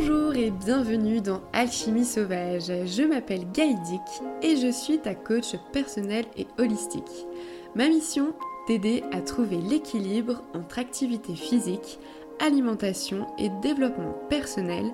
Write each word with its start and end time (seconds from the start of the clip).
Bonjour 0.00 0.36
et 0.36 0.52
bienvenue 0.52 1.20
dans 1.20 1.40
Alchimie 1.52 2.04
Sauvage. 2.04 2.68
Je 2.68 3.02
m'appelle 3.02 3.50
Gaïdic 3.50 4.00
et 4.42 4.54
je 4.54 4.70
suis 4.70 5.00
ta 5.00 5.16
coach 5.16 5.56
personnelle 5.72 6.26
et 6.36 6.46
holistique. 6.56 7.26
Ma 7.74 7.88
mission, 7.88 8.32
t'aider 8.68 9.02
à 9.10 9.20
trouver 9.20 9.56
l'équilibre 9.56 10.44
entre 10.54 10.78
activité 10.78 11.34
physique, 11.34 11.98
alimentation 12.38 13.26
et 13.38 13.48
développement 13.60 14.14
personnel 14.30 14.84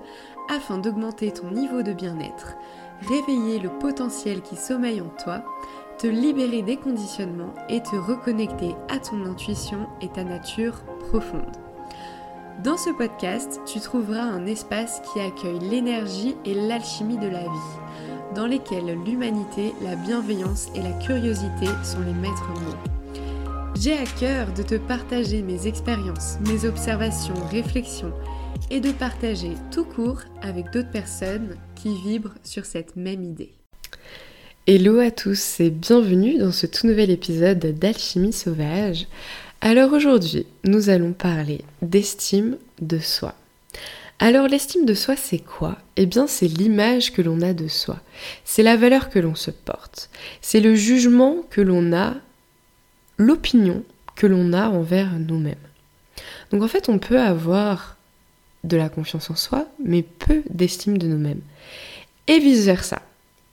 afin 0.49 0.79
d'augmenter 0.79 1.31
ton 1.31 1.51
niveau 1.51 1.83
de 1.83 1.93
bien-être, 1.93 2.55
réveiller 3.07 3.59
le 3.59 3.69
potentiel 3.77 4.41
qui 4.41 4.55
sommeille 4.55 5.01
en 5.01 5.13
toi, 5.23 5.45
te 5.99 6.07
libérer 6.07 6.63
des 6.63 6.77
conditionnements 6.77 7.53
et 7.69 7.83
te 7.83 7.95
reconnecter 7.95 8.73
à 8.89 8.97
ton 8.97 9.23
intuition 9.23 9.85
et 10.01 10.09
ta 10.09 10.23
nature 10.23 10.83
profonde. 11.11 11.64
Dans 12.63 12.77
ce 12.77 12.89
podcast, 12.89 13.59
tu 13.65 13.81
trouveras 13.81 14.23
un 14.23 14.45
espace 14.45 15.01
qui 15.11 15.19
accueille 15.19 15.59
l'énergie 15.59 16.35
et 16.45 16.53
l'alchimie 16.53 17.17
de 17.17 17.27
la 17.27 17.41
vie, 17.41 18.33
dans 18.33 18.47
lesquels 18.47 18.97
l'humanité, 19.05 19.73
la 19.83 19.97
bienveillance 19.97 20.69
et 20.73 20.81
la 20.81 20.93
curiosité 20.93 21.67
sont 21.83 21.99
les 21.99 22.13
maîtres 22.13 22.47
mots. 22.47 23.71
J'ai 23.77 23.97
à 23.97 24.05
cœur 24.05 24.53
de 24.53 24.63
te 24.63 24.75
partager 24.75 25.41
mes 25.41 25.67
expériences, 25.67 26.37
mes 26.47 26.65
observations, 26.65 27.35
réflexions 27.51 28.13
et 28.71 28.79
de 28.79 28.91
partager 28.91 29.51
tout 29.69 29.85
court 29.85 30.21
avec 30.41 30.71
d'autres 30.71 30.91
personnes 30.91 31.57
qui 31.75 31.93
vibrent 32.03 32.35
sur 32.43 32.65
cette 32.65 32.95
même 32.95 33.23
idée. 33.23 33.53
Hello 34.65 34.97
à 34.99 35.11
tous 35.11 35.59
et 35.59 35.69
bienvenue 35.69 36.39
dans 36.39 36.51
ce 36.51 36.65
tout 36.65 36.87
nouvel 36.87 37.11
épisode 37.11 37.59
d'Alchimie 37.59 38.33
sauvage. 38.33 39.07
Alors 39.67 39.93
aujourd'hui, 39.93 40.45
nous 40.63 40.89
allons 40.91 41.11
parler 41.11 41.61
d'estime 41.81 42.57
de 42.81 42.99
soi. 42.99 43.33
Alors 44.19 44.47
l'estime 44.47 44.85
de 44.85 44.93
soi, 44.93 45.15
c'est 45.15 45.39
quoi? 45.39 45.79
Eh 45.95 46.05
bien, 46.05 46.27
c'est 46.27 46.45
l'image 46.47 47.11
que 47.11 47.23
l'on 47.23 47.41
a 47.41 47.51
de 47.51 47.67
soi. 47.67 47.99
C'est 48.43 48.61
la 48.61 48.77
valeur 48.77 49.09
que 49.09 49.17
l'on 49.17 49.33
se 49.33 49.49
porte. 49.49 50.11
C'est 50.39 50.59
le 50.59 50.75
jugement 50.75 51.37
que 51.49 51.61
l'on 51.61 51.93
a, 51.93 52.13
l'opinion 53.17 53.83
que 54.15 54.27
l'on 54.27 54.53
a 54.53 54.69
envers 54.69 55.13
nous-mêmes. 55.13 55.55
Donc 56.51 56.61
en 56.61 56.67
fait, 56.67 56.87
on 56.87 56.99
peut 56.99 57.19
avoir 57.19 57.97
de 58.65 58.77
la 58.77 58.89
confiance 58.89 59.31
en 59.31 59.35
soi, 59.35 59.67
mais 59.83 60.03
peu 60.03 60.43
d'estime 60.47 60.99
de 60.99 61.07
nous-mêmes. 61.07 61.41
Et 62.27 62.37
vice-versa. 62.37 63.01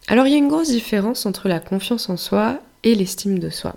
Alors 0.08 0.26
il 0.26 0.32
y 0.32 0.34
a 0.34 0.38
une 0.38 0.48
grosse 0.48 0.72
différence 0.72 1.24
entre 1.24 1.48
la 1.48 1.58
confiance 1.58 2.10
en 2.10 2.18
soi 2.18 2.60
et 2.82 2.94
l'estime 2.94 3.38
de 3.38 3.48
soi. 3.48 3.76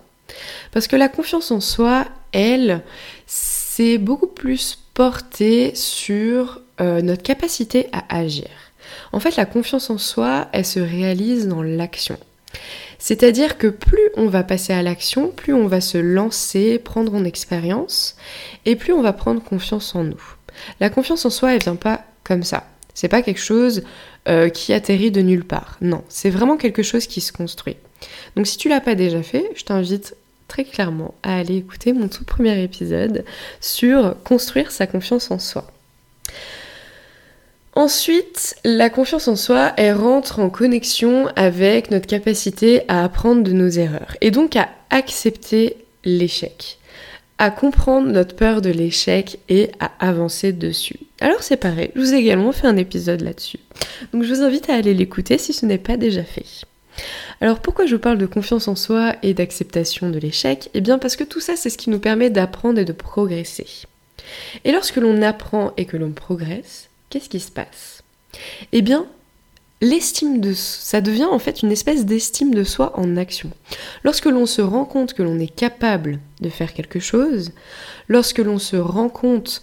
Parce 0.71 0.87
que 0.87 0.95
la 0.95 1.07
confiance 1.07 1.51
en 1.51 1.59
soi, 1.59 2.05
elle, 2.35 2.81
c'est 3.25 3.97
beaucoup 3.97 4.27
plus 4.27 4.77
porté 4.93 5.73
sur 5.75 6.61
euh, 6.81 7.01
notre 7.01 7.23
capacité 7.23 7.87
à 7.91 8.17
agir. 8.17 8.47
En 9.11 9.19
fait, 9.19 9.35
la 9.35 9.45
confiance 9.45 9.89
en 9.89 9.97
soi, 9.97 10.47
elle 10.51 10.65
se 10.65 10.79
réalise 10.79 11.47
dans 11.47 11.63
l'action. 11.63 12.17
C'est-à-dire 12.99 13.57
que 13.57 13.67
plus 13.67 14.09
on 14.15 14.27
va 14.27 14.43
passer 14.43 14.73
à 14.73 14.81
l'action, 14.81 15.29
plus 15.29 15.53
on 15.53 15.67
va 15.67 15.81
se 15.81 15.97
lancer, 15.97 16.79
prendre 16.79 17.13
en 17.13 17.23
expérience, 17.23 18.15
et 18.65 18.75
plus 18.75 18.93
on 18.93 19.01
va 19.01 19.13
prendre 19.13 19.43
confiance 19.43 19.95
en 19.95 20.03
nous. 20.03 20.23
La 20.79 20.89
confiance 20.89 21.25
en 21.25 21.29
soi, 21.29 21.53
elle 21.53 21.61
vient 21.61 21.75
pas 21.75 22.03
comme 22.23 22.43
ça. 22.43 22.67
C'est 22.93 23.09
pas 23.09 23.21
quelque 23.21 23.41
chose 23.41 23.83
euh, 24.27 24.49
qui 24.49 24.73
atterrit 24.73 25.11
de 25.11 25.21
nulle 25.21 25.43
part. 25.43 25.77
Non, 25.81 26.03
c'est 26.07 26.29
vraiment 26.29 26.57
quelque 26.57 26.83
chose 26.83 27.07
qui 27.07 27.21
se 27.21 27.31
construit. 27.31 27.75
Donc 28.35 28.47
si 28.47 28.57
tu 28.57 28.69
l'as 28.69 28.81
pas 28.81 28.95
déjà 28.95 29.21
fait, 29.21 29.49
je 29.55 29.63
t'invite 29.63 30.15
très 30.47 30.63
clairement 30.63 31.13
à 31.23 31.37
aller 31.37 31.57
écouter 31.57 31.93
mon 31.93 32.07
tout 32.07 32.23
premier 32.23 32.61
épisode 32.63 33.25
sur 33.61 34.15
construire 34.23 34.71
sa 34.71 34.87
confiance 34.87 35.31
en 35.31 35.39
soi. 35.39 35.67
Ensuite, 37.73 38.55
la 38.63 38.89
confiance 38.89 39.27
en 39.27 39.35
soi, 39.35 39.73
elle 39.75 39.95
rentre 39.95 40.39
en 40.39 40.49
connexion 40.49 41.27
avec 41.35 41.91
notre 41.91 42.07
capacité 42.07 42.83
à 42.87 43.03
apprendre 43.03 43.43
de 43.43 43.51
nos 43.51 43.67
erreurs 43.67 44.15
et 44.21 44.31
donc 44.31 44.55
à 44.55 44.69
accepter 44.91 45.75
l'échec, 46.05 46.79
à 47.37 47.51
comprendre 47.51 48.07
notre 48.07 48.33
peur 48.33 48.61
de 48.61 48.69
l'échec 48.69 49.39
et 49.49 49.71
à 49.81 49.91
avancer 49.99 50.53
dessus. 50.53 50.99
Alors 51.19 51.43
c'est 51.43 51.57
pareil, 51.57 51.91
je 51.95 51.99
vous 51.99 52.13
ai 52.13 52.17
également 52.17 52.53
fait 52.53 52.67
un 52.67 52.77
épisode 52.77 53.19
là-dessus. 53.19 53.59
Donc 54.13 54.23
je 54.23 54.33
vous 54.33 54.41
invite 54.41 54.69
à 54.69 54.75
aller 54.75 54.93
l'écouter 54.93 55.37
si 55.37 55.51
ce 55.51 55.65
n'est 55.65 55.77
pas 55.77 55.97
déjà 55.97 56.23
fait. 56.23 56.45
Alors 57.41 57.59
pourquoi 57.59 57.85
je 57.85 57.95
parle 57.95 58.17
de 58.17 58.25
confiance 58.25 58.67
en 58.67 58.75
soi 58.75 59.15
et 59.21 59.33
d'acceptation 59.33 60.09
de 60.09 60.19
l'échec? 60.19 60.69
Eh 60.73 60.81
bien 60.81 60.97
parce 60.97 61.15
que 61.15 61.23
tout 61.23 61.39
ça 61.41 61.55
c'est 61.55 61.69
ce 61.69 61.77
qui 61.77 61.89
nous 61.89 61.99
permet 61.99 62.29
d'apprendre 62.29 62.79
et 62.79 62.85
de 62.85 62.93
progresser. 62.93 63.67
Et 64.63 64.71
lorsque 64.71 64.95
l'on 64.95 65.21
apprend 65.21 65.73
et 65.77 65.85
que 65.85 65.97
l'on 65.97 66.11
progresse, 66.11 66.89
qu'est-ce 67.09 67.29
qui 67.29 67.39
se 67.39 67.51
passe? 67.51 68.03
Eh 68.71 68.81
bien, 68.81 69.05
l'estime 69.81 70.41
de 70.41 70.53
ça 70.53 71.01
devient 71.01 71.25
en 71.25 71.39
fait 71.39 71.61
une 71.61 71.71
espèce 71.71 72.05
d'estime 72.05 72.53
de 72.55 72.63
soi 72.63 72.97
en 72.97 73.17
action. 73.17 73.51
Lorsque 74.03 74.25
l'on 74.25 74.45
se 74.45 74.61
rend 74.61 74.85
compte 74.85 75.13
que 75.13 75.23
l'on 75.23 75.39
est 75.39 75.53
capable 75.53 76.19
de 76.41 76.49
faire 76.49 76.73
quelque 76.73 76.99
chose, 76.99 77.51
lorsque 78.07 78.39
l'on 78.39 78.59
se 78.59 78.77
rend 78.77 79.09
compte 79.09 79.61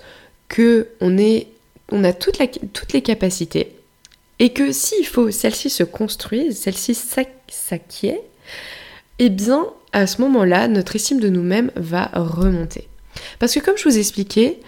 que 0.48 0.88
on 1.00 1.18
est 1.18 1.48
on 1.90 2.04
a 2.04 2.12
toutes 2.12 2.38
les 2.38 3.02
capacités, 3.02 3.74
et 4.42 4.48
que 4.48 4.72
s'il 4.72 5.06
faut 5.06 5.30
celle-ci 5.30 5.70
se 5.70 5.84
construise, 5.84 6.58
celle-ci 6.58 6.96
s'acquiert, 6.96 8.18
eh 9.20 9.30
bien, 9.30 9.68
à 9.92 10.08
ce 10.08 10.20
moment-là, 10.20 10.66
notre 10.66 10.96
estime 10.96 11.20
de 11.20 11.28
nous-mêmes 11.28 11.70
va 11.76 12.10
remonter. 12.12 12.88
Parce 13.38 13.54
que 13.54 13.60
comme 13.60 13.78
je 13.78 13.88
vous 13.88 13.98
expliquais, 13.98 14.58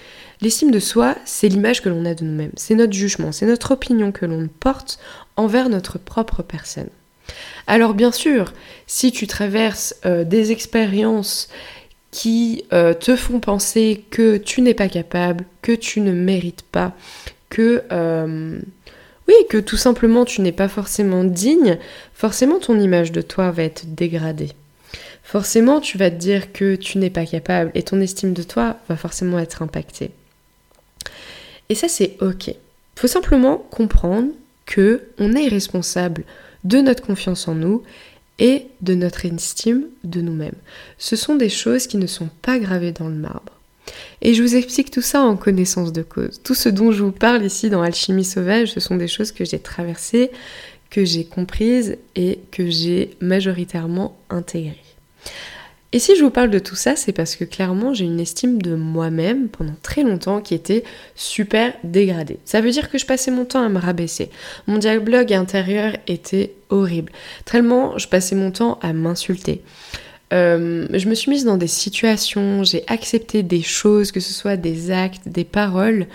l'estime 0.41 0.71
de 0.71 0.79
soi, 0.79 1.17
c'est 1.25 1.49
l'image 1.49 1.83
que 1.83 1.89
l'on 1.89 2.05
a 2.05 2.15
de 2.15 2.23
nous-mêmes, 2.23 2.53
c'est 2.57 2.77
notre 2.77 2.93
jugement, 2.93 3.33
c'est 3.33 3.47
notre 3.47 3.73
opinion 3.73 4.13
que 4.13 4.27
l'on 4.27 4.47
porte 4.47 5.01
envers 5.35 5.69
notre 5.69 5.99
propre 5.99 6.45
personne. 6.45 6.91
Alors 7.67 7.95
bien 7.95 8.13
sûr, 8.13 8.53
si 8.87 9.11
tu 9.11 9.27
traverses 9.27 9.97
euh, 10.07 10.23
des 10.23 10.53
expériences 10.53 11.49
qui 12.13 12.63
euh, 12.73 12.95
te 12.95 13.17
font 13.17 13.41
penser 13.41 14.05
que 14.11 14.37
tu 14.37 14.63
n'es 14.63 14.75
pas 14.75 14.89
capable, 14.89 15.45
que 15.63 15.73
tu 15.73 16.01
ne 16.01 16.13
mérites 16.13 16.63
pas, 16.63 16.93
que 17.51 17.83
euh, 17.91 18.61
oui, 19.29 19.35
que 19.49 19.59
tout 19.59 19.77
simplement 19.77 20.25
tu 20.25 20.41
n'es 20.41 20.53
pas 20.53 20.69
forcément 20.69 21.25
digne, 21.25 21.79
forcément 22.13 22.59
ton 22.59 22.79
image 22.79 23.13
de 23.13 23.23
toi 23.23 23.51
va 23.51 23.63
être 23.63 23.95
dégradée. 23.95 24.51
Forcément 25.23 25.81
tu 25.81 25.97
vas 25.97 26.11
te 26.11 26.17
dire 26.17 26.53
que 26.53 26.77
tu 26.77 26.99
n'es 26.99 27.11
pas 27.11 27.25
capable 27.25 27.71
et 27.75 27.83
ton 27.83 28.01
estime 28.01 28.35
de 28.35 28.43
toi 28.43 28.79
va 28.89 28.97
forcément 28.97 29.39
être 29.39 29.63
impactée. 29.63 30.11
Et 31.69 31.75
ça 31.75 31.89
c'est 31.89 32.17
ok. 32.21 32.55
Faut 32.97 33.07
simplement 33.07 33.59
comprendre 33.71 34.31
que 34.67 35.03
on 35.19 35.35
est 35.35 35.49
responsable 35.49 36.25
de 36.65 36.79
notre 36.79 37.03
confiance 37.03 37.49
en 37.49 37.55
nous 37.55 37.83
et 38.39 38.67
de 38.81 38.95
notre 38.95 39.25
estime 39.25 39.85
de 40.03 40.21
nous-mêmes. 40.21 40.55
Ce 40.99 41.17
sont 41.17 41.37
des 41.37 41.49
choses 41.49 41.87
qui 41.87 41.97
ne 41.97 42.07
sont 42.07 42.29
pas 42.43 42.59
gravées 42.59 42.93
dans 42.93 43.09
le 43.09 43.15
marbre. 43.15 43.53
Et 44.25 44.33
je 44.33 44.43
vous 44.43 44.57
explique 44.57 44.91
tout 44.91 45.03
ça 45.03 45.21
en 45.21 45.37
connaissance 45.37 45.93
de 45.93 46.03
cause. 46.03 46.41
Tout 46.43 46.55
ce 46.55 46.71
dont 46.71 46.93
je 46.93 47.03
vous 47.03 47.13
parle 47.13 47.45
ici 47.45 47.69
dans 47.69 47.83
Alchimie 47.83 48.25
sauvage, 48.25 48.73
ce 48.73 48.81
sont 48.81 48.97
des 48.97 49.07
choses 49.07 49.33
que 49.33 49.45
j'ai 49.45 49.59
traversées, 49.59 50.31
que 50.89 51.05
j'ai 51.05 51.25
comprises 51.25 51.99
et 52.17 52.41
que 52.51 52.71
j'ai 52.71 53.11
majoritairement 53.21 54.17
intégrées. 54.31 54.81
Et 55.93 55.99
si 55.99 56.17
je 56.17 56.25
vous 56.25 56.31
parle 56.31 56.51
de 56.51 56.59
tout 56.59 56.75
ça, 56.75 56.97
c'est 56.97 57.13
parce 57.13 57.37
que 57.37 57.45
clairement 57.45 57.95
j'ai 57.95 58.07
une 58.07 58.19
estime 58.19 58.61
de 58.61 58.75
moi-même 58.75 59.49
pendant 59.49 59.77
très 59.83 60.03
longtemps 60.03 60.41
qui 60.41 60.55
était 60.55 60.85
super 61.15 61.73
dégradée. 61.85 62.39
Ça 62.47 62.61
veut 62.61 62.71
dire 62.71 62.91
que 62.91 62.99
je 62.99 63.07
passais 63.07 63.31
mon 63.31 63.45
temps 63.45 63.63
à 63.63 63.69
me 63.69 63.79
rabaisser. 63.79 64.31
Mon 64.67 64.79
dialogue 64.79 65.33
intérieur 65.33 65.97
était 66.09 66.55
horrible. 66.71 67.13
Tellement 67.45 67.97
je 67.99 68.09
passais 68.09 68.35
mon 68.35 68.51
temps 68.51 68.79
à 68.83 68.93
m'insulter. 68.93 69.63
Euh, 70.33 70.87
je 70.91 71.09
me 71.09 71.15
suis 71.15 71.31
mise 71.31 71.45
dans 71.45 71.57
des 71.57 71.67
situations, 71.69 72.65
j'ai 72.65 72.83
accepté 72.87 73.43
des 73.43 73.63
choses, 73.63 74.11
que 74.11 74.21
ce 74.21 74.33
soit 74.33 74.57
des 74.57 74.91
actes, 74.91 75.29
des 75.29 75.45
paroles, 75.45 76.07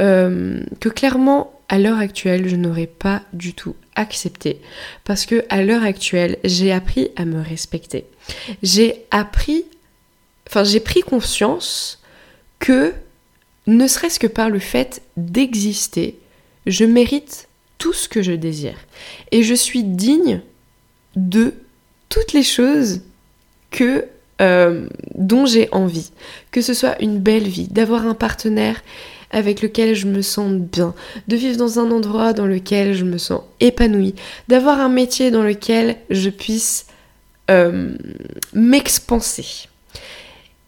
euh, 0.00 0.60
que 0.80 0.88
clairement, 0.88 1.52
à 1.68 1.78
l'heure 1.78 1.98
actuelle, 1.98 2.48
je 2.48 2.56
n'aurais 2.56 2.86
pas 2.86 3.22
du 3.32 3.54
tout 3.54 3.74
accepté. 3.96 4.60
Parce 5.04 5.26
que 5.26 5.44
à 5.48 5.62
l'heure 5.62 5.82
actuelle, 5.82 6.38
j'ai 6.44 6.72
appris 6.72 7.10
à 7.16 7.24
me 7.24 7.40
respecter. 7.40 8.06
J'ai 8.62 9.04
appris, 9.10 9.64
enfin, 10.48 10.64
j'ai 10.64 10.80
pris 10.80 11.00
conscience 11.00 12.02
que, 12.58 12.92
ne 13.66 13.86
serait-ce 13.86 14.20
que 14.20 14.26
par 14.26 14.50
le 14.50 14.58
fait 14.58 15.02
d'exister, 15.16 16.18
je 16.66 16.84
mérite 16.84 17.48
tout 17.78 17.92
ce 17.92 18.08
que 18.08 18.22
je 18.22 18.32
désire. 18.32 18.78
Et 19.32 19.42
je 19.42 19.54
suis 19.54 19.84
digne 19.84 20.40
de 21.16 21.54
toutes 22.08 22.32
les 22.32 22.42
choses 22.42 23.00
que 23.74 24.06
euh, 24.40 24.86
dont 25.14 25.46
j'ai 25.46 25.68
envie. 25.72 26.12
Que 26.52 26.62
ce 26.62 26.74
soit 26.74 27.00
une 27.02 27.18
belle 27.18 27.48
vie, 27.48 27.68
d'avoir 27.68 28.06
un 28.06 28.14
partenaire 28.14 28.82
avec 29.32 29.62
lequel 29.62 29.96
je 29.96 30.06
me 30.06 30.22
sens 30.22 30.52
bien, 30.52 30.94
de 31.26 31.34
vivre 31.34 31.56
dans 31.56 31.80
un 31.80 31.90
endroit 31.90 32.32
dans 32.32 32.46
lequel 32.46 32.94
je 32.94 33.04
me 33.04 33.18
sens 33.18 33.42
épanouie, 33.58 34.14
d'avoir 34.46 34.80
un 34.80 34.88
métier 34.88 35.32
dans 35.32 35.42
lequel 35.42 35.96
je 36.08 36.30
puisse 36.30 36.86
euh. 37.50 37.96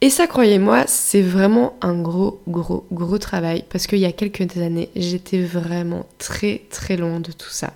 Et 0.00 0.10
ça, 0.10 0.26
croyez-moi, 0.26 0.84
c'est 0.88 1.22
vraiment 1.22 1.76
un 1.80 1.94
gros, 2.02 2.42
gros, 2.48 2.86
gros 2.92 3.18
travail 3.18 3.64
parce 3.70 3.86
qu'il 3.86 4.00
y 4.00 4.04
a 4.04 4.12
quelques 4.12 4.56
années, 4.58 4.90
j'étais 4.96 5.40
vraiment 5.40 6.06
très, 6.18 6.62
très 6.70 6.96
loin 6.96 7.20
de 7.20 7.30
tout 7.32 7.50
ça. 7.50 7.72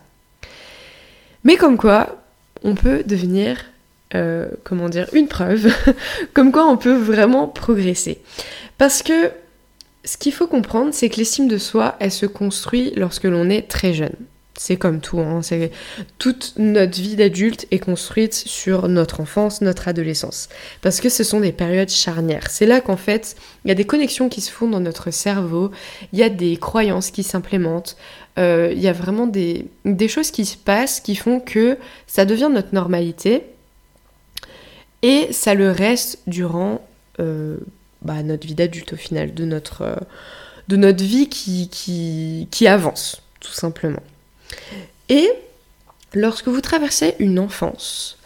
Mais 1.44 1.56
comme 1.56 1.78
quoi, 1.78 2.22
on 2.62 2.74
peut 2.74 3.04
devenir, 3.04 3.64
euh, 4.14 4.48
comment 4.64 4.88
dire, 4.88 5.08
une 5.12 5.28
preuve, 5.28 5.72
comme 6.34 6.52
quoi 6.52 6.66
on 6.66 6.76
peut 6.76 6.96
vraiment 6.96 7.46
progresser. 7.46 8.18
Parce 8.78 9.02
que 9.02 9.30
ce 10.04 10.16
qu'il 10.16 10.32
faut 10.32 10.46
comprendre, 10.46 10.90
c'est 10.92 11.08
que 11.08 11.16
l'estime 11.16 11.48
de 11.48 11.58
soi, 11.58 11.96
elle 12.00 12.12
se 12.12 12.26
construit 12.26 12.92
lorsque 12.96 13.24
l'on 13.24 13.50
est 13.50 13.68
très 13.68 13.92
jeune. 13.92 14.14
C'est 14.58 14.76
comme 14.76 15.00
tout, 15.00 15.20
hein, 15.20 15.40
toute 16.18 16.52
notre 16.58 17.00
vie 17.00 17.16
d'adulte 17.16 17.66
est 17.70 17.78
construite 17.78 18.34
sur 18.34 18.88
notre 18.88 19.20
enfance, 19.20 19.62
notre 19.62 19.88
adolescence. 19.88 20.50
Parce 20.82 21.00
que 21.00 21.08
ce 21.08 21.24
sont 21.24 21.40
des 21.40 21.52
périodes 21.52 21.88
charnières. 21.88 22.50
C'est 22.50 22.66
là 22.66 22.82
qu'en 22.82 22.98
fait, 22.98 23.36
il 23.64 23.68
y 23.68 23.70
a 23.70 23.74
des 23.74 23.86
connexions 23.86 24.28
qui 24.28 24.42
se 24.42 24.50
font 24.50 24.68
dans 24.68 24.80
notre 24.80 25.10
cerveau, 25.12 25.70
il 26.12 26.18
y 26.18 26.22
a 26.22 26.28
des 26.28 26.58
croyances 26.58 27.10
qui 27.10 27.22
s'implémentent, 27.22 27.96
euh, 28.38 28.70
il 28.74 28.80
y 28.80 28.88
a 28.88 28.92
vraiment 28.92 29.26
des, 29.26 29.66
choses 30.08 30.30
qui 30.30 30.44
se 30.44 30.58
passent 30.58 31.00
qui 31.00 31.16
font 31.16 31.40
que 31.40 31.78
ça 32.06 32.26
devient 32.26 32.50
notre 32.52 32.74
normalité. 32.74 33.44
Et 35.02 35.32
ça 35.32 35.54
le 35.54 35.70
reste 35.70 36.18
durant 36.26 36.86
euh, 37.18 37.56
bah, 38.02 38.22
notre 38.22 38.46
vie 38.46 38.54
d'adulte 38.54 38.92
au 38.92 38.96
final, 38.96 39.34
de 39.34 39.44
notre, 39.44 39.82
euh, 39.82 40.92
vie 40.92 41.28
qui, 41.28 42.66
avance, 42.66 43.22
tout 43.40 43.52
simplement. 43.52 44.02
Et 45.08 45.28
lorsque 46.14 46.48
vous 46.48 46.60
traversez 46.60 47.14
une 47.18 47.38
enfance 47.38 48.18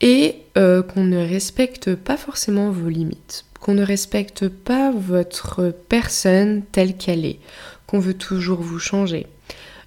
et 0.00 0.36
euh, 0.58 0.82
qu'on 0.82 1.04
ne 1.04 1.18
respecte 1.18 1.94
pas 1.94 2.16
forcément 2.16 2.70
vos 2.70 2.88
limites, 2.88 3.44
qu'on 3.60 3.74
ne 3.74 3.84
respecte 3.84 4.48
pas 4.48 4.92
votre 4.92 5.74
personne 5.88 6.62
telle 6.72 6.96
qu'elle 6.96 7.24
est, 7.24 7.38
qu'on 7.86 8.00
veut 8.00 8.14
toujours 8.14 8.60
vous 8.60 8.78
changer, 8.78 9.26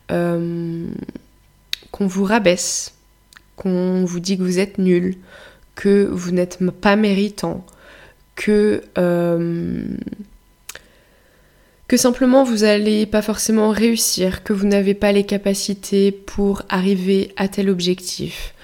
qu'on 0.07 0.88
vous 2.07 2.24
rabaisse, 2.24 2.94
qu'on 3.56 4.06
vous 4.06 4.19
dit 4.19 4.38
que 4.38 4.44
vous 4.44 4.60
êtes 4.60 4.77
nul, 4.77 5.18
que 5.75 6.07
vous 6.10 6.31
n'êtes 6.31 6.60
pas 6.81 6.95
méritant, 6.95 7.66
que 8.36 8.81
euh, 8.98 9.83
que 11.88 11.98
simplement 11.98 12.44
vous 12.44 12.57
n'allez 12.57 13.06
pas 13.06 13.22
forcément 13.22 13.69
réussir, 13.69 14.44
que 14.44 14.54
vous 14.54 14.66
n'avez 14.66 14.94
pas 14.94 15.12
les 15.12 15.25
capacités 15.25 16.12
pour 16.12 16.63
arriver 16.69 17.31
à 17.38 17.48
tel 17.48 17.69
objectif, 17.69 18.56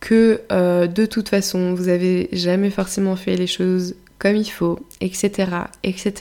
que 0.00 0.40
euh, 0.50 0.86
de 0.86 1.04
toute 1.04 1.28
façon 1.28 1.74
vous 1.74 1.88
avez 1.88 2.28
jamais 2.32 2.70
forcément 2.70 3.16
fait 3.16 3.36
les 3.36 3.46
choses 3.46 3.96
comme 4.18 4.36
il 4.36 4.50
faut, 4.50 4.78
etc., 5.00 5.50
etc. 5.82 6.14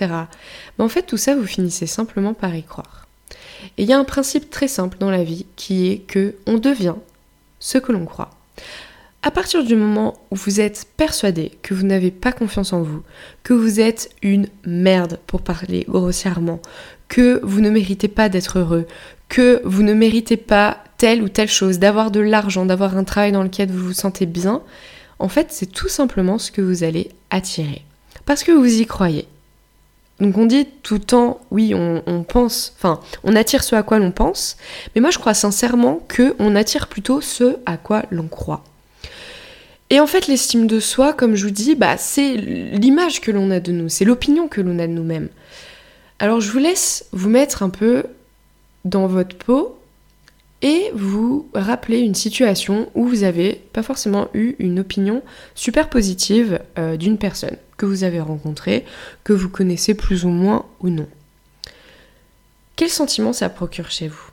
Mais 0.77 0.85
en 0.85 0.89
fait 0.89 1.03
tout 1.03 1.17
ça 1.17 1.35
vous 1.35 1.45
finissez 1.45 1.87
simplement 1.87 2.33
par 2.33 2.55
y 2.55 2.63
croire. 2.63 3.07
Et 3.77 3.83
il 3.83 3.89
y 3.89 3.93
a 3.93 3.99
un 3.99 4.05
principe 4.05 4.49
très 4.49 4.67
simple 4.67 4.97
dans 4.99 5.11
la 5.11 5.23
vie 5.23 5.45
qui 5.55 5.89
est 5.89 5.97
que 5.99 6.35
on 6.45 6.57
devient 6.57 6.95
ce 7.59 7.77
que 7.77 7.91
l'on 7.91 8.05
croit. 8.05 8.31
À 9.21 9.31
partir 9.31 9.65
du 9.65 9.75
moment 9.75 10.17
où 10.31 10.35
vous 10.35 10.61
êtes 10.61 10.87
persuadé 10.95 11.51
que 11.61 11.73
vous 11.73 11.85
n'avez 11.85 12.09
pas 12.09 12.31
confiance 12.31 12.71
en 12.71 12.83
vous, 12.83 13.01
que 13.43 13.53
vous 13.53 13.81
êtes 13.81 14.11
une 14.21 14.47
merde 14.65 15.19
pour 15.27 15.41
parler 15.41 15.85
grossièrement, 15.89 16.61
que 17.09 17.41
vous 17.43 17.59
ne 17.59 17.69
méritez 17.69 18.07
pas 18.07 18.29
d'être 18.29 18.59
heureux, 18.59 18.87
que 19.27 19.61
vous 19.65 19.83
ne 19.83 19.93
méritez 19.93 20.37
pas 20.37 20.77
telle 20.97 21.21
ou 21.21 21.27
telle 21.27 21.49
chose, 21.49 21.79
d'avoir 21.79 22.11
de 22.11 22.21
l'argent, 22.21 22.65
d'avoir 22.65 22.95
un 22.95 23.03
travail 23.03 23.33
dans 23.33 23.43
lequel 23.43 23.69
vous 23.69 23.87
vous 23.87 23.93
sentez 23.93 24.25
bien, 24.25 24.61
en 25.19 25.27
fait 25.27 25.47
c'est 25.49 25.69
tout 25.69 25.89
simplement 25.89 26.37
ce 26.37 26.51
que 26.51 26.61
vous 26.61 26.85
allez 26.85 27.09
attirer. 27.29 27.83
Parce 28.25 28.45
que 28.45 28.53
vous 28.53 28.79
y 28.79 28.85
croyez. 28.85 29.27
Donc 30.21 30.37
on 30.37 30.45
dit 30.45 30.65
tout 30.81 30.93
le 30.93 30.99
temps, 31.01 31.41
oui, 31.51 31.73
on, 31.73 32.23
pense, 32.23 32.73
enfin, 32.77 33.01
on 33.25 33.35
attire 33.35 33.65
ce 33.65 33.75
à 33.75 33.83
quoi 33.83 33.99
l'on 33.99 34.11
pense, 34.11 34.55
mais 34.95 35.01
moi 35.01 35.11
je 35.11 35.19
crois 35.19 35.33
sincèrement 35.33 36.01
que 36.07 36.35
on 36.39 36.55
attire 36.55 36.87
plutôt 36.87 37.19
ce 37.19 37.57
à 37.65 37.75
quoi 37.75 38.03
l'on 38.11 38.27
croit. 38.29 38.63
Et 39.89 39.99
en 39.99 40.07
fait, 40.07 40.27
l'estime 40.27 40.67
de 40.67 40.79
soi, 40.79 41.13
comme 41.13 41.35
je 41.35 41.45
vous 41.45 41.51
dis, 41.51 41.75
bah, 41.75 41.97
c'est 41.97 42.35
l'image 42.35 43.21
que 43.21 43.31
l'on 43.31 43.49
a 43.49 43.59
de 43.59 43.71
nous, 43.71 43.89
c'est 43.89 44.05
l'opinion 44.05 44.47
que 44.47 44.61
l'on 44.61 44.77
a 44.79 44.87
de 44.87 44.93
nous-mêmes. 44.93 45.29
Alors 46.19 46.41
je 46.41 46.51
vous 46.51 46.59
laisse 46.59 47.05
vous 47.13 47.29
mettre 47.29 47.63
un 47.63 47.69
peu 47.69 48.03
dans 48.83 49.07
votre 49.07 49.37
peau 49.37 49.79
et 50.61 50.91
vous 50.93 51.47
rappeler 51.53 51.99
une 51.99 52.15
situation 52.15 52.91
où 52.93 53.07
vous 53.07 53.23
avez 53.23 53.61
pas 53.71 53.83
forcément 53.83 54.27
eu 54.33 54.55
une 54.59 54.79
opinion 54.79 55.23
super 55.55 55.89
positive 55.89 56.59
euh, 56.77 56.97
d'une 56.97 57.17
personne 57.17 57.55
que 57.77 57.85
vous 57.85 58.03
avez 58.03 58.19
rencontrée, 58.19 58.83
que 59.23 59.31
vous 59.31 59.47
connaissez 59.47 59.93
plus 59.93 60.25
ou 60.25 60.29
moins 60.29 60.65
ou 60.81 60.89
non. 60.89 61.07
Quel 62.75 62.89
sentiment 62.89 63.31
ça 63.31 63.47
procure 63.47 63.89
chez 63.89 64.09
vous? 64.09 64.28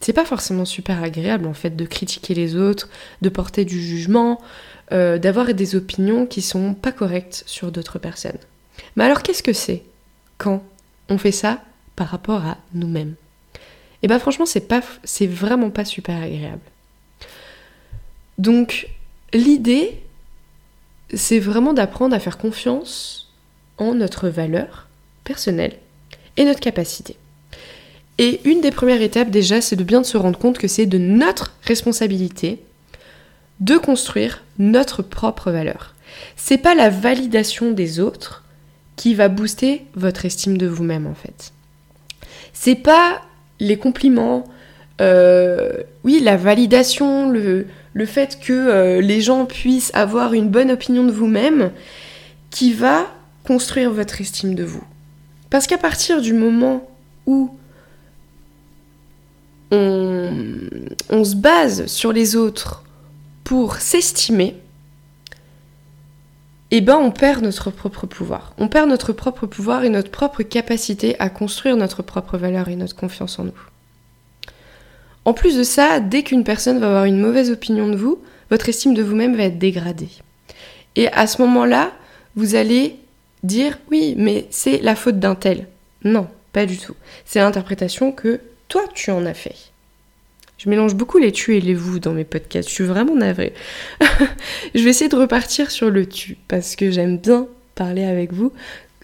C'est 0.00 0.12
pas 0.12 0.24
forcément 0.24 0.64
super 0.64 1.02
agréable 1.02 1.46
en 1.46 1.54
fait 1.54 1.76
de 1.76 1.84
critiquer 1.84 2.34
les 2.34 2.56
autres, 2.56 2.88
de 3.22 3.28
porter 3.28 3.64
du 3.64 3.80
jugement, 3.80 4.40
euh, 4.92 5.18
d'avoir 5.18 5.52
des 5.52 5.74
opinions 5.74 6.26
qui 6.26 6.42
sont 6.42 6.74
pas 6.74 6.92
correctes 6.92 7.42
sur 7.46 7.72
d'autres 7.72 7.98
personnes. 7.98 8.38
Mais 8.94 9.04
alors 9.04 9.22
qu'est-ce 9.22 9.42
que 9.42 9.52
c'est 9.52 9.82
quand 10.38 10.62
on 11.08 11.18
fait 11.18 11.32
ça 11.32 11.62
par 11.96 12.08
rapport 12.08 12.44
à 12.44 12.58
nous-mêmes? 12.74 13.14
Et 13.54 13.58
eh 14.02 14.08
ben 14.08 14.18
franchement 14.18 14.46
c'est 14.46 14.68
pas 14.68 14.82
c'est 15.04 15.26
vraiment 15.26 15.70
pas 15.70 15.84
super 15.84 16.22
agréable. 16.22 16.60
Donc 18.38 18.90
l'idée 19.32 20.02
c'est 21.14 21.38
vraiment 21.38 21.72
d'apprendre 21.72 22.14
à 22.14 22.20
faire 22.20 22.36
confiance 22.36 23.32
en 23.78 23.94
notre 23.94 24.28
valeur 24.28 24.88
personnelle 25.24 25.78
et 26.36 26.44
notre 26.44 26.60
capacité. 26.60 27.16
Et 28.18 28.40
une 28.44 28.60
des 28.60 28.70
premières 28.70 29.02
étapes 29.02 29.30
déjà, 29.30 29.60
c'est 29.60 29.76
de 29.76 29.84
bien 29.84 30.02
se 30.02 30.16
rendre 30.16 30.38
compte 30.38 30.58
que 30.58 30.68
c'est 30.68 30.86
de 30.86 30.98
notre 30.98 31.54
responsabilité 31.62 32.60
de 33.60 33.76
construire 33.76 34.42
notre 34.58 35.02
propre 35.02 35.50
valeur. 35.50 35.94
C'est 36.36 36.58
pas 36.58 36.74
la 36.74 36.90
validation 36.90 37.72
des 37.72 38.00
autres 38.00 38.44
qui 38.96 39.14
va 39.14 39.28
booster 39.28 39.84
votre 39.94 40.24
estime 40.24 40.56
de 40.56 40.66
vous-même 40.66 41.06
en 41.06 41.14
fait. 41.14 41.52
C'est 42.52 42.74
pas 42.74 43.20
les 43.60 43.76
compliments, 43.76 44.44
euh, 45.00 45.72
oui, 46.04 46.20
la 46.22 46.36
validation, 46.36 47.28
le, 47.28 47.66
fait 48.06 48.38
que 48.40 48.52
euh, 48.52 49.00
les 49.00 49.20
gens 49.20 49.44
puissent 49.44 49.90
avoir 49.94 50.32
une 50.32 50.48
bonne 50.48 50.70
opinion 50.70 51.04
de 51.04 51.12
vous-même 51.12 51.70
qui 52.50 52.72
va 52.72 53.06
construire 53.44 53.90
votre 53.90 54.20
estime 54.20 54.54
de 54.54 54.64
vous. 54.64 54.84
Parce 55.50 55.66
qu'à 55.66 55.78
partir 55.78 56.20
du 56.20 56.32
moment 56.32 56.88
où 57.26 57.56
on, 59.70 61.24
se 61.24 61.34
base 61.34 61.86
sur 61.86 62.12
les 62.12 62.36
autres 62.36 62.84
pour 63.44 63.76
s'estimer, 63.76 64.56
eh 66.70 66.80
ben 66.80 66.96
on 66.96 67.10
perd 67.10 67.42
notre 67.42 67.70
propre 67.70 68.06
pouvoir. 68.06 68.52
On 68.58 68.68
perd 68.68 68.88
notre 68.88 69.12
propre 69.12 69.46
pouvoir 69.46 69.84
et 69.84 69.88
notre 69.88 70.10
propre 70.10 70.42
capacité 70.42 71.18
à 71.20 71.30
construire 71.30 71.76
notre 71.76 72.02
propre 72.02 72.38
valeur 72.38 72.68
et 72.68 72.76
notre 72.76 72.96
confiance 72.96 73.38
en 73.38 73.44
nous. 73.44 73.60
En 75.24 75.32
plus 75.32 75.56
de 75.56 75.62
ça, 75.62 76.00
dès 76.00 76.22
qu'une 76.22 76.44
personne 76.44 76.78
va 76.78 76.86
avoir 76.86 77.04
une 77.04 77.20
mauvaise 77.20 77.50
opinion 77.50 77.88
de 77.88 77.96
vous, 77.96 78.18
votre 78.50 78.68
estime 78.68 78.94
de 78.94 79.02
vous-même 79.02 79.36
va 79.36 79.44
être 79.44 79.58
dégradée. 79.58 80.10
Et 80.94 81.08
à 81.08 81.26
ce 81.26 81.42
moment-là, 81.42 81.92
vous 82.36 82.54
allez 82.54 82.96
dire 83.42 83.78
oui, 83.90 84.14
mais 84.16 84.46
c'est 84.50 84.78
la 84.78 84.94
faute 84.94 85.18
d'un 85.18 85.34
tel. 85.34 85.66
Non, 86.04 86.28
pas 86.52 86.66
du 86.66 86.78
tout. 86.78 86.94
C'est 87.24 87.40
l'interprétation 87.40 88.12
que 88.12 88.40
toi 88.68 88.84
tu 88.94 89.10
en 89.10 89.24
as 89.26 89.34
fait. 89.34 89.56
Je 90.58 90.70
mélange 90.70 90.94
beaucoup 90.94 91.18
les 91.18 91.32
tu 91.32 91.56
et 91.56 91.60
les 91.60 91.74
vous 91.74 91.98
dans 91.98 92.12
mes 92.12 92.24
podcasts. 92.24 92.68
Je 92.68 92.74
suis 92.74 92.84
vraiment 92.84 93.14
navrée. 93.14 93.52
je 94.74 94.82
vais 94.82 94.90
essayer 94.90 95.10
de 95.10 95.16
repartir 95.16 95.70
sur 95.70 95.90
le 95.90 96.06
tu 96.06 96.36
parce 96.48 96.76
que 96.76 96.90
j'aime 96.90 97.18
bien 97.18 97.46
parler 97.74 98.04
avec 98.04 98.32
vous, 98.32 98.52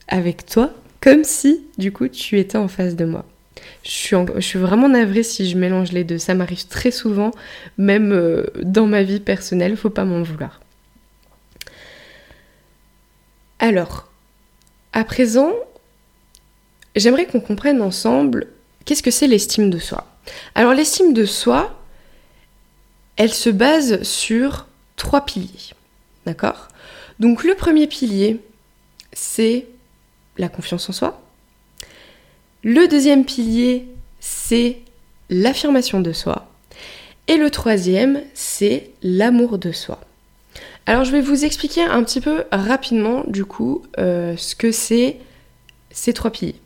avec 0.09 0.47
toi, 0.47 0.73
comme 1.00 1.25
si 1.25 1.61
du 1.76 1.92
coup 1.92 2.09
tu 2.09 2.38
étais 2.38 2.57
en 2.57 2.69
face 2.69 2.97
de 2.97 3.04
moi. 3.04 3.26
Je 3.85 3.90
suis, 3.90 4.16
je 4.37 4.40
suis 4.40 4.59
vraiment 4.59 4.88
navrée 4.88 5.23
si 5.23 5.49
je 5.49 5.59
mélange 5.59 5.92
les 5.92 6.04
deux. 6.04 6.19
Ça 6.19 6.35
m'arrive 6.35 6.66
très 6.69 6.90
souvent, 6.90 7.33
même 7.76 8.12
euh, 8.12 8.47
dans 8.62 8.87
ma 8.87 9.02
vie 9.02 9.21
personnelle. 9.21 9.76
Faut 9.76 9.90
pas 9.90 10.04
m'en 10.04 10.23
vouloir. 10.23 10.61
Alors, 13.59 14.11
à 14.92 15.04
présent, 15.04 15.52
j'aimerais 16.97 17.26
qu'on 17.26 17.40
comprenne 17.40 17.83
ensemble 17.83 18.49
Qu'est-ce 18.84 19.02
que 19.02 19.10
c'est 19.10 19.26
l'estime 19.26 19.70
de 19.70 19.78
soi? 19.78 20.06
Alors 20.54 20.74
l'estime 20.74 21.12
de 21.12 21.24
soi, 21.24 21.74
elle 23.16 23.32
se 23.32 23.50
base 23.50 24.02
sur 24.02 24.66
trois 24.96 25.24
piliers. 25.24 25.74
D'accord? 26.26 26.68
Donc 27.18 27.44
le 27.44 27.54
premier 27.54 27.86
pilier, 27.86 28.40
c'est 29.12 29.66
la 30.38 30.48
confiance 30.48 30.88
en 30.88 30.92
soi. 30.92 31.22
Le 32.62 32.86
deuxième 32.88 33.24
pilier, 33.24 33.88
c'est 34.20 34.78
l'affirmation 35.30 36.00
de 36.00 36.12
soi. 36.12 36.48
Et 37.28 37.36
le 37.36 37.50
troisième, 37.50 38.22
c'est 38.34 38.90
l'amour 39.02 39.58
de 39.58 39.72
soi. 39.72 40.00
Alors 40.86 41.04
je 41.04 41.12
vais 41.12 41.20
vous 41.20 41.44
expliquer 41.44 41.82
un 41.82 42.02
petit 42.02 42.20
peu 42.20 42.44
rapidement 42.50 43.22
du 43.26 43.44
coup 43.44 43.82
euh, 43.98 44.36
ce 44.36 44.54
que 44.54 44.72
c'est 44.72 45.18
ces 45.90 46.12
trois 46.12 46.30
piliers. 46.30 46.60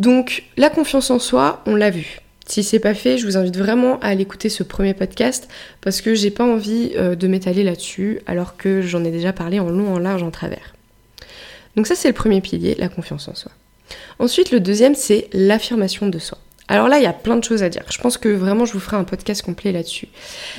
Donc 0.00 0.44
la 0.56 0.70
confiance 0.70 1.10
en 1.10 1.18
soi, 1.18 1.62
on 1.66 1.76
l'a 1.76 1.90
vu. 1.90 2.20
Si 2.46 2.64
c'est 2.64 2.78
pas 2.78 2.94
fait, 2.94 3.18
je 3.18 3.26
vous 3.26 3.36
invite 3.36 3.58
vraiment 3.58 4.00
à 4.00 4.06
aller 4.06 4.22
écouter 4.22 4.48
ce 4.48 4.62
premier 4.62 4.94
podcast 4.94 5.46
parce 5.82 6.00
que 6.00 6.14
j'ai 6.14 6.30
pas 6.30 6.42
envie 6.42 6.92
euh, 6.96 7.14
de 7.14 7.28
m'étaler 7.28 7.62
là-dessus 7.62 8.22
alors 8.26 8.56
que 8.56 8.80
j'en 8.80 9.04
ai 9.04 9.10
déjà 9.10 9.34
parlé 9.34 9.60
en 9.60 9.68
long, 9.68 9.92
en 9.92 9.98
large, 9.98 10.22
en 10.22 10.30
travers. 10.30 10.74
Donc 11.76 11.86
ça 11.86 11.94
c'est 11.94 12.08
le 12.08 12.14
premier 12.14 12.40
pilier, 12.40 12.74
la 12.78 12.88
confiance 12.88 13.28
en 13.28 13.34
soi. 13.34 13.52
Ensuite 14.18 14.52
le 14.52 14.60
deuxième 14.60 14.94
c'est 14.94 15.28
l'affirmation 15.34 16.08
de 16.08 16.18
soi. 16.18 16.38
Alors 16.66 16.88
là, 16.88 16.98
il 16.98 17.02
y 17.02 17.06
a 17.06 17.12
plein 17.12 17.36
de 17.36 17.44
choses 17.44 17.62
à 17.62 17.68
dire. 17.68 17.84
Je 17.90 17.98
pense 17.98 18.16
que 18.16 18.28
vraiment, 18.28 18.64
je 18.64 18.72
vous 18.72 18.80
ferai 18.80 18.96
un 18.96 19.04
podcast 19.04 19.42
complet 19.42 19.72
là-dessus. 19.72 20.06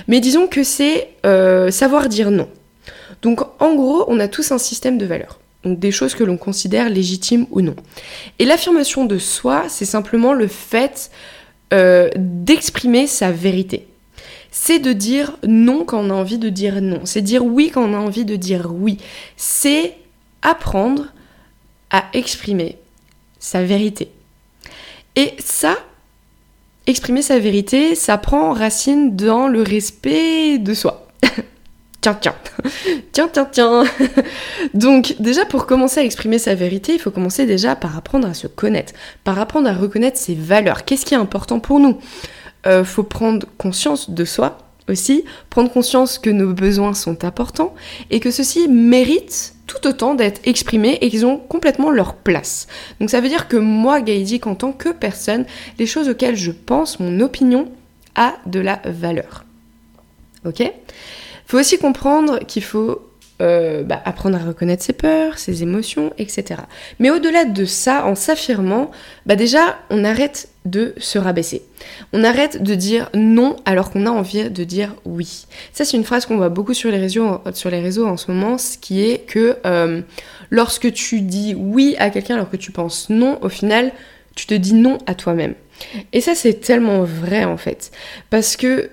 Mais 0.09 0.19
disons 0.19 0.45
que 0.45 0.61
c'est 0.61 1.07
euh, 1.25 1.71
savoir 1.71 2.09
dire 2.09 2.29
non. 2.29 2.49
Donc 3.21 3.41
en 3.59 3.73
gros, 3.75 4.03
on 4.07 4.19
a 4.19 4.27
tous 4.27 4.51
un 4.51 4.57
système 4.59 4.97
de 4.97 5.05
valeurs. 5.05 5.39
Donc 5.63 5.79
des 5.79 5.91
choses 5.91 6.15
que 6.15 6.23
l'on 6.23 6.37
considère 6.37 6.89
légitimes 6.89 7.45
ou 7.51 7.61
non. 7.61 7.75
Et 8.39 8.45
l'affirmation 8.45 9.05
de 9.05 9.17
soi, 9.17 9.65
c'est 9.69 9.85
simplement 9.85 10.33
le 10.33 10.47
fait 10.47 11.11
euh, 11.73 12.09
d'exprimer 12.15 13.07
sa 13.07 13.31
vérité. 13.31 13.87
C'est 14.49 14.79
de 14.79 14.91
dire 14.91 15.37
non 15.47 15.85
quand 15.85 15.99
on 15.99 16.09
a 16.09 16.13
envie 16.13 16.37
de 16.37 16.49
dire 16.49 16.81
non. 16.81 17.01
C'est 17.05 17.21
dire 17.21 17.45
oui 17.45 17.71
quand 17.73 17.83
on 17.83 17.93
a 17.93 17.97
envie 17.97 18.25
de 18.25 18.35
dire 18.35 18.71
oui. 18.73 18.97
C'est 19.37 19.95
apprendre 20.41 21.07
à 21.91 22.05
exprimer 22.13 22.77
sa 23.39 23.63
vérité. 23.63 24.09
Et 25.15 25.33
ça, 25.39 25.77
exprimer 26.87 27.21
sa 27.21 27.39
vérité, 27.39 27.95
ça 27.95 28.17
prend 28.17 28.53
racine 28.53 29.15
dans 29.15 29.47
le 29.47 29.61
respect 29.61 30.57
de 30.57 30.73
soi. 30.73 31.07
tiens, 32.01 32.17
tiens, 33.11 33.29
tiens, 33.31 33.47
tiens. 33.51 33.83
Donc 34.73 35.15
déjà 35.19 35.45
pour 35.45 35.65
commencer 35.65 35.99
à 35.99 36.03
exprimer 36.03 36.39
sa 36.39 36.55
vérité, 36.55 36.93
il 36.93 36.99
faut 36.99 37.11
commencer 37.11 37.45
déjà 37.45 37.75
par 37.75 37.95
apprendre 37.95 38.27
à 38.27 38.33
se 38.33 38.47
connaître, 38.47 38.93
par 39.23 39.39
apprendre 39.39 39.69
à 39.69 39.73
reconnaître 39.73 40.17
ses 40.17 40.35
valeurs. 40.35 40.83
Qu'est-ce 40.85 41.05
qui 41.05 41.13
est 41.13 41.17
important 41.17 41.59
pour 41.59 41.79
nous? 41.79 41.99
Euh, 42.65 42.83
Faut 42.83 43.03
prendre 43.03 43.45
conscience 43.57 44.09
de 44.09 44.25
soi 44.25 44.57
aussi, 44.89 45.23
prendre 45.49 45.71
conscience 45.71 46.19
que 46.19 46.29
nos 46.29 46.53
besoins 46.53 46.93
sont 46.93 47.23
importants 47.23 47.73
et 48.09 48.19
que 48.19 48.31
ceux-ci 48.31 48.67
méritent 48.67 49.55
tout 49.67 49.87
autant 49.87 50.15
d'être 50.15 50.41
exprimés 50.45 50.97
et 51.01 51.09
qu'ils 51.09 51.25
ont 51.25 51.37
complètement 51.37 51.91
leur 51.91 52.15
place. 52.15 52.67
Donc 52.99 53.09
ça 53.09 53.21
veut 53.21 53.29
dire 53.29 53.47
que 53.47 53.57
moi, 53.57 54.01
Gaïdi, 54.01 54.41
en 54.43 54.55
tant 54.55 54.73
que 54.73 54.89
personne, 54.89 55.45
les 55.79 55.85
choses 55.85 56.09
auxquelles 56.09 56.35
je 56.35 56.51
pense, 56.51 56.99
mon 56.99 57.19
opinion, 57.21 57.71
a 58.15 58.33
de 58.45 58.59
la 58.59 58.81
valeur. 58.85 59.45
Ok? 60.45 60.69
Faut 61.51 61.59
aussi 61.59 61.77
comprendre 61.77 62.39
qu'il 62.47 62.63
faut 62.63 63.01
euh, 63.41 63.83
bah, 63.83 64.01
apprendre 64.05 64.37
à 64.37 64.39
reconnaître 64.39 64.83
ses 64.83 64.93
peurs, 64.93 65.37
ses 65.37 65.63
émotions, 65.63 66.13
etc. 66.17 66.61
Mais 66.99 67.09
au-delà 67.09 67.43
de 67.43 67.65
ça, 67.65 68.05
en 68.05 68.15
s'affirmant, 68.15 68.89
bah 69.25 69.35
déjà, 69.35 69.77
on 69.89 70.05
arrête 70.05 70.47
de 70.63 70.93
se 70.95 71.19
rabaisser. 71.19 71.63
On 72.13 72.23
arrête 72.23 72.63
de 72.63 72.73
dire 72.73 73.09
non 73.13 73.57
alors 73.65 73.91
qu'on 73.91 74.05
a 74.05 74.11
envie 74.11 74.49
de 74.49 74.63
dire 74.63 74.95
oui. 75.03 75.45
Ça, 75.73 75.83
c'est 75.83 75.97
une 75.97 76.05
phrase 76.05 76.25
qu'on 76.25 76.37
voit 76.37 76.47
beaucoup 76.47 76.73
sur 76.73 76.89
les 76.89 76.99
réseaux, 76.99 77.25
en 78.05 78.15
ce 78.15 78.31
moment, 78.31 78.57
ce 78.57 78.77
qui 78.77 79.03
est 79.03 79.27
que 79.27 79.57
euh, 79.65 79.99
lorsque 80.51 80.93
tu 80.93 81.19
dis 81.19 81.53
oui 81.53 81.97
à 81.99 82.11
quelqu'un 82.11 82.35
alors 82.35 82.49
que 82.49 82.55
tu 82.55 82.71
penses 82.71 83.09
non, 83.09 83.39
au 83.41 83.49
final, 83.49 83.91
tu 84.35 84.45
te 84.45 84.53
dis 84.53 84.73
non 84.73 84.99
à 85.05 85.15
toi-même. 85.15 85.55
Et 86.13 86.21
ça, 86.21 86.33
c'est 86.33 86.61
tellement 86.61 87.03
vrai 87.03 87.43
en 87.43 87.57
fait. 87.57 87.91
Parce 88.29 88.55
que 88.55 88.89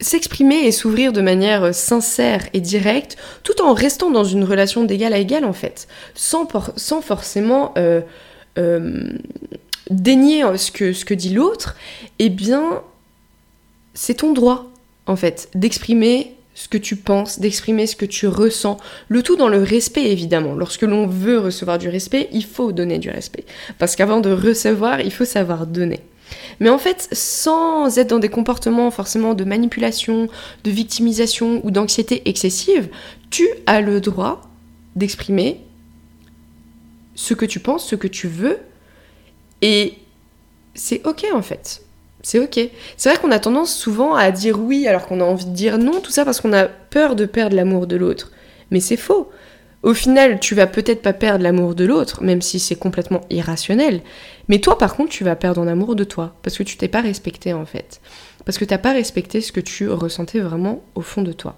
s'exprimer 0.00 0.66
et 0.66 0.72
s'ouvrir 0.72 1.12
de 1.12 1.20
manière 1.20 1.74
sincère 1.74 2.48
et 2.52 2.60
directe, 2.60 3.16
tout 3.42 3.60
en 3.60 3.74
restant 3.74 4.10
dans 4.10 4.24
une 4.24 4.44
relation 4.44 4.84
d'égal 4.84 5.12
à 5.12 5.18
égal 5.18 5.44
en 5.44 5.52
fait, 5.52 5.88
sans, 6.14 6.48
sans 6.76 7.00
forcément 7.00 7.72
euh, 7.76 8.00
euh, 8.58 9.10
dénier 9.90 10.44
ce 10.56 10.70
que, 10.70 10.92
ce 10.92 11.04
que 11.04 11.14
dit 11.14 11.34
l'autre, 11.34 11.76
eh 12.18 12.28
bien, 12.28 12.82
c'est 13.94 14.14
ton 14.14 14.32
droit 14.32 14.66
en 15.06 15.16
fait 15.16 15.48
d'exprimer 15.54 16.34
ce 16.54 16.68
que 16.68 16.78
tu 16.78 16.96
penses, 16.96 17.38
d'exprimer 17.38 17.86
ce 17.86 17.94
que 17.94 18.04
tu 18.04 18.26
ressens, 18.26 18.78
le 19.08 19.22
tout 19.22 19.36
dans 19.36 19.48
le 19.48 19.62
respect 19.62 20.10
évidemment. 20.10 20.54
Lorsque 20.54 20.82
l'on 20.82 21.06
veut 21.06 21.38
recevoir 21.38 21.78
du 21.78 21.88
respect, 21.88 22.28
il 22.32 22.44
faut 22.44 22.72
donner 22.72 22.98
du 22.98 23.10
respect. 23.10 23.44
Parce 23.78 23.94
qu'avant 23.94 24.20
de 24.20 24.30
recevoir, 24.30 25.00
il 25.00 25.12
faut 25.12 25.24
savoir 25.24 25.66
donner. 25.66 26.00
Mais 26.60 26.70
en 26.70 26.78
fait, 26.78 27.08
sans 27.12 27.98
être 27.98 28.08
dans 28.08 28.18
des 28.18 28.28
comportements 28.28 28.90
forcément 28.90 29.34
de 29.34 29.44
manipulation, 29.44 30.28
de 30.64 30.70
victimisation 30.70 31.60
ou 31.64 31.70
d'anxiété 31.70 32.28
excessive, 32.28 32.88
tu 33.30 33.48
as 33.66 33.80
le 33.80 34.00
droit 34.00 34.42
d'exprimer 34.96 35.64
ce 37.14 37.34
que 37.34 37.44
tu 37.44 37.60
penses, 37.60 37.86
ce 37.86 37.94
que 37.96 38.08
tu 38.08 38.28
veux, 38.28 38.58
et 39.62 39.94
c'est 40.74 41.06
ok 41.06 41.26
en 41.32 41.42
fait. 41.42 41.82
C'est 42.22 42.38
ok. 42.40 42.60
C'est 42.96 43.10
vrai 43.10 43.18
qu'on 43.18 43.30
a 43.30 43.38
tendance 43.38 43.74
souvent 43.74 44.14
à 44.14 44.30
dire 44.30 44.60
oui 44.60 44.86
alors 44.86 45.06
qu'on 45.06 45.20
a 45.20 45.24
envie 45.24 45.46
de 45.46 45.54
dire 45.54 45.78
non, 45.78 46.00
tout 46.00 46.10
ça 46.10 46.24
parce 46.24 46.40
qu'on 46.40 46.52
a 46.52 46.64
peur 46.64 47.16
de 47.16 47.26
perdre 47.26 47.56
l'amour 47.56 47.86
de 47.86 47.96
l'autre. 47.96 48.32
Mais 48.70 48.80
c'est 48.80 48.96
faux. 48.96 49.30
Au 49.82 49.94
final, 49.94 50.40
tu 50.40 50.54
vas 50.54 50.66
peut-être 50.66 51.02
pas 51.02 51.12
perdre 51.12 51.44
l'amour 51.44 51.74
de 51.74 51.84
l'autre, 51.84 52.22
même 52.22 52.42
si 52.42 52.58
c'est 52.58 52.74
complètement 52.74 53.20
irrationnel. 53.30 54.00
Mais 54.48 54.58
toi, 54.58 54.76
par 54.76 54.96
contre, 54.96 55.10
tu 55.10 55.24
vas 55.24 55.36
perdre 55.36 55.60
en 55.60 55.68
amour 55.68 55.94
de 55.94 56.04
toi, 56.04 56.34
parce 56.42 56.58
que 56.58 56.64
tu 56.64 56.76
t'es 56.76 56.88
pas 56.88 57.00
respecté 57.00 57.52
en 57.52 57.64
fait. 57.64 58.00
Parce 58.44 58.58
que 58.58 58.64
t'as 58.64 58.78
pas 58.78 58.92
respecté 58.92 59.40
ce 59.40 59.52
que 59.52 59.60
tu 59.60 59.88
ressentais 59.88 60.40
vraiment 60.40 60.82
au 60.94 61.00
fond 61.00 61.22
de 61.22 61.32
toi. 61.32 61.56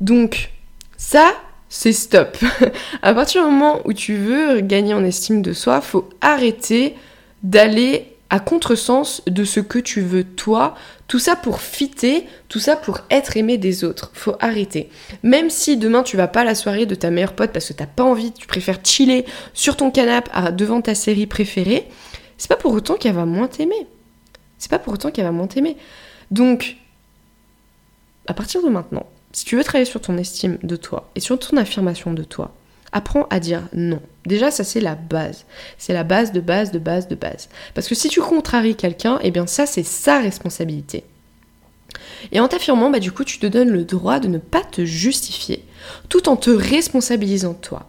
Donc, 0.00 0.50
ça, 0.96 1.32
c'est 1.68 1.92
stop. 1.92 2.36
à 3.02 3.14
partir 3.14 3.44
du 3.44 3.50
moment 3.50 3.80
où 3.86 3.94
tu 3.94 4.14
veux 4.16 4.60
gagner 4.60 4.92
en 4.92 5.04
estime 5.04 5.40
de 5.40 5.54
soi, 5.54 5.80
faut 5.80 6.08
arrêter 6.20 6.96
d'aller 7.42 8.11
à 8.32 8.40
contresens 8.40 9.20
de 9.26 9.44
ce 9.44 9.60
que 9.60 9.78
tu 9.78 10.00
veux 10.00 10.24
toi, 10.24 10.74
tout 11.06 11.18
ça 11.18 11.36
pour 11.36 11.60
fitter, 11.60 12.26
tout 12.48 12.58
ça 12.58 12.76
pour 12.76 13.00
être 13.10 13.36
aimé 13.36 13.58
des 13.58 13.84
autres. 13.84 14.10
Faut 14.14 14.36
arrêter. 14.40 14.88
Même 15.22 15.50
si 15.50 15.76
demain 15.76 16.02
tu 16.02 16.16
vas 16.16 16.28
pas 16.28 16.40
à 16.40 16.44
la 16.44 16.54
soirée 16.54 16.86
de 16.86 16.94
ta 16.94 17.10
meilleure 17.10 17.34
pote 17.34 17.52
parce 17.52 17.68
que 17.68 17.74
t'as 17.74 17.84
pas 17.84 18.04
envie, 18.04 18.32
tu 18.32 18.46
préfères 18.46 18.78
chiller 18.82 19.26
sur 19.52 19.76
ton 19.76 19.90
canapé 19.90 20.30
devant 20.52 20.80
ta 20.80 20.94
série 20.94 21.26
préférée, 21.26 21.86
c'est 22.38 22.48
pas 22.48 22.56
pour 22.56 22.72
autant 22.72 22.94
qu'elle 22.94 23.14
va 23.14 23.26
moins 23.26 23.48
t'aimer. 23.48 23.86
C'est 24.56 24.70
pas 24.70 24.78
pour 24.78 24.94
autant 24.94 25.10
qu'elle 25.10 25.26
va 25.26 25.30
moins 25.30 25.46
t'aimer. 25.46 25.76
Donc, 26.30 26.78
à 28.26 28.32
partir 28.32 28.62
de 28.62 28.70
maintenant, 28.70 29.04
si 29.32 29.44
tu 29.44 29.56
veux 29.56 29.64
travailler 29.64 29.84
sur 29.84 30.00
ton 30.00 30.16
estime 30.16 30.56
de 30.62 30.76
toi 30.76 31.10
et 31.16 31.20
sur 31.20 31.38
ton 31.38 31.58
affirmation 31.58 32.14
de 32.14 32.24
toi, 32.24 32.54
apprends 32.92 33.26
à 33.28 33.40
dire 33.40 33.68
non. 33.74 34.00
Déjà, 34.26 34.50
ça 34.50 34.64
c'est 34.64 34.80
la 34.80 34.94
base. 34.94 35.44
C'est 35.78 35.92
la 35.92 36.04
base 36.04 36.32
de 36.32 36.40
base 36.40 36.70
de 36.70 36.78
base 36.78 37.08
de 37.08 37.14
base. 37.14 37.48
Parce 37.74 37.88
que 37.88 37.94
si 37.94 38.08
tu 38.08 38.20
contraries 38.20 38.76
quelqu'un, 38.76 39.18
eh 39.22 39.30
bien 39.30 39.46
ça 39.46 39.66
c'est 39.66 39.82
sa 39.84 40.20
responsabilité. 40.20 41.04
Et 42.30 42.40
en 42.40 42.48
t'affirmant, 42.48 42.90
bah 42.90 43.00
du 43.00 43.12
coup, 43.12 43.24
tu 43.24 43.38
te 43.38 43.46
donnes 43.46 43.70
le 43.70 43.84
droit 43.84 44.20
de 44.20 44.28
ne 44.28 44.38
pas 44.38 44.62
te 44.62 44.84
justifier, 44.84 45.64
tout 46.08 46.28
en 46.28 46.36
te 46.36 46.50
responsabilisant 46.50 47.54
toi. 47.54 47.88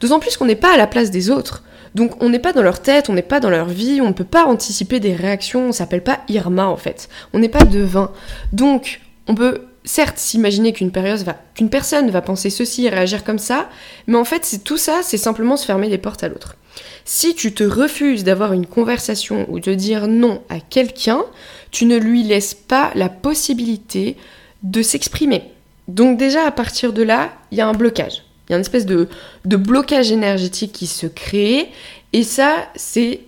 D'autant 0.00 0.20
plus 0.20 0.36
qu'on 0.36 0.44
n'est 0.44 0.54
pas 0.54 0.74
à 0.74 0.76
la 0.76 0.86
place 0.86 1.10
des 1.10 1.30
autres. 1.30 1.64
Donc 1.94 2.22
on 2.22 2.28
n'est 2.28 2.40
pas 2.40 2.52
dans 2.52 2.62
leur 2.62 2.82
tête, 2.82 3.08
on 3.08 3.12
n'est 3.12 3.22
pas 3.22 3.40
dans 3.40 3.50
leur 3.50 3.66
vie, 3.66 4.00
on 4.00 4.08
ne 4.08 4.12
peut 4.12 4.24
pas 4.24 4.46
anticiper 4.46 5.00
des 5.00 5.14
réactions, 5.14 5.68
on 5.68 5.72
s'appelle 5.72 6.02
pas 6.02 6.20
Irma 6.28 6.66
en 6.66 6.76
fait. 6.76 7.08
On 7.32 7.38
n'est 7.38 7.48
pas 7.48 7.64
devin. 7.64 8.10
Donc 8.52 9.00
on 9.28 9.34
peut 9.34 9.62
certes 9.84 10.18
s'imaginer 10.18 10.72
qu'une 10.72 10.90
personne 10.90 12.10
va 12.10 12.22
penser 12.22 12.50
ceci 12.50 12.86
et 12.86 12.88
réagir 12.88 13.24
comme 13.24 13.38
ça, 13.38 13.68
mais 14.06 14.16
en 14.16 14.24
fait, 14.24 14.44
c'est 14.44 14.64
tout 14.64 14.78
ça, 14.78 15.00
c'est 15.02 15.18
simplement 15.18 15.56
se 15.56 15.66
fermer 15.66 15.88
les 15.88 15.98
portes 15.98 16.24
à 16.24 16.28
l'autre. 16.28 16.56
Si 17.04 17.34
tu 17.34 17.52
te 17.52 17.64
refuses 17.64 18.24
d'avoir 18.24 18.52
une 18.52 18.66
conversation 18.66 19.46
ou 19.50 19.60
de 19.60 19.74
dire 19.74 20.08
non 20.08 20.42
à 20.48 20.58
quelqu'un, 20.58 21.22
tu 21.70 21.84
ne 21.84 21.96
lui 21.96 22.22
laisses 22.22 22.54
pas 22.54 22.90
la 22.94 23.08
possibilité 23.08 24.16
de 24.62 24.82
s'exprimer. 24.82 25.50
Donc 25.86 26.18
déjà, 26.18 26.46
à 26.46 26.50
partir 26.50 26.92
de 26.92 27.02
là, 27.02 27.32
il 27.50 27.58
y 27.58 27.60
a 27.60 27.68
un 27.68 27.74
blocage. 27.74 28.24
Il 28.48 28.52
y 28.52 28.54
a 28.54 28.56
une 28.56 28.62
espèce 28.62 28.86
de, 28.86 29.08
de 29.44 29.56
blocage 29.56 30.10
énergétique 30.12 30.72
qui 30.72 30.86
se 30.86 31.06
crée, 31.06 31.70
et 32.12 32.22
ça, 32.22 32.68
c'est 32.74 33.20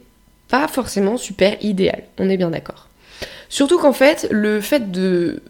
pas 0.49 0.69
forcément 0.69 1.17
super 1.17 1.57
idéal. 1.63 2.05
On 2.19 2.31
est 2.31 2.37
bien 2.37 2.51
d'accord. 2.51 2.89
Surtout 3.49 3.79
qu'en 3.79 3.93
fait, 3.93 4.27
le 4.31 4.61
fait 4.61 4.91
de 4.91 5.43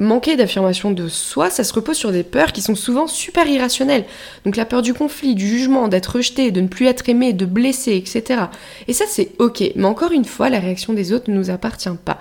manquer 0.00 0.36
d'affirmation 0.36 0.90
de 0.90 1.08
soi, 1.08 1.50
ça 1.50 1.62
se 1.62 1.72
repose 1.72 1.96
sur 1.96 2.10
des 2.10 2.22
peurs 2.22 2.52
qui 2.52 2.62
sont 2.62 2.74
souvent 2.74 3.06
super 3.06 3.46
irrationnelles. 3.46 4.04
Donc 4.44 4.56
la 4.56 4.64
peur 4.64 4.82
du 4.82 4.94
conflit, 4.94 5.34
du 5.34 5.46
jugement, 5.46 5.88
d'être 5.88 6.16
rejeté, 6.16 6.50
de 6.50 6.60
ne 6.60 6.68
plus 6.68 6.86
être 6.86 7.08
aimé, 7.08 7.32
de 7.32 7.44
blesser, 7.44 7.94
etc. 7.96 8.44
Et 8.88 8.92
ça 8.92 9.04
c'est 9.08 9.32
ok, 9.38 9.62
mais 9.76 9.84
encore 9.84 10.12
une 10.12 10.24
fois, 10.24 10.48
la 10.48 10.58
réaction 10.58 10.92
des 10.92 11.12
autres 11.12 11.30
ne 11.30 11.36
nous 11.36 11.50
appartient 11.50 11.88
pas. 12.04 12.18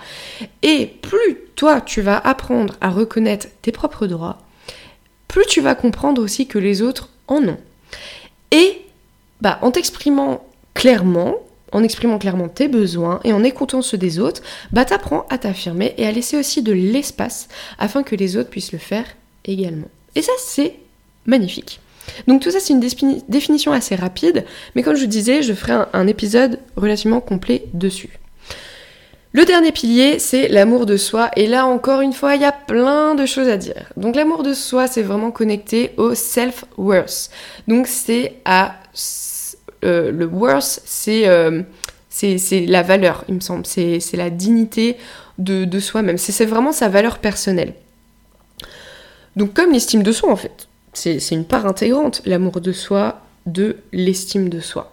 Et 0.62 0.86
plus 0.86 1.38
toi 1.56 1.82
tu 1.82 2.02
vas 2.02 2.18
apprendre 2.18 2.76
à 2.82 2.90
reconnaître 2.90 3.48
tes 3.62 3.72
propres 3.72 4.08
droits, 4.08 4.40
plus 5.28 5.46
tu 5.46 5.62
vas 5.62 5.76
comprendre 5.76 6.22
aussi 6.22 6.48
que 6.48 6.60
les 6.60 6.82
autres 6.82 7.10
en 7.28 7.44
ont. 7.48 7.58
Et 8.52 8.82
bah, 9.42 9.60
en 9.62 9.72
t'exprimant 9.72 10.44
clairement, 10.74 11.36
en 11.72 11.84
exprimant 11.84 12.18
clairement 12.18 12.48
tes 12.48 12.68
besoins 12.68 13.20
et 13.24 13.34
en 13.34 13.44
écoutant 13.44 13.82
ceux 13.82 13.98
des 13.98 14.20
autres, 14.20 14.42
bah 14.72 14.86
t'apprends 14.86 15.26
à 15.30 15.38
t'affirmer 15.38 15.94
et 15.98 16.06
à 16.06 16.12
laisser 16.12 16.38
aussi 16.38 16.62
de 16.62 16.74
l'espace 16.74 17.48
afin 17.78 18.04
que 18.04 18.16
les 18.16 18.38
autres 18.38 18.50
puissent 18.50 18.72
le 18.72 18.80
faire 18.80 19.06
également. 19.46 19.88
Et 20.16 20.22
ça, 20.22 20.34
c'est 20.40 20.76
magnifique. 21.26 21.80
Donc 22.28 22.42
tout 22.42 22.52
ça, 22.52 22.60
c'est 22.60 22.74
une 22.74 23.22
définition 23.28 23.72
assez 23.72 23.96
rapide, 23.96 24.46
mais 24.76 24.84
comme 24.84 24.96
je 24.96 25.02
vous 25.02 25.08
disais, 25.08 25.44
je 25.44 25.54
ferai 25.54 25.74
un, 25.94 26.08
épisode 26.08 26.60
relativement 26.76 27.22
complet 27.22 27.66
dessus. 27.74 28.10
Le 29.32 29.46
dernier 29.46 29.72
pilier, 29.72 30.18
c'est 30.18 30.48
l'amour 30.48 30.88
de 30.88 30.98
soi. 30.98 31.30
Et 31.36 31.46
là, 31.46 31.68
encore 31.68 32.02
une 32.02 32.14
fois, 32.14 32.34
il 32.34 32.42
y 32.42 32.46
a 32.46 32.52
plein 32.52 33.14
de 33.14 33.28
choses 33.28 33.48
à 33.48 33.58
dire. 33.58 33.86
Donc 33.96 34.16
l'amour 34.16 34.42
de 34.42 34.54
soi, 34.54 34.88
c'est 34.88 35.04
vraiment 35.04 35.30
connecté 35.30 35.92
au 35.98 36.16
self-worth. 36.16 37.30
Donc 37.68 37.86
c'est 37.86 38.38
à... 38.46 38.76
Euh, 39.84 40.12
le 40.12 40.26
worth, 40.26 40.82
euh, 41.08 41.64
c'est 42.10 42.66
la 42.68 42.84
valeur, 42.84 43.24
il 43.30 43.36
me 43.36 43.40
semble. 43.40 43.66
C'est 43.66 44.00
la 44.14 44.30
dignité 44.30 44.98
de, 45.38 45.66
de 45.66 45.80
soi-même. 45.80 46.18
C'est 46.18 46.46
vraiment 46.46 46.72
sa 46.72 46.90
valeur 46.90 47.20
personnelle. 47.20 47.74
Donc 49.36 49.54
comme 49.54 49.72
l'estime 49.72 50.04
de 50.04 50.12
soi, 50.12 50.32
en 50.32 50.36
fait. 50.36 50.68
C'est 50.94 51.32
une 51.32 51.46
part 51.46 51.66
intégrante, 51.66 52.22
l'amour 52.26 52.60
de 52.62 52.72
soi, 52.72 53.22
de 53.46 53.78
l'estime 53.94 54.50
de 54.50 54.60
soi. 54.60 54.92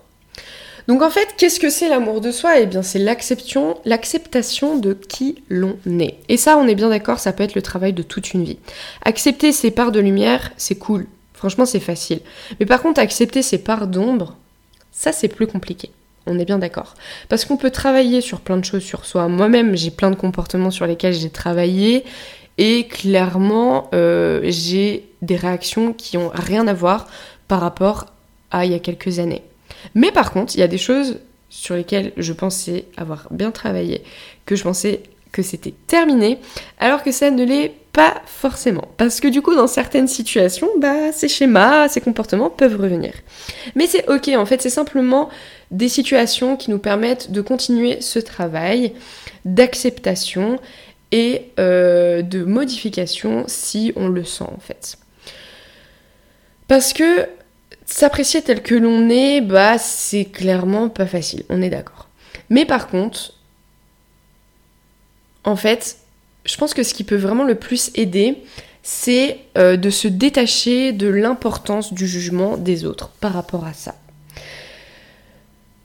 Donc 0.88 1.02
en 1.02 1.10
fait, 1.10 1.34
qu'est-ce 1.36 1.58
que 1.58 1.68
c'est 1.68 1.88
l'amour 1.88 2.20
de 2.20 2.30
soi? 2.30 2.60
Eh 2.60 2.66
bien, 2.66 2.82
c'est 2.82 3.00
l'acceptation, 3.00 3.78
l'acceptation 3.84 4.76
de 4.78 4.92
qui 4.92 5.42
l'on 5.48 5.76
est. 5.98 6.18
Et 6.28 6.36
ça, 6.36 6.56
on 6.58 6.68
est 6.68 6.76
bien 6.76 6.90
d'accord, 6.90 7.18
ça 7.18 7.32
peut 7.32 7.42
être 7.42 7.56
le 7.56 7.62
travail 7.62 7.92
de 7.92 8.02
toute 8.04 8.34
une 8.34 8.44
vie. 8.44 8.58
Accepter 9.04 9.50
ses 9.50 9.72
parts 9.72 9.90
de 9.90 9.98
lumière, 9.98 10.52
c'est 10.56 10.76
cool. 10.76 11.06
Franchement, 11.34 11.66
c'est 11.66 11.80
facile. 11.80 12.20
Mais 12.60 12.66
par 12.66 12.82
contre, 12.82 13.00
accepter 13.00 13.42
ses 13.42 13.58
parts 13.58 13.88
d'ombre, 13.88 14.36
ça, 14.96 15.12
c'est 15.12 15.28
plus 15.28 15.46
compliqué. 15.46 15.90
On 16.24 16.38
est 16.38 16.46
bien 16.46 16.58
d'accord. 16.58 16.94
Parce 17.28 17.44
qu'on 17.44 17.58
peut 17.58 17.70
travailler 17.70 18.22
sur 18.22 18.40
plein 18.40 18.56
de 18.56 18.64
choses 18.64 18.82
sur 18.82 19.04
soi. 19.04 19.28
Moi-même, 19.28 19.76
j'ai 19.76 19.90
plein 19.90 20.10
de 20.10 20.16
comportements 20.16 20.70
sur 20.70 20.86
lesquels 20.86 21.12
j'ai 21.12 21.28
travaillé. 21.28 22.02
Et 22.56 22.86
clairement, 22.86 23.90
euh, 23.92 24.40
j'ai 24.44 25.06
des 25.20 25.36
réactions 25.36 25.92
qui 25.92 26.16
ont 26.16 26.30
rien 26.32 26.66
à 26.66 26.72
voir 26.72 27.08
par 27.46 27.60
rapport 27.60 28.06
à 28.50 28.64
il 28.64 28.72
y 28.72 28.74
a 28.74 28.78
quelques 28.78 29.18
années. 29.18 29.42
Mais 29.94 30.10
par 30.10 30.32
contre, 30.32 30.56
il 30.56 30.60
y 30.60 30.64
a 30.64 30.68
des 30.68 30.78
choses 30.78 31.18
sur 31.50 31.76
lesquelles 31.76 32.12
je 32.16 32.32
pensais 32.32 32.86
avoir 32.96 33.28
bien 33.30 33.50
travaillé, 33.50 34.02
que 34.46 34.56
je 34.56 34.62
pensais 34.62 35.02
que 35.30 35.42
c'était 35.42 35.74
terminé, 35.86 36.38
alors 36.78 37.02
que 37.02 37.12
ça 37.12 37.30
ne 37.30 37.44
l'est 37.44 37.74
pas 37.96 38.20
forcément. 38.26 38.88
Parce 38.98 39.20
que 39.20 39.28
du 39.28 39.40
coup, 39.40 39.54
dans 39.54 39.66
certaines 39.66 40.06
situations, 40.06 40.68
bah, 40.78 41.12
ces 41.12 41.28
schémas, 41.28 41.88
ces 41.88 42.02
comportements 42.02 42.50
peuvent 42.50 42.78
revenir. 42.78 43.14
Mais 43.74 43.86
c'est 43.86 44.06
ok, 44.10 44.28
en 44.36 44.44
fait, 44.44 44.60
c'est 44.60 44.68
simplement 44.68 45.30
des 45.70 45.88
situations 45.88 46.58
qui 46.58 46.70
nous 46.70 46.78
permettent 46.78 47.32
de 47.32 47.40
continuer 47.40 48.02
ce 48.02 48.18
travail 48.18 48.92
d'acceptation 49.46 50.60
et 51.10 51.52
euh, 51.58 52.20
de 52.20 52.44
modification 52.44 53.44
si 53.46 53.94
on 53.96 54.08
le 54.08 54.24
sent 54.24 54.44
en 54.44 54.60
fait. 54.60 54.98
Parce 56.68 56.92
que 56.92 57.26
s'apprécier 57.86 58.42
tel 58.42 58.62
que 58.62 58.74
l'on 58.74 59.08
est, 59.08 59.40
bah 59.40 59.78
c'est 59.78 60.26
clairement 60.26 60.90
pas 60.90 61.06
facile, 61.06 61.44
on 61.48 61.62
est 61.62 61.70
d'accord. 61.70 62.10
Mais 62.50 62.66
par 62.66 62.88
contre, 62.88 63.32
en 65.44 65.56
fait, 65.56 65.96
je 66.46 66.56
pense 66.56 66.74
que 66.74 66.82
ce 66.82 66.94
qui 66.94 67.04
peut 67.04 67.16
vraiment 67.16 67.44
le 67.44 67.54
plus 67.54 67.90
aider, 67.94 68.38
c'est 68.82 69.40
euh, 69.58 69.76
de 69.76 69.90
se 69.90 70.08
détacher 70.08 70.92
de 70.92 71.08
l'importance 71.08 71.92
du 71.92 72.06
jugement 72.06 72.56
des 72.56 72.84
autres 72.84 73.08
par 73.20 73.32
rapport 73.32 73.64
à 73.64 73.72
ça. 73.72 73.96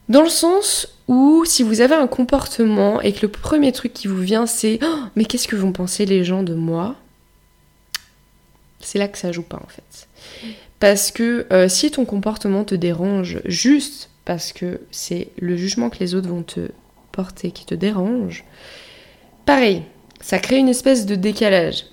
Dans 0.08 0.22
le 0.22 0.30
sens 0.30 0.88
où 1.08 1.44
si 1.46 1.64
vous 1.64 1.82
avez 1.82 1.96
un 1.96 2.08
comportement 2.08 3.02
et 3.02 3.14
que 3.14 3.22
le 3.24 3.30
premier 3.30 3.72
truc 3.72 3.94
qui 3.94 4.08
vous 4.08 4.22
vient 4.22 4.46
c'est 4.46 4.80
oh, 4.84 5.00
mais 5.16 5.26
qu'est-ce 5.26 5.48
que 5.48 5.56
vont 5.56 5.72
penser 5.72 6.06
les 6.06 6.24
gens 6.24 6.44
de 6.44 6.54
moi? 6.54 6.96
C'est 8.82 9.00
là 9.00 9.08
que 9.08 9.18
ça 9.18 9.32
joue 9.32 9.44
pas 9.44 9.62
en 9.64 9.68
fait. 9.68 10.08
Parce 10.80 11.12
que 11.12 11.48
euh, 11.52 11.70
si 11.70 11.92
ton 11.92 12.06
comportement 12.06 12.66
te 12.66 12.76
dérange 12.76 13.40
juste 13.46 14.10
parce 14.26 14.54
que 14.54 14.82
c'est 14.92 15.30
le 15.40 15.56
jugement 15.56 15.90
que 15.90 16.00
les 16.00 16.14
autres 16.14 16.30
vont 16.30 16.44
te 16.44 16.70
porter 17.12 17.52
qui 17.52 17.66
te 17.66 17.74
dérange, 17.74 18.44
pareil, 19.46 19.84
ça 20.22 20.40
crée 20.40 20.58
une 20.58 20.70
espèce 20.70 21.06
de 21.06 21.16
décalage. 21.16 21.86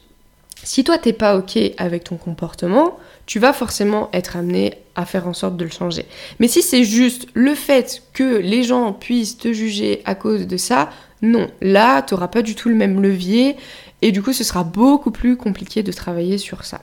Si 0.62 0.84
toi 0.84 0.98
t'es 0.98 1.12
pas 1.12 1.36
ok 1.36 1.58
avec 1.78 2.04
ton 2.04 2.16
comportement, 2.16 2.98
tu 3.26 3.38
vas 3.38 3.52
forcément 3.52 4.10
être 4.12 4.36
amené 4.36 4.74
à 4.96 5.04
faire 5.04 5.28
en 5.28 5.32
sorte 5.32 5.56
de 5.56 5.64
le 5.64 5.70
changer. 5.70 6.04
Mais 6.40 6.48
si 6.48 6.62
c'est 6.62 6.84
juste 6.84 7.26
le 7.34 7.54
fait 7.54 8.02
que 8.12 8.38
les 8.38 8.64
gens 8.64 8.92
puissent 8.92 9.38
te 9.38 9.52
juger 9.52 10.02
à 10.04 10.14
cause 10.14 10.46
de 10.46 10.56
ça, 10.56 10.90
non, 11.22 11.48
là 11.60 12.02
t'auras 12.02 12.28
pas 12.28 12.42
du 12.42 12.54
tout 12.54 12.68
le 12.68 12.74
même 12.74 13.00
levier 13.00 13.56
et 14.02 14.12
du 14.12 14.22
coup 14.22 14.32
ce 14.32 14.44
sera 14.44 14.64
beaucoup 14.64 15.10
plus 15.10 15.36
compliqué 15.36 15.82
de 15.82 15.92
travailler 15.92 16.38
sur 16.38 16.64
ça. 16.64 16.80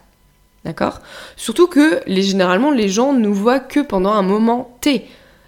D'accord? 0.63 1.01
Surtout 1.35 1.67
que 1.67 2.01
généralement 2.07 2.71
les 2.71 2.89
gens 2.89 3.13
ne 3.13 3.27
voient 3.27 3.59
que 3.59 3.81
pendant 3.81 4.13
un 4.13 4.23
moment 4.23 4.75
T. 4.81 5.05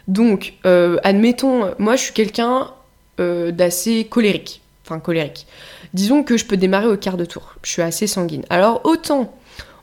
Donc, 0.07 0.53
euh, 0.65 0.97
admettons, 1.03 1.71
moi 1.79 1.95
je 1.95 2.03
suis 2.03 2.13
quelqu'un 2.13 2.71
euh, 3.19 3.51
d'assez 3.51 4.05
colérique. 4.05 4.61
Enfin, 4.87 4.99
colérique 4.99 5.45
disons 5.93 6.23
que 6.23 6.37
je 6.37 6.45
peux 6.45 6.57
démarrer 6.57 6.87
au 6.87 6.97
quart 6.97 7.17
de 7.17 7.25
tour. 7.25 7.55
Je 7.63 7.71
suis 7.71 7.81
assez 7.81 8.07
sanguine. 8.07 8.45
Alors 8.49 8.81
autant, 8.83 9.35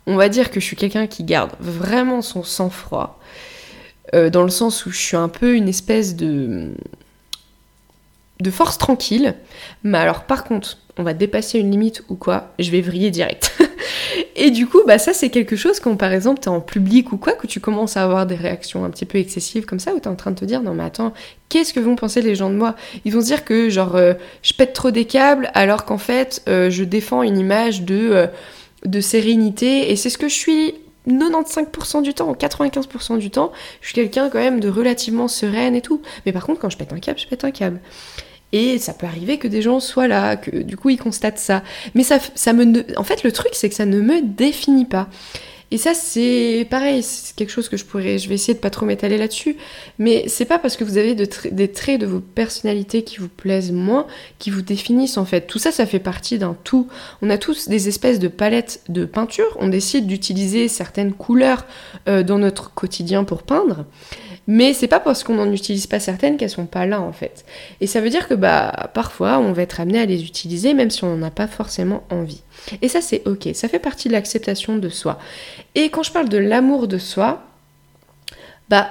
on 0.07 0.17
va 0.17 0.29
dire 0.29 0.51
que 0.51 0.61
je 0.61 0.65
suis 0.65 0.77
quelqu'un 0.77 1.07
qui 1.07 1.25
garde 1.25 1.53
vraiment 1.61 2.23
son 2.23 2.43
sang-froid, 2.43 3.19
euh, 4.15 4.31
dans 4.31 4.43
le 4.43 4.51
sens 4.51 4.87
où 4.87 4.91
je 4.91 4.99
suis 4.99 5.17
un 5.17 5.29
peu 5.29 5.55
une 5.55 5.69
espèce 5.69 6.17
de 6.17 6.73
de 8.41 8.51
force 8.51 8.79
tranquille. 8.79 9.35
Mais 9.85 9.99
alors 9.99 10.25
par 10.25 10.45
contre, 10.45 10.79
on 10.97 11.03
va 11.03 11.15
dépasser 11.15 11.59
une 11.59 11.71
limite 11.71 12.03
ou 12.09 12.17
quoi, 12.17 12.53
je 12.59 12.71
vais 12.71 12.81
vriller 12.81 13.11
direct. 13.11 13.57
Et 14.37 14.51
du 14.51 14.67
coup, 14.67 14.81
bah 14.87 14.99
ça 14.99 15.13
c'est 15.13 15.31
quelque 15.31 15.57
chose 15.57 15.81
quand 15.81 15.97
par 15.97 16.13
exemple 16.13 16.41
t'es 16.41 16.49
en 16.49 16.61
public 16.61 17.13
ou 17.13 17.17
quoi, 17.17 17.33
que 17.33 17.47
tu 17.47 17.61
commences 17.61 17.97
à 17.97 18.03
avoir 18.03 18.27
des 18.27 18.35
réactions 18.35 18.85
un 18.85 18.91
petit 18.91 19.05
peu 19.05 19.19
excessives 19.19 19.65
comme 19.65 19.81
ça, 19.81 19.95
où 19.95 20.01
t'es 20.01 20.09
en 20.09 20.17
train 20.17 20.31
de 20.31 20.39
te 20.39 20.45
dire 20.45 20.63
non 20.63 20.75
mais 20.75 20.85
attends, 20.85 21.13
qu'est-ce 21.49 21.73
que 21.73 21.81
vont 21.81 21.97
penser 21.97 22.23
les 22.23 22.35
gens 22.35 22.51
de 22.51 22.57
moi? 22.57 22.75
Ils 23.05 23.13
vont 23.13 23.21
se 23.21 23.27
dire 23.27 23.45
que 23.45 23.69
genre 23.71 23.97
euh, 23.97 24.15
je 24.43 24.53
pète 24.55 24.73
trop 24.73 24.91
des 24.91 25.05
câbles 25.05 25.51
alors 25.55 25.85
qu'en 25.85 25.99
fait 25.99 26.43
euh, 26.49 26.71
je 26.71 26.85
défends 26.85 27.23
une 27.23 27.39
image 27.39 27.83
de, 27.83 28.11
euh, 28.13 28.27
de 28.85 29.01
sérénité 29.01 29.91
et 29.91 29.97
c'est 29.97 30.11
ce 30.11 30.19
que 30.19 30.29
je 30.29 30.35
suis 30.35 30.75
95% 31.09 32.03
du 32.03 32.15
temps, 32.15 32.33
95% 32.33 33.19
du 33.19 33.31
temps, 33.31 33.53
je 33.81 33.89
suis 33.89 33.95
quelqu'un 33.95 34.31
quand 34.31 34.39
même 34.39 34.61
de 34.61 34.69
relativement 34.69 35.29
sereine 35.29 35.75
et 35.75 35.83
tout. 35.83 36.01
Mais 36.25 36.33
par 36.33 36.47
contre, 36.47 36.61
quand 36.61 36.71
je 36.71 36.79
pète 36.79 36.93
un 36.93 36.99
câble, 36.99 37.19
je 37.19 37.27
pète 37.27 37.45
un 37.45 37.51
câble. 37.51 37.81
Et 38.55 38.79
ça 38.79 38.95
peut 38.95 39.07
arriver 39.07 39.39
que 39.39 39.49
des 39.49 39.63
gens 39.63 39.81
soient 39.81 40.07
là, 40.07 40.37
que 40.37 40.63
du 40.63 40.77
coup 40.77 40.89
ils 40.89 40.97
constatent 40.97 41.41
ça. 41.41 41.65
Mais 41.97 42.05
ça, 42.05 42.21
ça 42.37 42.53
me. 42.53 42.85
En 42.97 43.03
fait, 43.03 43.25
le 43.25 43.33
truc, 43.33 43.51
c'est 43.53 43.69
que 43.69 43.75
ça 43.75 43.85
ne 43.85 44.01
me 44.01 44.23
définit 44.23 44.85
pas. 44.85 45.09
Et 45.73 45.77
ça, 45.77 45.93
c'est 45.93 46.65
pareil, 46.71 47.03
c'est 47.03 47.35
quelque 47.35 47.51
chose 47.51 47.69
que 47.69 47.77
je 47.77 47.85
pourrais. 47.85 48.17
Je 48.19 48.29
vais 48.29 48.37
essayer 48.37 48.55
de 48.55 48.61
pas 48.61 48.71
trop 48.71 48.87
m'étaler 48.87 49.19
là-dessus. 49.19 49.57
Mais 49.99 50.29
c'est 50.29 50.45
pas 50.45 50.61
parce 50.61 50.77
que 50.77 50.85
vous 50.85 50.99
avez 50.99 51.17
des 51.17 51.73
traits 51.73 52.01
de 52.01 52.07
vos 52.07 52.21
personnalités 52.21 53.03
qui 53.03 53.17
vous 53.17 53.29
plaisent 53.29 53.73
moins 53.73 54.07
qui 54.39 54.51
vous 54.51 54.63
définissent 54.63 55.17
en 55.17 55.25
fait. 55.25 55.49
Tout 55.49 55.59
ça, 55.59 55.73
ça 55.73 55.85
fait 55.85 55.99
partie 55.99 56.39
d'un 56.39 56.57
tout. 56.63 56.87
On 57.23 57.31
a 57.31 57.39
tous 57.39 57.69
des 57.69 57.89
espèces 57.89 58.21
de 58.21 58.29
palettes 58.29 58.83
de 58.89 59.05
peinture. 59.05 59.57
On 59.59 59.67
décide 59.67 60.07
d'utiliser 60.07 60.69
certaines 60.69 61.13
couleurs 61.13 61.67
euh, 62.07 62.23
dans 62.23 62.39
notre 62.39 62.73
quotidien 62.73 63.25
pour 63.25 63.43
peindre. 63.43 63.85
Mais 64.47 64.75
c'est 64.75 64.89
pas 64.89 65.01
parce 65.01 65.25
qu'on 65.25 65.35
n'en 65.35 65.51
utilise 65.51 65.87
pas 65.87 66.01
certaines 66.01 66.37
qu'elles 66.37 66.51
sont 66.51 66.67
pas 66.67 66.85
là 66.85 67.01
en 67.01 67.13
fait. 67.13 67.45
Et 67.81 67.87
ça 67.87 68.01
veut 68.01 68.11
dire 68.11 68.29
que 68.29 68.35
bah 68.35 68.91
parfois 68.93 69.39
on 69.39 69.53
va 69.53 69.63
être 69.63 69.81
amené 69.81 69.99
à 69.99 70.07
les 70.07 70.23
utiliser 70.23 70.75
même 70.75 70.91
si 70.91 71.03
on 71.05 71.17
n'en 71.17 71.27
a 71.27 71.31
pas 71.31 71.47
forcément 71.47 72.05
envie. 72.11 72.43
Et 72.83 72.89
ça 72.89 73.01
c'est 73.01 73.27
ok, 73.27 73.49
ça 73.55 73.69
fait 73.69 73.79
partie 73.79 74.09
de 74.09 74.13
l'acceptation 74.13 74.77
de 74.77 74.89
soi. 74.89 75.19
Et 75.75 75.89
quand 75.89 76.03
je 76.03 76.13
parle 76.13 76.29
de 76.29 76.39
l'amour 76.39 76.89
de 76.89 76.99
soi, 76.99 77.43
bah 78.69 78.91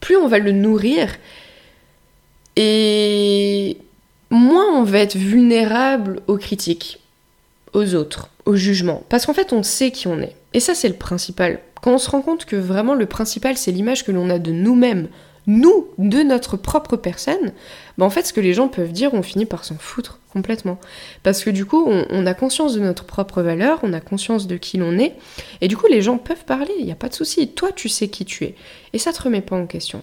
plus 0.00 0.16
on 0.16 0.26
va 0.26 0.38
le 0.38 0.52
nourrir 0.52 1.14
et 2.56 3.76
moins 4.30 4.78
on 4.78 4.84
va 4.84 4.98
être 5.00 5.16
vulnérable 5.16 6.20
aux 6.26 6.38
critiques, 6.38 7.00
aux 7.74 7.94
autres, 7.94 8.30
aux 8.46 8.56
jugements. 8.56 9.02
Parce 9.08 9.26
qu'en 9.26 9.34
fait 9.34 9.52
on 9.52 9.62
sait 9.62 9.90
qui 9.90 10.08
on 10.08 10.20
est. 10.20 10.34
Et 10.54 10.60
ça 10.60 10.74
c'est 10.74 10.88
le 10.88 10.94
principal 10.94 11.60
quand 11.84 11.92
on 11.92 11.98
se 11.98 12.08
rend 12.08 12.22
compte 12.22 12.46
que 12.46 12.56
vraiment 12.56 12.94
le 12.94 13.04
principal 13.04 13.58
c'est 13.58 13.70
l'image 13.70 14.06
que 14.06 14.10
l'on 14.10 14.30
a 14.30 14.38
de 14.38 14.52
nous-mêmes, 14.52 15.08
nous, 15.46 15.88
de 15.98 16.22
notre 16.22 16.56
propre 16.56 16.96
personne, 16.96 17.52
bah 17.98 18.06
en 18.06 18.10
fait 18.10 18.26
ce 18.26 18.32
que 18.32 18.40
les 18.40 18.54
gens 18.54 18.68
peuvent 18.68 18.90
dire, 18.90 19.12
on 19.12 19.22
finit 19.22 19.44
par 19.44 19.66
s'en 19.66 19.76
foutre 19.76 20.20
complètement. 20.32 20.78
Parce 21.22 21.44
que 21.44 21.50
du 21.50 21.66
coup, 21.66 21.86
on, 21.86 22.26
a 22.26 22.32
conscience 22.32 22.72
de 22.72 22.80
notre 22.80 23.04
propre 23.04 23.42
valeur, 23.42 23.80
on 23.82 23.92
a 23.92 24.00
conscience 24.00 24.46
de 24.46 24.56
qui 24.56 24.78
l'on 24.78 24.98
est, 24.98 25.12
et 25.60 25.68
du 25.68 25.76
coup 25.76 25.86
les 25.90 26.00
gens 26.00 26.16
peuvent 26.16 26.46
parler, 26.46 26.72
il 26.78 26.86
n'y 26.86 26.92
a 26.92 26.96
pas 26.96 27.10
de 27.10 27.14
souci, 27.14 27.48
toi 27.48 27.70
tu 27.70 27.90
sais 27.90 28.08
qui 28.08 28.24
tu 28.24 28.44
es, 28.44 28.54
et 28.94 28.98
ça 28.98 29.12
te 29.12 29.20
remet 29.20 29.42
pas 29.42 29.56
en 29.56 29.66
question. 29.66 30.02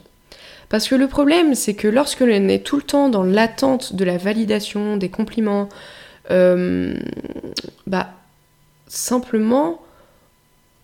Parce 0.70 0.88
que 0.88 0.94
le 0.94 1.08
problème, 1.08 1.56
c'est 1.56 1.74
que 1.74 1.88
lorsque 1.88 2.20
l'on 2.20 2.48
est 2.48 2.64
tout 2.64 2.76
le 2.76 2.84
temps 2.84 3.10
dans 3.10 3.24
l'attente 3.24 3.96
de 3.96 4.06
la 4.06 4.18
validation, 4.18 4.98
des 4.98 5.10
compliments, 5.10 5.68
bah 7.88 8.10
simplement 8.88 9.82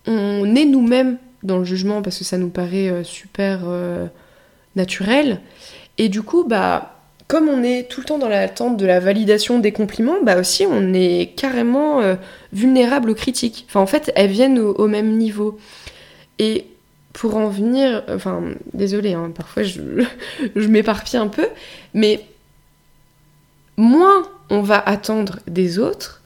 on 0.07 0.55
est 0.55 0.65
nous-mêmes 0.65 1.17
dans 1.43 1.57
le 1.59 1.65
jugement 1.65 2.01
parce 2.01 2.17
que 2.17 2.23
ça 2.23 2.37
nous 2.37 2.49
paraît 2.49 2.89
euh, 2.89 3.03
super 3.03 3.61
euh, 3.65 4.07
naturel. 4.75 5.41
Et 5.97 6.09
du 6.09 6.21
coup, 6.21 6.43
bah, 6.43 6.95
comme 7.27 7.49
on 7.49 7.63
est 7.63 7.89
tout 7.89 8.01
le 8.01 8.05
temps 8.05 8.17
dans 8.17 8.29
l'attente 8.29 8.77
de 8.77 8.85
la 8.85 8.99
validation 8.99 9.59
des 9.59 9.71
compliments, 9.71 10.17
bah 10.23 10.39
aussi 10.39 10.65
on 10.65 10.93
est 10.93 11.33
carrément 11.35 12.01
euh, 12.01 12.15
vulnérable 12.53 13.09
aux 13.09 13.15
critiques. 13.15 13.65
Enfin, 13.67 13.81
en 13.81 13.87
fait, 13.87 14.11
elles 14.15 14.31
viennent 14.31 14.59
au, 14.59 14.87
même 14.87 15.17
niveau. 15.17 15.59
Et 16.39 16.65
pour 17.13 17.35
en 17.35 17.49
venir, 17.49 18.03
enfin, 18.09 18.41
désolé, 18.73 19.13
hein, 19.13 19.31
parfois 19.35 19.63
je, 19.63 19.81
je 20.55 20.67
m'éparpille 20.67 21.17
un 21.17 21.27
peu, 21.27 21.47
mais 21.93 22.21
moins 23.75 24.23
on 24.49 24.61
va 24.61 24.79
attendre 24.79 25.39
des 25.47 25.79
autres, 25.79 26.21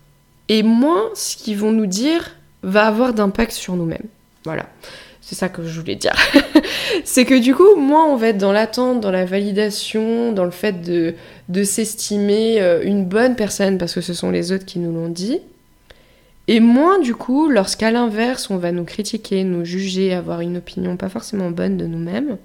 et 0.49 0.63
moins 0.63 1.09
ce 1.15 1.37
qu'ils 1.37 1.57
vont 1.57 1.71
nous 1.71 1.85
dire 1.85 2.35
va 2.63 2.85
avoir 2.85 3.13
d'impact 3.13 3.51
sur 3.51 3.75
nous-mêmes. 3.75 4.07
Voilà. 4.43 4.67
C'est 5.21 5.35
ça 5.35 5.49
que 5.49 5.65
je 5.65 5.79
voulais 5.79 5.95
dire. 5.95 6.13
c'est 7.05 7.25
que 7.25 7.39
du 7.39 7.55
coup, 7.55 7.75
moins 7.77 8.05
on 8.05 8.17
va 8.17 8.29
être 8.29 8.37
dans 8.37 8.51
l'attente, 8.51 8.99
dans 8.99 9.11
la 9.11 9.23
validation, 9.23 10.33
dans 10.33 10.43
le 10.43 10.51
fait 10.51 10.81
de, 10.81 11.15
de 11.47 11.63
s'estimer 11.63 12.61
euh, 12.61 12.81
une 12.83 13.05
bonne 13.05 13.35
personne 13.35 13.77
parce 13.77 13.93
que 13.93 14.01
ce 14.01 14.13
sont 14.13 14.29
les 14.29 14.51
autres 14.51 14.65
qui 14.65 14.79
nous 14.79 14.93
l'ont 14.93 15.09
dit. 15.09 15.39
Et 16.47 16.59
moins 16.59 16.99
du 16.99 17.15
coup, 17.15 17.49
lorsqu'à 17.49 17.91
l'inverse, 17.91 18.49
on 18.49 18.57
va 18.57 18.71
nous 18.73 18.83
critiquer, 18.83 19.43
nous 19.43 19.63
juger, 19.63 20.13
avoir 20.13 20.41
une 20.41 20.57
opinion 20.57 20.97
pas 20.97 21.07
forcément 21.07 21.49
bonne 21.49 21.77
de 21.77 21.85
nous-mêmes, 21.85 22.37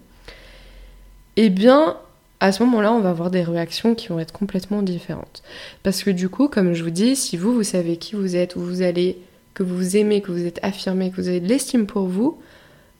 eh 1.37 1.51
bien, 1.51 1.97
à 2.41 2.53
ce 2.53 2.63
moment-là, 2.65 2.93
on 2.93 3.01
va 3.01 3.11
avoir 3.11 3.31
des 3.31 3.43
réactions 3.43 3.95
qui 3.95 4.09
vont 4.09 4.19
être 4.19 4.33
complètement 4.33 4.83
différentes. 4.83 5.43
Parce 5.83 6.03
que 6.03 6.11
du 6.11 6.29
coup, 6.29 6.49
comme 6.49 6.75
je 6.75 6.83
vous 6.83 6.91
dis, 6.91 7.17
si 7.17 7.37
vous, 7.37 7.55
vous 7.55 7.63
savez 7.63 7.97
qui 7.97 8.15
vous 8.15 8.37
êtes, 8.37 8.57
où 8.57 8.61
vous 8.61 8.83
allez, 8.83 9.19
que 9.55 9.63
vous 9.63 9.97
aimez, 9.97 10.21
que 10.21 10.33
vous 10.33 10.45
êtes 10.45 10.61
affirmé, 10.63 11.11
que 11.11 11.17
vous 11.17 11.29
avez 11.29 11.41
de 11.41 11.49
l'estime 11.49 11.87
pour 11.87 12.07
vous, 12.07 12.39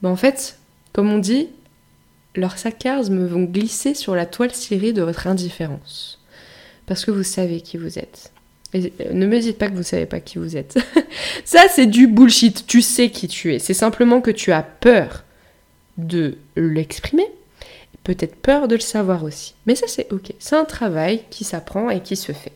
ben 0.01 0.09
en 0.09 0.15
fait, 0.15 0.57
comme 0.93 1.11
on 1.11 1.19
dit, 1.19 1.49
leurs 2.35 2.57
sarcasmes 2.57 3.25
vont 3.25 3.43
glisser 3.43 3.93
sur 3.93 4.15
la 4.15 4.25
toile 4.25 4.53
cirée 4.53 4.93
de 4.93 5.01
votre 5.01 5.27
indifférence. 5.27 6.19
Parce 6.85 7.05
que 7.05 7.11
vous 7.11 7.23
savez 7.23 7.61
qui 7.61 7.77
vous 7.77 7.99
êtes. 7.99 8.31
Et 8.73 8.91
euh, 9.01 9.13
ne 9.13 9.25
me 9.25 9.39
dites 9.39 9.57
pas 9.57 9.69
que 9.69 9.75
vous 9.75 9.83
savez 9.83 10.05
pas 10.05 10.19
qui 10.19 10.37
vous 10.37 10.57
êtes. 10.57 10.77
Ça, 11.45 11.63
c'est 11.69 11.85
du 11.85 12.07
bullshit. 12.07 12.65
Tu 12.67 12.81
sais 12.81 13.09
qui 13.09 13.27
tu 13.27 13.53
es. 13.53 13.59
C'est 13.59 13.73
simplement 13.73 14.21
que 14.21 14.31
tu 14.31 14.51
as 14.51 14.63
peur 14.63 15.23
de 15.97 16.37
l'exprimer. 16.55 17.27
Peut-être 18.07 18.37
peur 18.37 18.69
de 18.69 18.75
le 18.75 18.79
savoir 18.81 19.25
aussi. 19.25 19.53
Mais 19.65 19.75
ça, 19.75 19.85
c'est 19.89 20.07
ok. 20.13 20.31
C'est 20.39 20.55
un 20.55 20.63
travail 20.63 21.23
qui 21.29 21.43
s'apprend 21.43 21.89
et 21.89 21.99
qui 21.99 22.15
se 22.15 22.31
fait. 22.31 22.53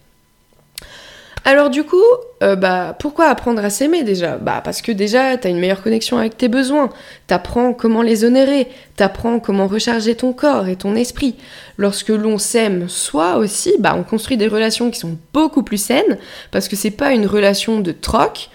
Alors 1.43 1.69
du 1.69 1.83
coup, 1.83 1.97
euh, 2.41 2.55
bah 2.55 2.95
pourquoi 2.97 3.25
apprendre 3.25 3.61
à 3.65 3.69
s'aimer 3.69 4.03
déjà? 4.03 4.37
Bah 4.37 4.61
parce 4.63 4.81
que 4.81 4.93
déjà 4.93 5.35
t'as 5.35 5.49
une 5.49 5.59
meilleure 5.59 5.81
connexion 5.81 6.17
avec 6.17 6.37
tes 6.37 6.47
besoins, 6.47 6.89
t'apprends 7.27 7.73
comment 7.73 8.01
les 8.01 8.23
honorer, 8.23 8.67
t'apprends 8.95 9.39
comment 9.39 9.67
recharger 9.67 10.15
ton 10.15 10.31
corps 10.31 10.67
et 10.67 10.77
ton 10.77 10.95
esprit. 10.95 11.35
Lorsque 11.77 12.09
l'on 12.09 12.37
s'aime 12.37 12.87
soi 12.87 13.37
aussi, 13.37 13.73
bah 13.79 13.95
on 13.97 14.03
construit 14.03 14.37
des 14.37 14.47
relations 14.47 14.89
qui 14.89 14.99
sont 14.99 15.17
beaucoup 15.33 15.63
plus 15.63 15.83
saines 15.83 16.19
parce 16.51 16.69
que 16.69 16.77
c'est 16.77 16.91
pas 16.91 17.11
une 17.11 17.25
relation 17.25 17.79
de 17.79 17.91
troc. 17.91 18.49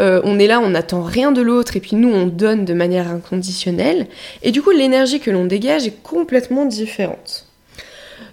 Euh, 0.00 0.20
on 0.24 0.38
est 0.38 0.46
là, 0.46 0.60
on 0.60 0.70
n'attend 0.70 1.02
rien 1.02 1.32
de 1.32 1.40
l'autre 1.40 1.76
et 1.76 1.80
puis 1.80 1.96
nous 1.96 2.10
on 2.10 2.26
donne 2.26 2.64
de 2.64 2.74
manière 2.74 3.08
inconditionnelle 3.08 4.06
et 4.42 4.50
du 4.50 4.60
coup 4.60 4.70
l'énergie 4.70 5.20
que 5.20 5.30
l'on 5.30 5.46
dégage 5.46 5.86
est 5.86 6.02
complètement 6.02 6.66
différente. 6.66 7.46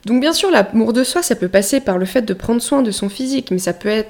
Donc 0.05 0.19
bien 0.19 0.33
sûr, 0.33 0.51
l'amour 0.51 0.91
de 0.91 1.03
soi, 1.03 1.23
ça 1.23 1.35
peut 1.35 1.47
passer 1.47 1.79
par 1.79 1.97
le 1.97 2.05
fait 2.05 2.23
de 2.23 2.33
prendre 2.33 2.61
soin 2.61 2.81
de 2.81 2.91
son 2.91 3.07
physique, 3.07 3.51
mais 3.51 3.57
ça 3.57 3.73
peut 3.73 4.03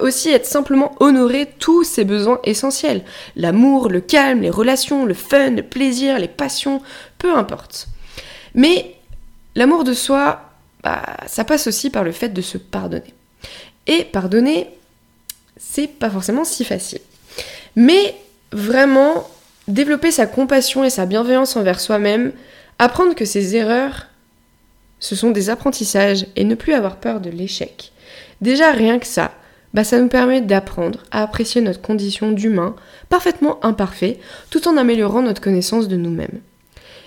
aussi 0.00 0.30
être 0.30 0.46
simplement 0.46 0.96
honorer 0.98 1.46
tous 1.60 1.84
ses 1.84 2.04
besoins 2.04 2.40
essentiels. 2.42 3.02
L'amour, 3.36 3.88
le 3.88 4.00
calme, 4.00 4.40
les 4.40 4.50
relations, 4.50 5.04
le 5.04 5.14
fun, 5.14 5.50
le 5.50 5.62
plaisir, 5.62 6.18
les 6.18 6.28
passions, 6.28 6.82
peu 7.18 7.36
importe. 7.36 7.86
Mais 8.54 8.96
l'amour 9.54 9.84
de 9.84 9.92
soi, 9.92 10.40
bah, 10.82 11.02
ça 11.28 11.44
passe 11.44 11.68
aussi 11.68 11.90
par 11.90 12.02
le 12.02 12.12
fait 12.12 12.30
de 12.30 12.42
se 12.42 12.58
pardonner. 12.58 13.14
Et 13.86 14.04
pardonner, 14.04 14.68
pas 15.86 16.10
forcément 16.10 16.44
si 16.44 16.64
facile. 16.64 17.00
Mais 17.76 18.14
vraiment, 18.52 19.28
développer 19.68 20.10
sa 20.10 20.26
compassion 20.26 20.84
et 20.84 20.90
sa 20.90 21.06
bienveillance 21.06 21.56
envers 21.56 21.80
soi-même, 21.80 22.32
apprendre 22.78 23.14
que 23.14 23.24
ses 23.24 23.56
erreurs 23.56 24.08
ce 25.00 25.14
sont 25.14 25.30
des 25.30 25.50
apprentissages 25.50 26.26
et 26.36 26.44
ne 26.44 26.54
plus 26.54 26.72
avoir 26.72 26.96
peur 26.96 27.20
de 27.20 27.30
l'échec. 27.30 27.92
Déjà 28.40 28.72
rien 28.72 28.98
que 28.98 29.06
ça, 29.06 29.32
bah 29.74 29.84
ça 29.84 30.00
nous 30.00 30.08
permet 30.08 30.40
d'apprendre 30.40 31.00
à 31.10 31.22
apprécier 31.22 31.60
notre 31.60 31.82
condition 31.82 32.32
d'humain 32.32 32.74
parfaitement 33.08 33.64
imparfait 33.64 34.18
tout 34.50 34.66
en 34.68 34.76
améliorant 34.76 35.22
notre 35.22 35.42
connaissance 35.42 35.88
de 35.88 35.96
nous-mêmes. 35.96 36.40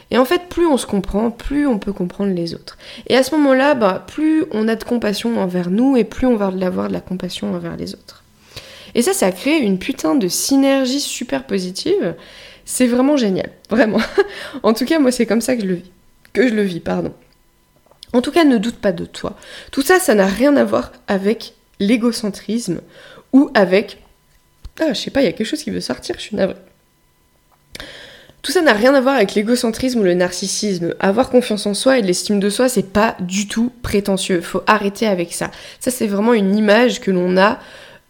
Et 0.10 0.17
en 0.17 0.25
fait, 0.25 0.49
plus 0.49 0.67
on 0.67 0.77
se 0.77 0.86
comprend, 0.86 1.31
plus 1.31 1.65
on 1.65 1.79
peut 1.79 1.93
comprendre 1.93 2.34
les 2.34 2.53
autres. 2.53 2.77
Et 3.07 3.15
à 3.15 3.23
ce 3.23 3.34
moment-là, 3.36 3.75
bah, 3.75 4.03
plus 4.05 4.43
on 4.51 4.67
a 4.67 4.75
de 4.75 4.84
compassion 4.84 5.39
envers 5.39 5.69
nous 5.69 5.95
et 5.95 6.03
plus 6.03 6.27
on 6.27 6.36
va 6.36 6.47
avoir 6.47 6.89
de 6.89 6.93
la 6.93 6.99
compassion 6.99 7.53
envers 7.53 7.77
les 7.77 7.93
autres. 7.93 8.20
Et 8.95 9.01
ça, 9.01 9.13
ça 9.13 9.32
crée 9.32 9.58
une 9.58 9.80
putain 9.80 10.15
de 10.15 10.27
synergie 10.27 10.99
super 10.99 11.45
positive. 11.45 12.15
C'est 12.65 12.88
vraiment 12.88 13.17
génial, 13.17 13.49
vraiment. 13.69 14.01
en 14.63 14.73
tout 14.73 14.86
cas, 14.86 14.99
moi, 14.99 15.12
c'est 15.12 15.25
comme 15.25 15.41
ça 15.41 15.56
que 15.56 15.62
je 15.62 15.67
le 15.67 15.73
vis. 15.75 15.91
Que 16.34 16.47
je 16.47 16.54
le 16.54 16.63
vis, 16.63 16.80
pardon. 16.80 17.13
En 18.13 18.21
tout 18.21 18.32
cas, 18.32 18.43
ne 18.43 18.58
doute 18.58 18.77
pas 18.77 18.91
de 18.91 19.06
toi. 19.06 19.38
Tout 19.71 19.82
ça, 19.82 19.99
ça 19.99 20.15
n'a 20.15 20.27
rien 20.27 20.56
à 20.58 20.63
voir 20.63 20.91
avec 21.08 21.54
l'égocentrisme 21.80 22.82
ou 23.34 23.49
avec... 23.54 23.97
Ah, 24.80 24.93
je 24.93 24.99
sais 24.99 25.12
pas, 25.12 25.21
il 25.21 25.25
y 25.25 25.27
a 25.27 25.32
quelque 25.32 25.47
chose 25.47 25.63
qui 25.63 25.69
veut 25.69 25.82
sortir, 25.82 26.15
je 26.17 26.23
suis 26.23 26.36
navrée. 26.36 26.56
Tout 28.41 28.51
ça 28.51 28.62
n'a 28.62 28.73
rien 28.73 28.95
à 28.95 29.01
voir 29.01 29.15
avec 29.15 29.36
l'égocentrisme 29.36 29.99
ou 29.99 30.04
le 30.04 30.15
narcissisme. 30.15 30.95
Avoir 30.99 31.30
confiance 31.30 31.67
en 31.67 31.75
soi 31.75 31.99
et 31.99 32.01
l'estime 32.01 32.39
de 32.39 32.49
soi, 32.49 32.69
c'est 32.69 32.91
pas 32.91 33.15
du 33.19 33.47
tout 33.47 33.71
prétentieux. 33.84 34.41
Faut 34.41 34.63
arrêter 34.65 35.06
avec 35.06 35.32
ça. 35.32 35.51
Ça, 35.80 35.91
c'est 35.91 36.08
vraiment 36.08 36.34
une 36.34 36.56
image 36.56 37.01
que 37.01 37.12
l'on 37.12 37.38
a, 37.38 37.60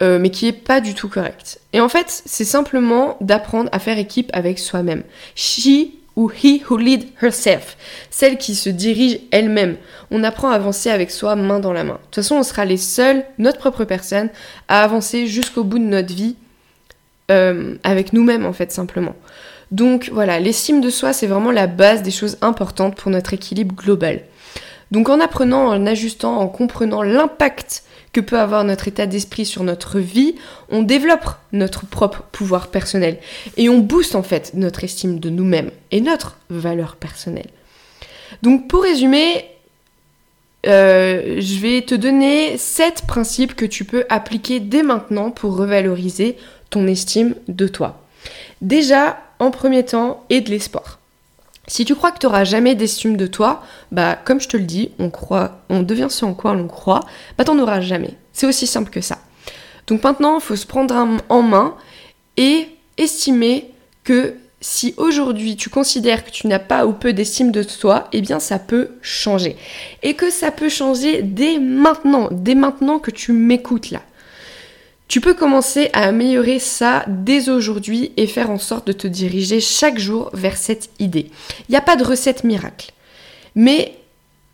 euh, 0.01 0.19
mais 0.19 0.29
qui 0.29 0.47
est 0.47 0.53
pas 0.53 0.81
du 0.81 0.93
tout 0.93 1.09
correcte. 1.09 1.59
Et 1.73 1.81
en 1.81 1.89
fait, 1.89 2.23
c'est 2.25 2.45
simplement 2.45 3.17
d'apprendre 3.21 3.69
à 3.71 3.79
faire 3.79 3.97
équipe 3.97 4.29
avec 4.33 4.59
soi-même. 4.59 5.03
She 5.35 5.91
ou 6.15 6.29
he 6.29 6.61
who 6.69 6.77
lead 6.77 7.05
herself, 7.21 7.77
celle 8.09 8.37
qui 8.37 8.55
se 8.55 8.69
dirige 8.69 9.19
elle-même. 9.31 9.77
On 10.09 10.23
apprend 10.23 10.49
à 10.49 10.55
avancer 10.55 10.89
avec 10.89 11.11
soi 11.11 11.35
main 11.35 11.59
dans 11.59 11.71
la 11.71 11.83
main. 11.83 11.93
De 11.93 11.99
toute 12.05 12.15
façon, 12.15 12.35
on 12.35 12.43
sera 12.43 12.65
les 12.65 12.77
seuls, 12.77 13.23
notre 13.37 13.59
propre 13.59 13.85
personne, 13.85 14.29
à 14.67 14.83
avancer 14.83 15.27
jusqu'au 15.27 15.63
bout 15.63 15.79
de 15.79 15.85
notre 15.85 16.13
vie 16.13 16.35
euh, 17.31 17.75
avec 17.83 18.11
nous-mêmes 18.11 18.45
en 18.45 18.53
fait 18.53 18.71
simplement. 18.71 19.15
Donc 19.71 20.09
voilà, 20.11 20.39
l'estime 20.39 20.81
de 20.81 20.89
soi, 20.89 21.13
c'est 21.13 21.27
vraiment 21.27 21.51
la 21.51 21.67
base 21.67 22.01
des 22.01 22.11
choses 22.11 22.37
importantes 22.41 22.95
pour 22.95 23.09
notre 23.09 23.33
équilibre 23.33 23.73
global. 23.73 24.23
Donc 24.91 25.07
en 25.07 25.21
apprenant, 25.21 25.67
en 25.67 25.85
ajustant, 25.85 26.37
en 26.37 26.47
comprenant 26.47 27.03
l'impact 27.03 27.83
que 28.13 28.19
peut 28.19 28.39
avoir 28.39 28.63
notre 28.63 28.87
état 28.87 29.05
d'esprit 29.05 29.45
sur 29.45 29.63
notre 29.63 29.99
vie, 29.99 30.35
on 30.69 30.83
développe 30.83 31.25
notre 31.51 31.85
propre 31.85 32.23
pouvoir 32.31 32.67
personnel 32.67 33.17
et 33.57 33.69
on 33.69 33.79
booste 33.79 34.15
en 34.15 34.23
fait 34.23 34.51
notre 34.53 34.83
estime 34.83 35.19
de 35.19 35.29
nous-mêmes 35.29 35.71
et 35.91 36.01
notre 36.01 36.37
valeur 36.49 36.95
personnelle. 36.95 37.49
Donc 38.41 38.67
pour 38.67 38.83
résumer, 38.83 39.45
euh, 40.67 41.37
je 41.39 41.59
vais 41.59 41.81
te 41.81 41.95
donner 41.95 42.57
7 42.57 43.03
principes 43.07 43.55
que 43.55 43.65
tu 43.65 43.85
peux 43.85 44.05
appliquer 44.09 44.59
dès 44.59 44.83
maintenant 44.83 45.31
pour 45.31 45.55
revaloriser 45.55 46.37
ton 46.69 46.87
estime 46.87 47.35
de 47.47 47.67
toi. 47.67 48.01
Déjà, 48.61 49.19
en 49.39 49.49
premier 49.49 49.83
temps, 49.83 50.23
et 50.29 50.41
de 50.41 50.49
l'espoir. 50.49 51.00
Si 51.67 51.85
tu 51.85 51.95
crois 51.95 52.11
que 52.11 52.19
tu 52.19 52.25
n'auras 52.25 52.43
jamais 52.43 52.75
d'estime 52.75 53.17
de 53.17 53.27
toi, 53.27 53.63
bah 53.91 54.15
comme 54.15 54.41
je 54.41 54.47
te 54.47 54.57
le 54.57 54.63
dis, 54.63 54.91
on 54.99 55.09
croit, 55.09 55.61
on 55.69 55.83
devient 55.83 56.07
ce 56.09 56.25
en 56.25 56.33
quoi 56.33 56.53
l'on 56.53 56.67
croit, 56.67 57.01
bah 57.37 57.43
t'en 57.43 57.59
auras 57.59 57.81
jamais. 57.81 58.17
C'est 58.33 58.47
aussi 58.47 58.67
simple 58.67 58.89
que 58.89 59.01
ça. 59.01 59.19
Donc 59.87 60.03
maintenant, 60.03 60.35
il 60.35 60.41
faut 60.41 60.55
se 60.55 60.65
prendre 60.65 60.95
en 61.29 61.41
main 61.41 61.75
et 62.37 62.67
estimer 62.97 63.71
que 64.03 64.35
si 64.61 64.93
aujourd'hui 64.97 65.55
tu 65.55 65.69
considères 65.69 66.23
que 66.23 66.29
tu 66.29 66.47
n'as 66.47 66.59
pas 66.59 66.85
ou 66.85 66.93
peu 66.93 67.13
d'estime 67.13 67.51
de 67.51 67.63
toi, 67.63 68.07
eh 68.13 68.21
bien 68.21 68.39
ça 68.39 68.59
peut 68.59 68.91
changer. 69.01 69.57
Et 70.03 70.13
que 70.13 70.29
ça 70.29 70.51
peut 70.51 70.69
changer 70.69 71.23
dès 71.23 71.57
maintenant, 71.59 72.29
dès 72.31 72.55
maintenant 72.55 72.99
que 72.99 73.11
tu 73.11 73.33
m'écoutes 73.33 73.89
là. 73.89 74.01
Tu 75.11 75.19
peux 75.19 75.33
commencer 75.33 75.89
à 75.91 76.03
améliorer 76.03 76.57
ça 76.57 77.03
dès 77.05 77.49
aujourd'hui 77.49 78.13
et 78.15 78.27
faire 78.27 78.49
en 78.49 78.57
sorte 78.57 78.87
de 78.87 78.93
te 78.93 79.07
diriger 79.07 79.59
chaque 79.59 79.99
jour 79.99 80.29
vers 80.31 80.55
cette 80.55 80.89
idée. 80.99 81.29
Il 81.67 81.71
n'y 81.71 81.75
a 81.75 81.81
pas 81.81 81.97
de 81.97 82.05
recette 82.05 82.45
miracle. 82.45 82.93
Mais 83.53 83.97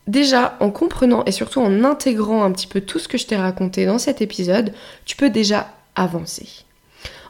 déjà, 0.08 0.58
en 0.60 0.72
comprenant 0.72 1.24
et 1.26 1.32
surtout 1.32 1.62
en 1.62 1.84
intégrant 1.84 2.43
un 2.43 2.52
petit 2.52 2.65
peu 2.65 2.82
tout 2.82 2.98
ce 2.98 3.08
que 3.08 3.20
je 3.20 3.28
t'ai 3.28 3.36
raconté 3.36 3.86
dans 3.86 4.00
cet 4.00 4.20
épisode, 4.20 4.74
tu 5.06 5.15
peux 5.15 5.30
déjà 5.30 5.67
avancer. 5.96 6.48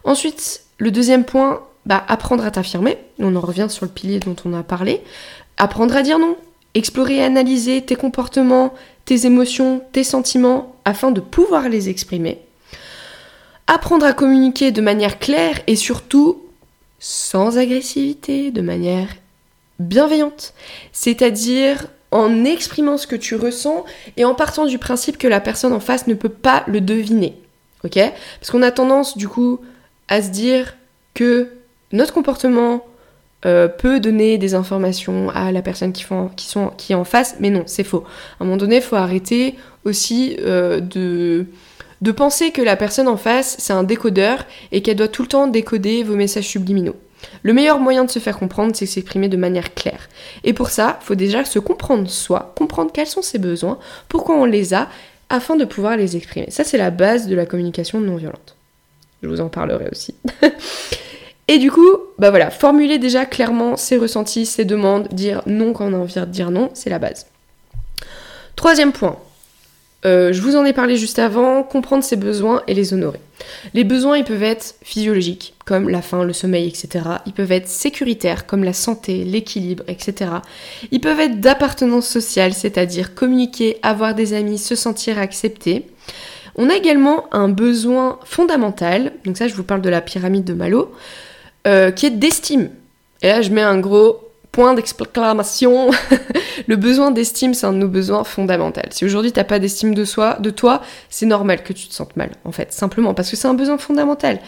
Ensuite, 0.05 0.61
le 0.77 0.89
deuxième 0.89 1.25
point, 1.25 1.63
bah, 1.85 2.05
apprendre 2.07 2.45
à 2.45 2.51
t'affirmer. 2.51 2.97
On 3.19 3.35
en 3.35 3.41
revient 3.41 3.67
sur 3.69 3.85
le 3.85 3.91
pilier 3.91 4.21
dont 4.21 4.37
on 4.45 4.53
a 4.53 4.63
parlé. 4.63 5.01
Apprendre 5.57 5.97
à 5.97 6.01
dire 6.01 6.17
non. 6.17 6.37
Explorer 6.75 7.17
et 7.17 7.23
analyser 7.25 7.81
tes 7.81 7.97
comportements, 7.97 8.73
tes 9.03 9.25
émotions, 9.25 9.81
tes 9.91 10.05
sentiments, 10.05 10.77
afin 10.85 11.11
de 11.11 11.19
pouvoir 11.19 11.67
les 11.67 11.89
exprimer 11.89 12.46
apprendre 13.67 14.05
à 14.05 14.13
communiquer 14.13 14.71
de 14.71 14.81
manière 14.81 15.19
claire 15.19 15.59
et 15.67 15.75
surtout 15.75 16.41
sans 16.99 17.57
agressivité, 17.57 18.51
de 18.51 18.61
manière 18.61 19.09
bienveillante. 19.79 20.53
C'est-à-dire 20.91 21.87
en 22.11 22.45
exprimant 22.45 22.97
ce 22.97 23.05
que 23.05 23.15
tu 23.15 23.35
ressens 23.35 23.85
et 24.15 24.25
en 24.25 24.33
partant 24.33 24.65
du 24.65 24.79
principe 24.79 25.17
que 25.17 25.27
la 25.27 25.41
personne 25.41 25.73
en 25.73 25.79
face 25.79 26.07
ne 26.07 26.13
peut 26.13 26.29
pas 26.29 26.63
le 26.67 26.81
deviner. 26.81 27.35
Ok? 27.83 27.99
Parce 28.39 28.49
qu'on 28.49 28.63
a 28.63 28.71
tendance 28.71 29.17
du 29.17 29.27
coup 29.27 29.59
à 30.07 30.21
se 30.21 30.29
dire 30.29 30.75
que 31.13 31.49
notre 31.91 32.13
comportement 32.13 32.85
euh, 33.45 33.67
peut 33.67 33.99
donner 33.99 34.37
des 34.37 34.55
informations 34.55 35.29
à 35.29 35.51
la 35.51 35.61
personne 35.61 35.93
qui, 35.93 36.05
est 36.89 36.95
en 36.95 37.03
face, 37.03 37.35
mais 37.39 37.49
non, 37.49 37.63
c'est 37.65 37.83
faux. 37.83 38.03
À 38.39 38.43
un 38.43 38.45
moment 38.45 38.57
donné, 38.57 38.77
il 38.77 38.81
faut 38.81 38.95
arrêter 38.95 39.55
aussi 39.85 40.37
euh, 40.39 40.79
de, 40.79 41.45
de 42.01 42.11
penser 42.11 42.51
que 42.51 42.61
la 42.61 42.75
personne 42.75 43.07
en 43.07 43.17
face, 43.17 43.55
c'est 43.59 43.73
un 43.73 43.83
décodeur 43.83 44.45
et 44.71 44.81
qu'elle 44.81 44.97
doit 44.97 45.07
tout 45.07 45.23
le 45.23 45.27
temps 45.27 45.47
décoder 45.47 46.03
vos 46.03 46.15
messages 46.15 46.47
subliminaux. 46.47 46.95
Le 47.43 47.53
meilleur 47.53 47.79
moyen 47.79 48.05
de 48.05 48.11
se 48.11 48.19
faire 48.19 48.37
comprendre, 48.37 48.75
c'est 48.75 48.85
s'exprimer 48.85 49.27
de 49.29 49.37
manière 49.37 49.73
claire. 49.73 50.09
Et 50.43 50.53
pour 50.53 50.69
ça, 50.69 50.99
faut 51.01 51.15
déjà 51.15 51.45
se 51.45 51.59
comprendre 51.59 52.09
soi, 52.09 52.53
comprendre 52.55 52.91
quels 52.93 53.07
sont 53.07 53.21
ses 53.21 53.39
besoins, 53.39 53.79
pourquoi 54.07 54.35
on 54.35 54.45
les 54.45 54.73
a, 54.73 54.87
afin 55.29 55.55
de 55.55 55.65
pouvoir 55.65 55.97
les 55.97 56.15
exprimer. 56.15 56.49
Ça, 56.51 56.63
c'est 56.63 56.77
la 56.77 56.91
base 56.91 57.27
de 57.27 57.35
la 57.35 57.45
communication 57.45 57.99
non 57.99 58.15
violente. 58.15 58.55
Je 59.23 59.27
vous 59.27 59.41
en 59.41 59.49
parlerai 59.49 59.89
aussi. 59.91 60.15
Et 61.49 61.59
du 61.59 61.71
coup, 61.71 61.89
bah 62.19 62.29
voilà, 62.29 62.51
formuler 62.51 62.99
déjà 62.99 63.25
clairement 63.25 63.77
ses 63.77 63.97
ressentis, 63.97 64.45
ses 64.45 64.65
demandes, 64.65 65.07
dire 65.09 65.41
non 65.45 65.73
quand 65.73 65.87
on 65.87 65.93
a 65.93 65.97
envie 65.97 66.13
de 66.13 66.25
dire 66.25 66.51
non, 66.51 66.69
c'est 66.73 66.89
la 66.89 66.99
base. 66.99 67.25
Troisième 68.55 68.91
point, 68.91 69.17
euh, 70.05 70.31
je 70.31 70.41
vous 70.41 70.55
en 70.55 70.63
ai 70.63 70.73
parlé 70.73 70.95
juste 70.95 71.19
avant, 71.19 71.63
comprendre 71.63 72.03
ses 72.03 72.15
besoins 72.15 72.61
et 72.67 72.73
les 72.73 72.93
honorer. 72.93 73.19
Les 73.73 73.83
besoins, 73.83 74.17
ils 74.17 74.23
peuvent 74.23 74.43
être 74.43 74.75
physiologiques, 74.83 75.55
comme 75.65 75.89
la 75.89 76.01
faim, 76.01 76.23
le 76.23 76.33
sommeil, 76.33 76.67
etc. 76.67 77.05
Ils 77.25 77.33
peuvent 77.33 77.51
être 77.51 77.67
sécuritaires, 77.67 78.45
comme 78.45 78.63
la 78.63 78.73
santé, 78.73 79.23
l'équilibre, 79.23 79.83
etc. 79.87 80.31
Ils 80.91 81.01
peuvent 81.01 81.19
être 81.19 81.39
d'appartenance 81.39 82.07
sociale, 82.07 82.53
c'est-à-dire 82.53 83.15
communiquer, 83.15 83.77
avoir 83.81 84.13
des 84.13 84.33
amis, 84.33 84.59
se 84.59 84.75
sentir 84.75 85.19
accepté. 85.19 85.87
On 86.55 86.69
a 86.69 86.75
également 86.75 87.25
un 87.31 87.49
besoin 87.49 88.19
fondamental, 88.25 89.13
donc 89.25 89.37
ça 89.37 89.47
je 89.47 89.53
vous 89.53 89.63
parle 89.63 89.81
de 89.81 89.89
la 89.89 90.01
pyramide 90.01 90.43
de 90.43 90.53
Malo, 90.53 90.91
euh, 91.67 91.91
qui 91.91 92.07
est 92.07 92.11
d'estime. 92.11 92.69
Et 93.21 93.27
là 93.27 93.41
je 93.41 93.51
mets 93.51 93.61
un 93.61 93.79
gros 93.79 94.26
point 94.57 94.73
d'exclamation. 94.73 95.91
le 96.67 96.75
besoin 96.77 97.11
d'estime, 97.11 97.53
c'est 97.53 97.67
un 97.67 97.73
de 97.73 97.77
nos 97.77 97.87
besoins 97.87 98.23
fondamentaux. 98.23 98.81
Si 98.89 99.05
aujourd'hui 99.05 99.31
t'as 99.31 99.43
pas 99.43 99.59
d'estime 99.59 99.93
de 99.93 100.03
soi, 100.03 100.37
de 100.39 100.49
toi, 100.49 100.81
c'est 101.11 101.27
normal 101.27 101.61
que 101.61 101.73
tu 101.73 101.87
te 101.87 101.93
sentes 101.93 102.15
mal, 102.15 102.31
en 102.43 102.51
fait, 102.51 102.73
simplement 102.73 103.13
parce 103.13 103.29
que 103.29 103.35
c'est 103.35 103.47
un 103.47 103.53
besoin 103.53 103.77
fondamental. 103.77 104.39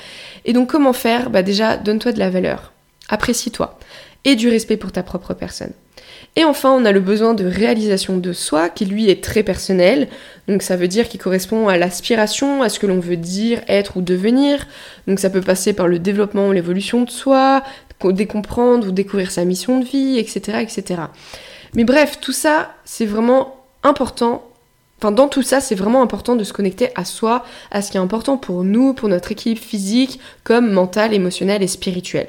Et 0.45 0.53
donc 0.53 0.67
comment 0.71 0.93
faire? 0.93 1.29
Bah 1.29 1.43
déjà, 1.43 1.77
donne-toi 1.77 2.11
de 2.11 2.17
la 2.17 2.31
valeur, 2.31 2.73
apprécie-toi 3.07 3.77
et 4.25 4.35
du 4.35 4.49
respect 4.49 4.77
pour 4.77 4.91
ta 4.91 5.03
propre 5.03 5.35
personne. 5.35 5.73
Et 6.35 6.43
enfin, 6.43 6.71
on 6.71 6.85
a 6.85 6.91
le 6.91 6.99
besoin 6.99 7.35
de 7.35 7.45
réalisation 7.45 8.17
de 8.17 8.33
soi, 8.33 8.69
qui 8.69 8.85
lui 8.85 9.09
est 9.09 9.23
très 9.23 9.43
personnel. 9.43 10.07
Donc 10.47 10.63
ça 10.63 10.75
veut 10.75 10.87
dire 10.87 11.07
qu'il 11.07 11.19
correspond 11.19 11.67
à 11.67 11.77
l'aspiration, 11.77 12.63
à 12.63 12.69
ce 12.69 12.79
que 12.79 12.87
l'on 12.87 12.99
veut 12.99 13.17
dire, 13.17 13.61
être 13.67 13.97
ou 13.97 14.01
devenir. 14.01 14.67
Donc 15.07 15.19
ça 15.19 15.29
peut 15.29 15.41
passer 15.41 15.73
par 15.73 15.87
le 15.87 15.99
développement 15.99 16.47
ou 16.47 16.51
l'évolution 16.51 17.03
de 17.03 17.09
soi, 17.09 17.63
décomprendre 18.03 18.87
ou 18.87 18.91
découvrir 18.91 19.31
sa 19.31 19.45
mission 19.45 19.79
de 19.79 19.85
vie, 19.85 20.17
etc. 20.17 20.59
etc. 20.61 21.01
Mais 21.75 21.83
bref, 21.83 22.19
tout 22.19 22.31
ça, 22.31 22.71
c'est 22.85 23.05
vraiment 23.05 23.63
important. 23.83 24.43
Enfin, 24.97 25.11
dans 25.11 25.27
tout 25.27 25.43
ça, 25.43 25.61
c'est 25.61 25.75
vraiment 25.75 26.01
important 26.01 26.35
de 26.35 26.43
se 26.43 26.51
connecter 26.51 26.89
à 26.95 27.05
soi, 27.05 27.45
à 27.71 27.81
ce 27.81 27.91
qui 27.91 27.97
est 27.97 28.01
important 28.01 28.37
pour 28.37 28.63
nous, 28.63 28.93
pour 28.93 29.07
notre 29.07 29.31
équilibre 29.31 29.61
physique, 29.61 30.19
comme 30.43 30.71
mental, 30.71 31.13
émotionnel 31.13 31.63
et 31.63 31.67
spirituel. 31.67 32.27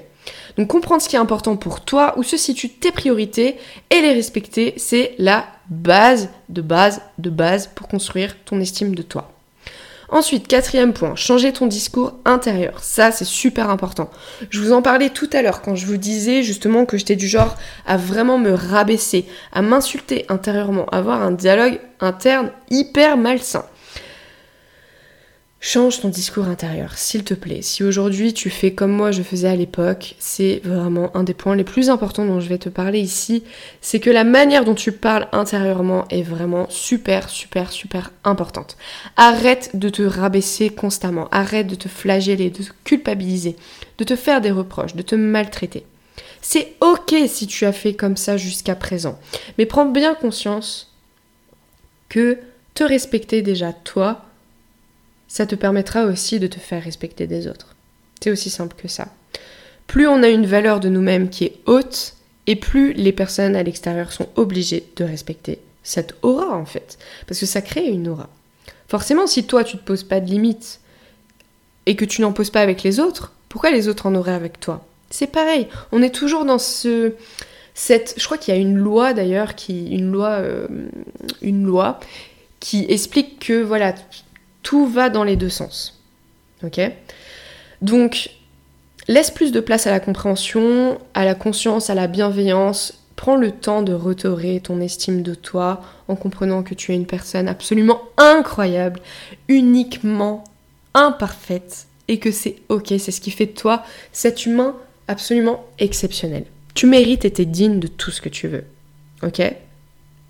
Donc 0.57 0.69
comprendre 0.69 1.03
ce 1.03 1.09
qui 1.09 1.17
est 1.17 1.21
important 1.21 1.57
pour 1.57 1.81
toi, 1.81 2.15
où 2.17 2.23
se 2.23 2.37
situent 2.37 2.69
tes 2.69 2.93
priorités 2.93 3.57
et 3.91 4.01
les 4.01 4.13
respecter, 4.13 4.75
c'est 4.77 5.15
la 5.19 5.47
base 5.69 6.29
de 6.49 6.63
base 6.63 7.01
de 7.19 7.31
base 7.31 7.71
pour 7.75 7.89
construire 7.89 8.37
ton 8.45 8.61
estime 8.61 8.95
de 8.95 9.03
toi. 9.03 9.33
Ensuite, 10.13 10.49
quatrième 10.49 10.93
point, 10.93 11.15
changer 11.15 11.53
ton 11.53 11.69
discours 11.69 12.15
intérieur. 12.25 12.83
Ça, 12.83 13.13
c'est 13.13 13.25
super 13.25 13.71
important. 13.71 14.11
Je 14.51 14.61
vous 14.61 14.73
en 14.73 14.83
parlais 14.83 15.11
tout 15.11 15.31
à 15.33 15.41
l'heure 15.41 15.63
quand 15.63 15.77
je 15.77 15.87
vous 15.87 15.99
disais 15.99 16.43
justement 16.43 16.85
que 16.85 16.99
j'étais 16.99 17.15
du 17.15 17.29
genre 17.29 17.57
à 17.87 17.97
vraiment 17.97 18.37
me 18.37 18.53
rabaisser, 18.53 19.25
à 19.53 19.63
m'insulter 19.63 20.27
intérieurement, 20.29 20.87
à 20.87 20.99
avoir 20.99 21.23
un 21.23 21.31
dialogue 21.31 21.79
interne 22.01 22.51
hyper 22.71 23.17
malsain. 23.17 23.65
Change 25.63 26.01
ton 26.01 26.09
discours 26.09 26.49
intérieur, 26.49 26.97
s'il 26.97 27.23
te 27.23 27.35
plaît. 27.35 27.61
Si 27.61 27.85
aujourd'hui 27.85 28.33
tu 28.33 28.49
fais 28.49 28.73
comme 28.73 28.93
moi 28.93 29.11
je 29.11 29.23
faisais 29.23 29.47
à 29.47 29.55
l'époque, 29.55 30.15
c'est 30.19 30.63
vraiment 30.65 31.15
un 31.15 31.23
des 31.23 31.35
points 31.35 31.55
les 31.55 31.65
plus 31.65 31.91
importants 31.91 32.25
dont 32.25 32.41
je 32.41 32.49
vais 32.49 32.57
te 32.57 32.71
parler 32.71 32.99
ici, 32.99 33.45
c'est 33.83 34.01
que 34.01 34.09
la 34.09 34.25
manière 34.25 34.65
dont 34.65 34.75
tu 34.75 34.91
parles 34.91 35.29
intérieurement 35.33 36.07
est 36.09 36.23
vraiment 36.23 36.67
super, 36.71 37.29
super, 37.29 37.73
super 37.73 38.11
importante. 38.25 38.79
Arrête 39.19 39.71
de 39.75 39.91
te 39.91 40.01
rabaisser 40.01 40.71
constamment, 40.71 41.29
arrête 41.31 41.67
de 41.67 41.75
te 41.75 41.89
flageller, 41.89 42.49
de 42.49 42.63
te 42.63 42.71
culpabiliser, 42.85 43.55
de 43.99 44.05
te 44.05 44.17
faire 44.17 44.41
des 44.41 44.51
reproches, 44.51 44.95
de 44.95 45.03
te 45.03 45.15
maltraiter. 45.15 45.85
C'est 46.41 46.73
ok 46.81 47.15
si 47.29 47.47
tu 47.47 47.67
as 47.67 47.73
fait 47.73 47.93
comme 47.93 48.17
ça 48.17 48.39
jusqu'à 48.39 48.77
présent, 48.77 49.19
mais 49.59 49.67
prends 49.67 49.85
bien 49.85 50.15
conscience 50.15 50.91
que 52.09 52.39
te 52.73 52.83
respecter 52.83 53.43
déjà 53.43 53.75
toi, 53.75 54.25
ça 55.31 55.47
te 55.47 55.55
permettra 55.55 56.07
aussi 56.07 56.41
de 56.41 56.49
te 56.49 56.59
faire 56.59 56.83
respecter 56.83 57.29
des 57.29 57.47
autres. 57.47 57.77
C'est 58.21 58.33
aussi 58.33 58.51
simple 58.51 58.75
que 58.77 58.89
ça. 58.89 59.07
Plus 59.87 60.09
on 60.09 60.25
a 60.25 60.29
une 60.29 60.45
valeur 60.45 60.81
de 60.81 60.89
nous-mêmes 60.89 61.31
qui 61.31 61.45
est 61.45 61.57
haute, 61.67 62.15
et 62.49 62.57
plus 62.57 62.93
les 62.95 63.13
personnes 63.13 63.55
à 63.55 63.63
l'extérieur 63.63 64.13
sont 64.13 64.29
obligées 64.35 64.85
de 64.97 65.05
respecter 65.05 65.61
cette 65.85 66.17
aura 66.23 66.57
en 66.57 66.67
fait. 66.67 66.99
Parce 67.29 67.39
que 67.39 67.47
ça 67.47 67.63
crée 67.63 67.87
une 67.87 68.09
aura. 68.09 68.29
Forcément, 68.89 69.29
si 69.29 69.45
toi 69.45 69.63
tu 69.63 69.79
te 69.79 69.85
poses 69.85 70.03
pas 70.03 70.19
de 70.19 70.29
limites 70.29 70.81
et 71.87 71.95
que 71.95 72.05
tu 72.05 72.23
n'en 72.23 72.33
poses 72.33 72.51
pas 72.51 72.61
avec 72.61 72.83
les 72.83 72.99
autres, 72.99 73.33
pourquoi 73.49 73.71
les 73.71 73.87
autres 73.87 74.07
en 74.07 74.17
auraient 74.17 74.35
avec 74.35 74.59
toi? 74.59 74.85
C'est 75.11 75.29
pareil. 75.29 75.69
On 75.93 76.03
est 76.03 76.15
toujours 76.15 76.45
dans 76.45 76.59
ce 76.59 77.15
cette. 77.75 78.15
Je 78.17 78.25
crois 78.25 78.37
qu'il 78.37 78.53
y 78.53 78.57
a 78.57 78.61
une 78.61 78.77
loi 78.77 79.13
d'ailleurs 79.13 79.55
qui 79.55 79.87
une 79.87 80.11
loi 80.11 80.31
euh, 80.31 80.67
une 81.41 81.65
loi 81.65 82.01
qui 82.59 82.85
explique 82.89 83.39
que 83.47 83.63
voilà 83.63 83.95
tout 84.63 84.87
va 84.87 85.11
dans 85.11 85.25
les 85.25 85.37
deux 85.37 85.49
sens. 85.49 86.01
Ok? 86.63 86.81
Donc, 87.83 88.31
laisse 89.09 89.31
plus 89.31 89.53
de 89.53 89.61
place 89.61 89.87
à 89.87 89.91
la 89.91 90.01
compréhension, 90.01 90.99
à 91.15 91.25
la 91.25 91.35
conscience, 91.35 91.91
à 91.91 91.95
la 91.95 92.07
bienveillance. 92.07 92.95
Prends 93.17 93.37
le 93.37 93.51
temps 93.51 93.83
de 93.83 93.93
retorer 93.93 94.61
ton 94.61 94.81
estime 94.81 95.23
de 95.23 95.35
toi 95.35 95.83
en 96.09 96.17
comprenant 96.17 96.63
que 96.63 96.75
tu 96.75 96.93
es 96.93 96.97
une 96.97 97.07
personne 97.07 97.49
absolument 97.49 98.03
incroyable, 98.17 99.01
uniquement 99.49 100.45
imparfaite 100.95 101.87
et 102.09 102.19
que 102.19 102.33
c'est 102.33 102.57
ok, 102.69 102.95
c'est 102.99 103.11
ce 103.11 103.21
qui 103.21 103.31
fait 103.31 103.47
de 103.47 103.53
toi 103.53 103.85
cet 104.13 104.47
humain 104.47 104.75
absolument 105.07 105.65
exceptionnel. 105.79 106.45
Tu 106.75 106.87
mérites 106.87 107.25
et 107.25 107.31
t'es 107.31 107.45
digne 107.45 107.79
de 107.79 107.89
tout 107.89 108.11
ce 108.11 108.21
que 108.21 108.29
tu 108.29 108.49
veux. 108.49 108.65
Ok? 109.23 109.43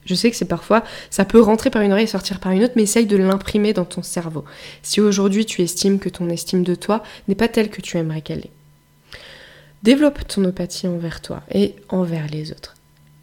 Je 0.06 0.14
sais 0.14 0.30
que 0.30 0.36
c'est 0.36 0.44
parfois, 0.44 0.82
ça 1.10 1.24
peut 1.24 1.40
rentrer 1.40 1.70
par 1.70 1.82
une 1.82 1.92
oreille 1.92 2.04
et 2.04 2.08
sortir 2.08 2.40
par 2.40 2.52
une 2.52 2.64
autre, 2.64 2.72
mais 2.76 2.84
essaye 2.84 3.06
de 3.06 3.16
l'imprimer 3.16 3.72
dans 3.72 3.84
ton 3.84 4.02
cerveau. 4.02 4.44
Si 4.82 5.00
aujourd'hui 5.00 5.44
tu 5.44 5.62
estimes 5.62 5.98
que 5.98 6.08
ton 6.08 6.28
estime 6.30 6.62
de 6.62 6.74
toi 6.74 7.02
n'est 7.28 7.34
pas 7.34 7.48
telle 7.48 7.70
que 7.70 7.82
tu 7.82 7.96
aimerais 7.98 8.22
qu'elle 8.22 8.40
est. 8.40 8.50
Développe 9.82 10.26
ton 10.26 10.44
empathie 10.44 10.88
envers 10.88 11.20
toi 11.20 11.42
et 11.52 11.74
envers 11.88 12.26
les 12.28 12.52
autres. 12.52 12.74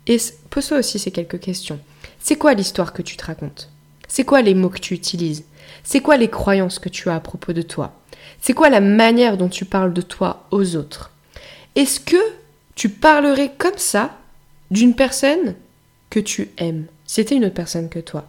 Et 0.07 0.17
pose-toi 0.49 0.79
aussi 0.79 0.99
ces 0.99 1.11
quelques 1.11 1.39
questions. 1.39 1.79
C'est 2.19 2.37
quoi 2.37 2.53
l'histoire 2.53 2.93
que 2.93 3.01
tu 3.01 3.17
te 3.17 3.25
racontes? 3.25 3.69
C'est 4.07 4.23
quoi 4.23 4.41
les 4.41 4.53
mots 4.53 4.69
que 4.69 4.79
tu 4.79 4.93
utilises? 4.93 5.43
C'est 5.83 5.99
quoi 5.99 6.17
les 6.17 6.29
croyances 6.29 6.79
que 6.79 6.89
tu 6.89 7.09
as 7.09 7.15
à 7.15 7.19
propos 7.19 7.53
de 7.53 7.61
toi? 7.61 7.93
C'est 8.39 8.53
quoi 8.53 8.69
la 8.69 8.81
manière 8.81 9.37
dont 9.37 9.49
tu 9.49 9.65
parles 9.65 9.93
de 9.93 10.01
toi 10.01 10.47
aux 10.51 10.75
autres? 10.75 11.11
Est-ce 11.75 11.99
que 11.99 12.15
tu 12.75 12.89
parlerais 12.89 13.51
comme 13.57 13.77
ça 13.77 14.17
d'une 14.71 14.95
personne 14.95 15.55
que 16.09 16.19
tu 16.19 16.49
aimes. 16.57 16.85
C'était 17.05 17.35
une 17.35 17.45
autre 17.45 17.53
personne 17.53 17.89
que 17.89 17.99
toi. 17.99 18.27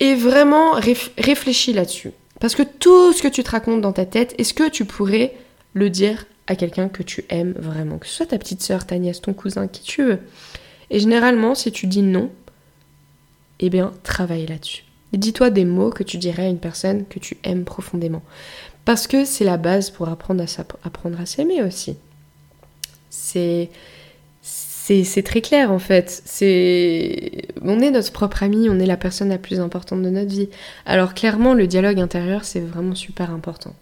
Et 0.00 0.14
vraiment 0.14 0.72
réfléchis 0.72 1.72
là-dessus. 1.72 2.12
Parce 2.40 2.54
que 2.54 2.62
tout 2.62 3.12
ce 3.12 3.22
que 3.22 3.28
tu 3.28 3.42
te 3.42 3.50
racontes 3.50 3.80
dans 3.80 3.92
ta 3.92 4.06
tête, 4.06 4.34
est-ce 4.38 4.54
que 4.54 4.68
tu 4.68 4.84
pourrais 4.84 5.34
le 5.72 5.88
dire 5.90 6.26
à 6.46 6.56
quelqu'un 6.56 6.88
que 6.88 7.02
tu 7.02 7.24
aimes 7.28 7.54
vraiment? 7.56 7.98
Que 7.98 8.06
ce 8.06 8.14
soit 8.14 8.26
ta 8.26 8.38
petite 8.38 8.62
soeur, 8.62 8.86
ta 8.86 8.98
nièce, 8.98 9.20
ton 9.20 9.32
cousin, 9.32 9.68
qui 9.68 9.82
tu 9.82 10.04
veux. 10.04 10.18
Et 10.90 10.98
généralement, 10.98 11.54
si 11.54 11.72
tu 11.72 11.86
dis 11.86 12.02
non, 12.02 12.30
eh 13.60 13.70
bien, 13.70 13.92
travaille 14.02 14.46
là-dessus. 14.46 14.84
Dis-toi 15.12 15.50
des 15.50 15.64
mots 15.64 15.90
que 15.90 16.02
tu 16.02 16.18
dirais 16.18 16.46
à 16.46 16.48
une 16.48 16.58
personne 16.58 17.06
que 17.06 17.20
tu 17.20 17.38
aimes 17.44 17.64
profondément. 17.64 18.22
Parce 18.84 19.06
que 19.06 19.24
c'est 19.24 19.44
la 19.44 19.56
base 19.56 19.90
pour 19.90 20.08
apprendre 20.08 20.42
à 20.42 21.26
s'aimer 21.26 21.62
aussi. 21.62 21.96
C'est 23.10 23.70
c'est 24.86 25.22
très 25.22 25.40
clair 25.40 25.72
en 25.72 25.78
fait. 25.78 26.22
On 27.62 27.80
est 27.80 27.90
notre 27.90 28.12
propre 28.12 28.42
ami, 28.42 28.68
on 28.68 28.78
est 28.78 28.86
la 28.86 28.98
personne 28.98 29.30
la 29.30 29.38
plus 29.38 29.58
importante 29.60 30.02
de 30.02 30.10
notre 30.10 30.30
vie. 30.30 30.50
Alors 30.84 31.14
clairement 31.14 31.54
le 31.54 31.66
dialogue 31.66 32.00
intérieur 32.00 32.44
c'est 32.44 32.60
vraiment 32.60 32.94
super 32.94 33.30
important. 33.30 33.74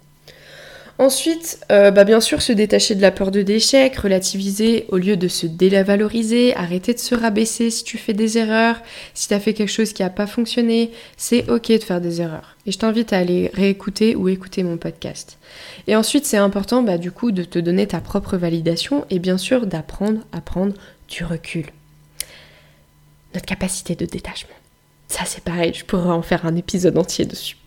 Ensuite, 0.98 1.59
euh, 1.72 1.90
bah 1.90 2.05
bien 2.05 2.20
sûr, 2.20 2.42
se 2.42 2.52
détacher 2.52 2.94
de 2.94 3.02
la 3.02 3.11
peur 3.11 3.31
de 3.31 3.40
l'échec, 3.40 3.96
relativiser 3.96 4.87
au 4.88 4.98
lieu 4.98 5.16
de 5.16 5.26
se 5.26 5.46
dévaloriser, 5.46 6.55
arrêter 6.55 6.94
de 6.94 6.98
se 6.98 7.14
rabaisser 7.14 7.70
si 7.70 7.83
tu 7.83 7.98
fais 7.98 8.12
des 8.12 8.38
erreurs, 8.38 8.76
si 9.14 9.28
tu 9.28 9.35
as 9.35 9.40
fait 9.40 9.55
quelque 9.55 9.70
chose 9.70 9.92
qui 9.92 10.02
n'a 10.02 10.11
pas 10.11 10.26
fonctionné, 10.26 10.92
c'est 11.16 11.48
ok 11.50 11.68
de 11.68 11.83
faire 11.83 12.00
des 12.00 12.20
erreurs. 12.20 12.57
Et 12.66 12.72
je 12.72 12.78
t'invite 12.78 13.12
à 13.12 13.18
aller 13.18 13.50
réécouter 13.55 14.14
ou 14.14 14.28
écouter 14.28 14.62
mon 14.62 14.76
podcast. 14.76 15.38
Et 15.87 15.96
ensuite, 15.96 16.26
c'est 16.26 16.37
important 16.37 16.83
bah, 16.83 16.98
du 16.98 17.11
coup 17.11 17.33
de 17.33 17.42
te 17.42 17.59
donner 17.59 17.87
ta 17.87 18.00
propre 18.00 18.37
validation 18.37 19.07
et 19.11 19.18
bien 19.18 19.38
sûr 19.38 19.66
d'apprendre 19.66 20.20
à 20.33 20.40
prendre 20.40 20.74
du 21.09 21.24
recul. 21.24 21.66
Notre 23.35 23.46
capacité 23.46 23.94
de 23.94 24.05
détachement. 24.05 24.55
Ça 25.09 25.24
c'est 25.26 25.42
pareil, 25.42 25.72
je 25.74 25.85
pourrais 25.85 26.11
en 26.11 26.22
faire 26.22 26.46
un 26.46 26.57
épisode 26.57 26.96
entier 26.96 27.24
dessus. 27.24 27.57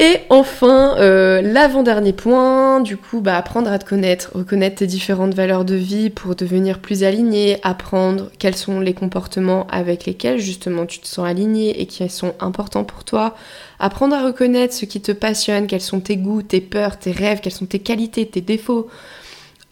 Et 0.00 0.18
enfin, 0.28 0.96
euh, 0.98 1.42
l'avant-dernier 1.42 2.12
point, 2.12 2.80
du 2.80 2.96
coup, 2.96 3.20
bah, 3.20 3.36
apprendre 3.36 3.72
à 3.72 3.80
te 3.80 3.84
connaître, 3.84 4.30
reconnaître 4.32 4.76
tes 4.76 4.86
différentes 4.86 5.34
valeurs 5.34 5.64
de 5.64 5.74
vie 5.74 6.08
pour 6.08 6.36
devenir 6.36 6.78
plus 6.78 7.02
aligné, 7.02 7.58
apprendre 7.64 8.30
quels 8.38 8.54
sont 8.54 8.78
les 8.78 8.94
comportements 8.94 9.66
avec 9.66 10.06
lesquels 10.06 10.38
justement 10.38 10.86
tu 10.86 11.00
te 11.00 11.08
sens 11.08 11.26
aligné 11.26 11.80
et 11.80 11.86
qui 11.86 12.08
sont 12.08 12.34
importants 12.38 12.84
pour 12.84 13.02
toi, 13.02 13.34
apprendre 13.80 14.14
à 14.14 14.22
reconnaître 14.22 14.72
ce 14.72 14.84
qui 14.84 15.00
te 15.00 15.10
passionne, 15.10 15.66
quels 15.66 15.80
sont 15.80 15.98
tes 15.98 16.16
goûts, 16.16 16.42
tes 16.42 16.60
peurs, 16.60 16.96
tes 16.96 17.10
rêves, 17.10 17.40
quelles 17.42 17.52
sont 17.52 17.66
tes 17.66 17.80
qualités, 17.80 18.24
tes 18.24 18.40
défauts. 18.40 18.88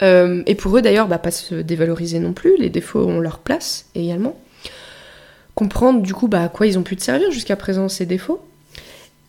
Euh, 0.01 0.43
et 0.45 0.55
pour 0.55 0.75
eux 0.77 0.81
d'ailleurs, 0.81 1.07
bah, 1.07 1.19
pas 1.19 1.31
se 1.31 1.55
dévaloriser 1.55 2.19
non 2.19 2.33
plus, 2.33 2.57
les 2.57 2.69
défauts 2.69 3.05
ont 3.05 3.21
leur 3.21 3.39
place 3.39 3.85
également. 3.95 4.37
Comprendre 5.55 6.01
du 6.01 6.13
coup 6.13 6.27
bah, 6.27 6.43
à 6.43 6.49
quoi 6.49 6.67
ils 6.67 6.77
ont 6.77 6.83
pu 6.83 6.97
te 6.97 7.03
servir 7.03 7.31
jusqu'à 7.31 7.55
présent 7.55 7.87
ces 7.87 8.05
défauts 8.05 8.41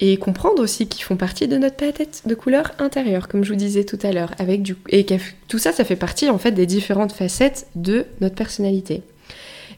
et 0.00 0.16
comprendre 0.16 0.62
aussi 0.62 0.86
qu'ils 0.86 1.02
font 1.02 1.16
partie 1.16 1.48
de 1.48 1.58
notre 1.58 1.76
palette 1.76 2.22
de 2.24 2.34
couleurs 2.34 2.72
intérieures, 2.78 3.28
comme 3.28 3.44
je 3.44 3.52
vous 3.52 3.58
disais 3.58 3.84
tout 3.84 3.98
à 4.02 4.12
l'heure, 4.12 4.32
avec 4.38 4.62
du 4.62 4.76
et 4.90 5.04
tout 5.48 5.58
ça, 5.58 5.72
ça 5.72 5.84
fait 5.84 5.96
partie 5.96 6.28
en 6.28 6.38
fait 6.38 6.52
des 6.52 6.66
différentes 6.66 7.12
facettes 7.12 7.66
de 7.74 8.06
notre 8.20 8.36
personnalité. 8.36 9.02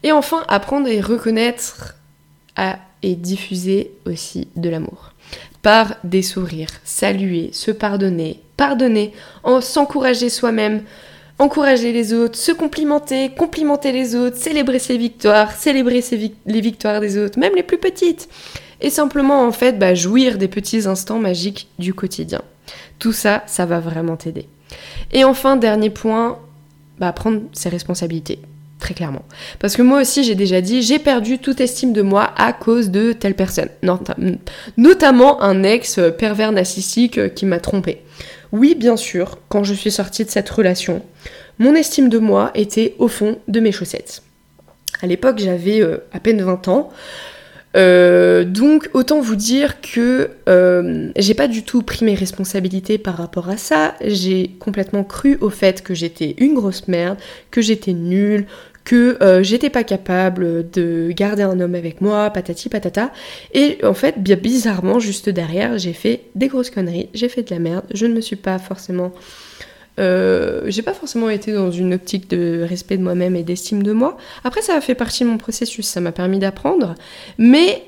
Et 0.02 0.12
enfin, 0.12 0.44
apprendre 0.48 0.88
et 0.88 1.00
reconnaître 1.00 1.96
à, 2.56 2.78
et 3.02 3.14
diffuser 3.14 3.92
aussi 4.06 4.48
de 4.56 4.68
l'amour 4.68 5.12
par 5.62 5.96
des 6.04 6.22
sourires, 6.22 6.70
saluer, 6.84 7.50
se 7.52 7.70
pardonner, 7.70 8.40
pardonner, 8.56 9.12
en 9.42 9.60
s'encourager 9.60 10.30
soi-même, 10.30 10.82
encourager 11.38 11.92
les 11.92 12.12
autres, 12.12 12.38
se 12.38 12.52
complimenter, 12.52 13.30
complimenter 13.30 13.92
les 13.92 14.14
autres, 14.14 14.36
célébrer 14.36 14.78
ses 14.78 14.98
victoires, 14.98 15.52
célébrer 15.52 16.02
les 16.46 16.60
victoires 16.60 17.00
des 17.00 17.18
autres, 17.18 17.38
même 17.38 17.54
les 17.56 17.62
plus 17.62 17.78
petites 17.78 18.28
et 18.80 18.90
simplement 18.90 19.46
en 19.46 19.52
fait 19.52 19.78
bah, 19.78 19.94
jouir 19.94 20.38
des 20.38 20.48
petits 20.48 20.86
instants 20.86 21.18
magiques 21.18 21.68
du 21.78 21.94
quotidien. 21.94 22.42
Tout 22.98 23.12
ça, 23.12 23.42
ça 23.46 23.66
va 23.66 23.80
vraiment 23.80 24.16
t'aider. 24.16 24.46
Et 25.12 25.24
enfin, 25.24 25.56
dernier 25.56 25.90
point, 25.90 26.38
bah, 26.98 27.12
prendre 27.12 27.42
ses 27.52 27.68
responsabilités. 27.68 28.40
Très 28.78 28.94
clairement. 28.94 29.24
Parce 29.58 29.76
que 29.76 29.82
moi 29.82 30.00
aussi, 30.00 30.24
j'ai 30.24 30.34
déjà 30.34 30.60
dit, 30.60 30.80
j'ai 30.80 30.98
perdu 30.98 31.38
toute 31.38 31.60
estime 31.60 31.92
de 31.92 32.00
moi 32.00 32.32
à 32.36 32.52
cause 32.52 32.90
de 32.90 33.12
telle 33.12 33.34
personne. 33.34 33.68
Notamment 34.78 35.42
un 35.42 35.62
ex 35.62 36.00
pervers 36.18 36.52
narcissique 36.52 37.34
qui 37.34 37.44
m'a 37.44 37.60
trompé. 37.60 38.00
Oui, 38.52 38.74
bien 38.74 38.96
sûr, 38.96 39.38
quand 39.48 39.64
je 39.64 39.74
suis 39.74 39.90
sortie 39.90 40.24
de 40.24 40.30
cette 40.30 40.48
relation, 40.48 41.02
mon 41.58 41.74
estime 41.74 42.08
de 42.08 42.18
moi 42.18 42.50
était 42.54 42.94
au 42.98 43.06
fond 43.06 43.38
de 43.48 43.60
mes 43.60 43.70
chaussettes. 43.70 44.22
À 45.02 45.06
l'époque, 45.06 45.38
j'avais 45.38 45.80
euh, 45.82 45.98
à 46.12 46.20
peine 46.20 46.42
20 46.42 46.68
ans. 46.68 46.90
Euh, 47.76 48.44
donc 48.44 48.90
autant 48.94 49.20
vous 49.20 49.36
dire 49.36 49.80
que 49.80 50.30
euh, 50.48 51.10
j'ai 51.16 51.34
pas 51.34 51.46
du 51.46 51.62
tout 51.62 51.82
pris 51.82 52.04
mes 52.04 52.14
responsabilités 52.14 52.98
par 52.98 53.16
rapport 53.16 53.48
à 53.48 53.56
ça. 53.56 53.94
J'ai 54.04 54.56
complètement 54.58 55.04
cru 55.04 55.38
au 55.40 55.50
fait 55.50 55.82
que 55.82 55.94
j'étais 55.94 56.34
une 56.38 56.54
grosse 56.54 56.88
merde, 56.88 57.18
que 57.50 57.60
j'étais 57.60 57.92
nulle, 57.92 58.46
que 58.84 59.22
euh, 59.22 59.42
j'étais 59.42 59.70
pas 59.70 59.84
capable 59.84 60.68
de 60.70 61.12
garder 61.12 61.42
un 61.42 61.60
homme 61.60 61.74
avec 61.74 62.00
moi, 62.00 62.30
patati 62.30 62.68
patata. 62.68 63.12
Et 63.54 63.78
en 63.84 63.94
fait, 63.94 64.20
bien 64.20 64.36
bizarrement, 64.36 64.98
juste 64.98 65.28
derrière, 65.28 65.78
j'ai 65.78 65.92
fait 65.92 66.22
des 66.34 66.48
grosses 66.48 66.70
conneries, 66.70 67.08
j'ai 67.14 67.28
fait 67.28 67.42
de 67.42 67.54
la 67.54 67.60
merde. 67.60 67.84
Je 67.94 68.06
ne 68.06 68.14
me 68.14 68.20
suis 68.20 68.36
pas 68.36 68.58
forcément 68.58 69.12
euh, 70.00 70.62
j'ai 70.66 70.82
pas 70.82 70.94
forcément 70.94 71.28
été 71.28 71.52
dans 71.52 71.70
une 71.70 71.94
optique 71.94 72.28
de 72.30 72.64
respect 72.68 72.96
de 72.96 73.02
moi-même 73.02 73.36
et 73.36 73.42
d'estime 73.42 73.82
de 73.82 73.92
moi. 73.92 74.16
Après, 74.44 74.62
ça 74.62 74.74
a 74.74 74.80
fait 74.80 74.94
partie 74.94 75.24
de 75.24 75.28
mon 75.28 75.38
processus, 75.38 75.86
ça 75.86 76.00
m'a 76.00 76.12
permis 76.12 76.38
d'apprendre. 76.38 76.94
Mais 77.38 77.84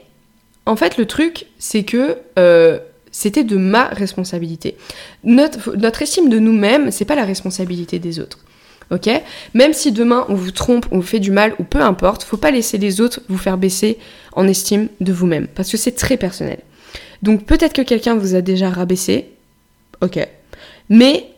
en 0.67 0.77
fait, 0.77 0.99
le 0.99 1.07
truc, 1.07 1.47
c'est 1.59 1.85
que 1.85 2.19
euh, 2.39 2.79
c'était 3.11 3.45
de 3.45 3.57
ma 3.57 3.87
responsabilité. 3.87 4.77
Notre, 5.25 5.75
notre 5.77 6.03
estime 6.03 6.29
de 6.29 6.39
nous-mêmes, 6.39 6.91
c'est 6.91 7.05
pas 7.05 7.15
la 7.15 7.25
responsabilité 7.25 7.99
des 7.99 8.21
autres. 8.21 8.39
Ok? 8.91 9.09
Même 9.55 9.73
si 9.73 9.91
demain 9.91 10.27
on 10.29 10.35
vous 10.35 10.51
trompe, 10.51 10.87
on 10.91 10.97
vous 10.97 11.07
fait 11.07 11.21
du 11.21 11.31
mal 11.31 11.55
ou 11.59 11.65
peu 11.65 11.81
importe, 11.81 12.25
faut 12.25 12.37
pas 12.37 12.51
laisser 12.51 12.77
les 12.77 13.01
autres 13.01 13.21
vous 13.29 13.39
faire 13.39 13.57
baisser 13.57 13.97
en 14.33 14.47
estime 14.47 14.89
de 15.01 15.13
vous-même 15.13 15.47
parce 15.47 15.71
que 15.71 15.79
c'est 15.79 15.93
très 15.93 16.19
personnel. 16.19 16.59
Donc 17.23 17.47
peut-être 17.47 17.73
que 17.73 17.81
quelqu'un 17.81 18.17
vous 18.17 18.35
a 18.35 18.43
déjà 18.43 18.69
rabaissé, 18.69 19.31
ok, 20.03 20.29
mais 20.91 21.32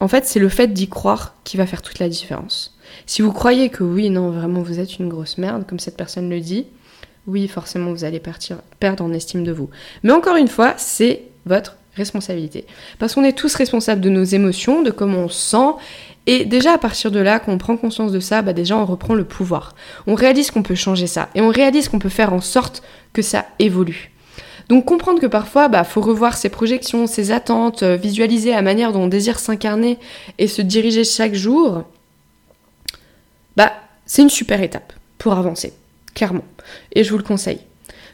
en 0.00 0.08
fait, 0.08 0.26
c'est 0.26 0.38
le 0.38 0.48
fait 0.48 0.68
d'y 0.68 0.88
croire 0.88 1.34
qui 1.44 1.56
va 1.56 1.66
faire 1.66 1.82
toute 1.82 1.98
la 1.98 2.08
différence. 2.08 2.76
Si 3.06 3.22
vous 3.22 3.32
croyez 3.32 3.68
que 3.68 3.82
oui, 3.82 4.10
non, 4.10 4.30
vraiment, 4.30 4.62
vous 4.62 4.78
êtes 4.78 4.98
une 4.98 5.08
grosse 5.08 5.38
merde, 5.38 5.66
comme 5.66 5.80
cette 5.80 5.96
personne 5.96 6.30
le 6.30 6.40
dit, 6.40 6.66
oui, 7.26 7.48
forcément, 7.48 7.90
vous 7.90 8.04
allez 8.04 8.20
partir, 8.20 8.58
perdre 8.80 9.04
en 9.04 9.12
estime 9.12 9.44
de 9.44 9.52
vous. 9.52 9.68
Mais 10.02 10.12
encore 10.12 10.36
une 10.36 10.48
fois, 10.48 10.74
c'est 10.76 11.22
votre 11.46 11.76
responsabilité. 11.94 12.64
Parce 12.98 13.14
qu'on 13.14 13.24
est 13.24 13.36
tous 13.36 13.54
responsables 13.54 14.00
de 14.00 14.08
nos 14.08 14.24
émotions, 14.24 14.82
de 14.82 14.90
comment 14.90 15.18
on 15.18 15.28
se 15.28 15.50
sent. 15.50 15.74
Et 16.26 16.44
déjà, 16.44 16.74
à 16.74 16.78
partir 16.78 17.10
de 17.10 17.18
là, 17.18 17.40
quand 17.40 17.52
on 17.52 17.58
prend 17.58 17.76
conscience 17.76 18.12
de 18.12 18.20
ça, 18.20 18.40
bah 18.40 18.52
déjà, 18.52 18.76
on 18.76 18.86
reprend 18.86 19.14
le 19.14 19.24
pouvoir. 19.24 19.74
On 20.06 20.14
réalise 20.14 20.50
qu'on 20.50 20.62
peut 20.62 20.74
changer 20.74 21.06
ça. 21.06 21.28
Et 21.34 21.40
on 21.40 21.48
réalise 21.48 21.88
qu'on 21.88 21.98
peut 21.98 22.08
faire 22.08 22.32
en 22.32 22.40
sorte 22.40 22.82
que 23.12 23.22
ça 23.22 23.46
évolue. 23.58 24.12
Donc 24.68 24.84
comprendre 24.84 25.20
que 25.20 25.26
parfois, 25.26 25.68
bah, 25.68 25.84
faut 25.84 26.00
revoir 26.00 26.36
ses 26.36 26.50
projections, 26.50 27.06
ses 27.06 27.30
attentes, 27.30 27.82
euh, 27.82 27.96
visualiser 27.96 28.50
la 28.50 28.62
manière 28.62 28.92
dont 28.92 29.02
on 29.02 29.08
désire 29.08 29.38
s'incarner 29.38 29.98
et 30.38 30.46
se 30.46 30.60
diriger 30.60 31.04
chaque 31.04 31.34
jour, 31.34 31.84
bah, 33.56 33.72
c'est 34.04 34.22
une 34.22 34.30
super 34.30 34.62
étape 34.62 34.92
pour 35.16 35.32
avancer, 35.32 35.72
clairement. 36.14 36.44
Et 36.92 37.02
je 37.02 37.10
vous 37.10 37.18
le 37.18 37.24
conseille. 37.24 37.60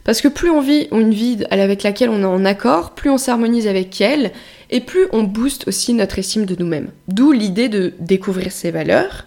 Parce 0.04 0.20
que 0.20 0.28
plus 0.28 0.50
on 0.50 0.60
vit 0.60 0.86
une 0.92 1.14
vie 1.14 1.44
avec 1.50 1.82
laquelle 1.82 2.10
on 2.10 2.20
est 2.20 2.24
en 2.24 2.44
accord, 2.44 2.90
plus 2.90 3.10
on 3.10 3.18
s'harmonise 3.18 3.66
avec 3.66 4.00
elle, 4.00 4.32
et 4.70 4.80
plus 4.80 5.06
on 5.12 5.22
booste 5.22 5.66
aussi 5.66 5.94
notre 5.94 6.18
estime 6.18 6.44
de 6.44 6.54
nous-mêmes. 6.58 6.90
D'où 7.08 7.32
l'idée 7.32 7.68
de 7.68 7.94
découvrir 8.00 8.52
ses 8.52 8.70
valeurs 8.70 9.26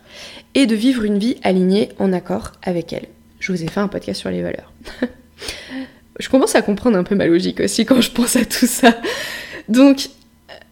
et 0.54 0.66
de 0.66 0.76
vivre 0.76 1.04
une 1.04 1.18
vie 1.18 1.38
alignée 1.44 1.90
en 2.00 2.14
accord 2.14 2.54
avec 2.62 2.94
elle. 2.94 3.08
Je 3.40 3.52
vous 3.52 3.64
ai 3.64 3.68
fait 3.68 3.80
un 3.80 3.88
podcast 3.88 4.20
sur 4.20 4.30
les 4.30 4.44
valeurs. 4.44 4.72
je 6.20 6.30
commence 6.30 6.56
à 6.56 6.62
comprendre 6.62 6.98
un 6.98 7.04
peu 7.04 7.16
ma 7.16 7.28
logique 7.28 7.60
aussi 7.60 7.86
quand 7.86 8.02
je 8.02 8.12
pense 8.12 8.36
à 8.36 8.46
tout 8.46 8.66
ça. 8.66 8.96
Donc, 9.70 10.10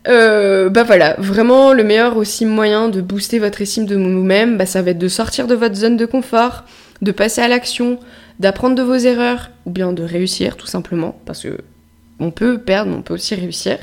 euh, 0.07 0.69
bah 0.69 0.83
voilà, 0.83 1.15
vraiment 1.17 1.73
le 1.73 1.83
meilleur 1.83 2.17
aussi 2.17 2.45
moyen 2.45 2.89
de 2.89 3.01
booster 3.01 3.39
votre 3.39 3.61
estime 3.61 3.85
de 3.85 3.95
vous-même, 3.95 4.57
bah 4.57 4.65
ça 4.65 4.81
va 4.81 4.91
être 4.91 4.99
de 4.99 5.07
sortir 5.07 5.47
de 5.47 5.55
votre 5.55 5.75
zone 5.75 5.97
de 5.97 6.05
confort, 6.05 6.63
de 7.01 7.11
passer 7.11 7.41
à 7.41 7.47
l'action, 7.47 7.99
d'apprendre 8.39 8.75
de 8.75 8.83
vos 8.83 8.95
erreurs, 8.95 9.49
ou 9.65 9.71
bien 9.71 9.93
de 9.93 10.03
réussir 10.03 10.57
tout 10.57 10.67
simplement, 10.67 11.19
parce 11.25 11.41
que 11.41 11.57
on 12.19 12.31
peut 12.31 12.59
perdre, 12.59 12.91
mais 12.91 12.97
on 12.97 13.01
peut 13.01 13.15
aussi 13.15 13.35
réussir. 13.35 13.77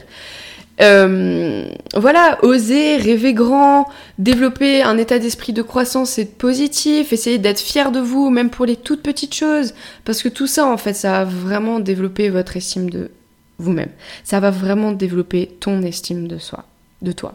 Euh, 0.81 1.67
voilà, 1.95 2.39
oser, 2.43 2.97
rêver 2.97 3.35
grand, 3.35 3.89
développer 4.19 4.83
un 4.83 4.97
état 4.97 5.19
d'esprit 5.19 5.53
de 5.53 5.63
croissance 5.63 6.19
et 6.19 6.25
de 6.25 6.31
positif, 6.31 7.13
essayer 7.13 7.39
d'être 7.39 7.61
fier 7.61 7.93
de 7.93 8.01
vous, 8.01 8.31
même 8.31 8.51
pour 8.51 8.65
les 8.65 8.77
toutes 8.77 9.03
petites 9.03 9.35
choses, 9.35 9.75
parce 10.05 10.23
que 10.23 10.29
tout 10.29 10.47
ça, 10.47 10.67
en 10.67 10.77
fait, 10.79 10.95
ça 10.95 11.13
va 11.13 11.25
vraiment 11.25 11.79
développer 11.79 12.31
votre 12.31 12.57
estime 12.57 12.89
de 12.89 13.11
vous-même. 13.59 13.91
Ça 14.25 14.41
va 14.41 14.51
vraiment 14.51 14.93
développer 14.93 15.47
ton 15.61 15.83
estime 15.83 16.27
de 16.27 16.39
soi, 16.39 16.65
de 17.03 17.13
toi. 17.13 17.35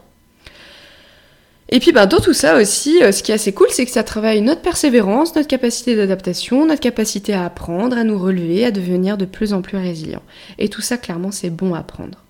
Et 1.70 1.80
puis, 1.80 1.92
ben, 1.92 2.06
dans 2.06 2.20
tout 2.20 2.32
ça 2.32 2.56
aussi, 2.56 3.02
euh, 3.02 3.12
ce 3.12 3.22
qui 3.22 3.30
est 3.30 3.34
assez 3.34 3.52
cool, 3.52 3.68
c'est 3.70 3.84
que 3.84 3.90
ça 3.90 4.02
travaille 4.02 4.40
notre 4.40 4.62
persévérance, 4.62 5.34
notre 5.36 5.48
capacité 5.48 5.96
d'adaptation, 5.96 6.66
notre 6.66 6.80
capacité 6.80 7.34
à 7.34 7.44
apprendre, 7.44 7.96
à 7.96 8.04
nous 8.04 8.18
relever, 8.18 8.64
à 8.64 8.70
devenir 8.70 9.18
de 9.18 9.26
plus 9.26 9.52
en 9.52 9.60
plus 9.60 9.76
résilient. 9.76 10.22
Et 10.58 10.70
tout 10.70 10.80
ça, 10.80 10.96
clairement, 10.96 11.30
c'est 11.30 11.50
bon 11.50 11.74
à 11.74 11.80
apprendre. 11.80 12.24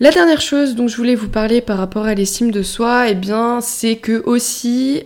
La 0.00 0.10
dernière 0.10 0.40
chose 0.40 0.74
dont 0.74 0.88
je 0.88 0.96
voulais 0.96 1.14
vous 1.14 1.28
parler 1.28 1.60
par 1.60 1.78
rapport 1.78 2.06
à 2.06 2.14
l'estime 2.14 2.50
de 2.50 2.62
soi, 2.62 3.08
eh 3.08 3.14
bien, 3.14 3.60
c'est 3.60 3.96
que 3.96 4.24
aussi, 4.26 5.04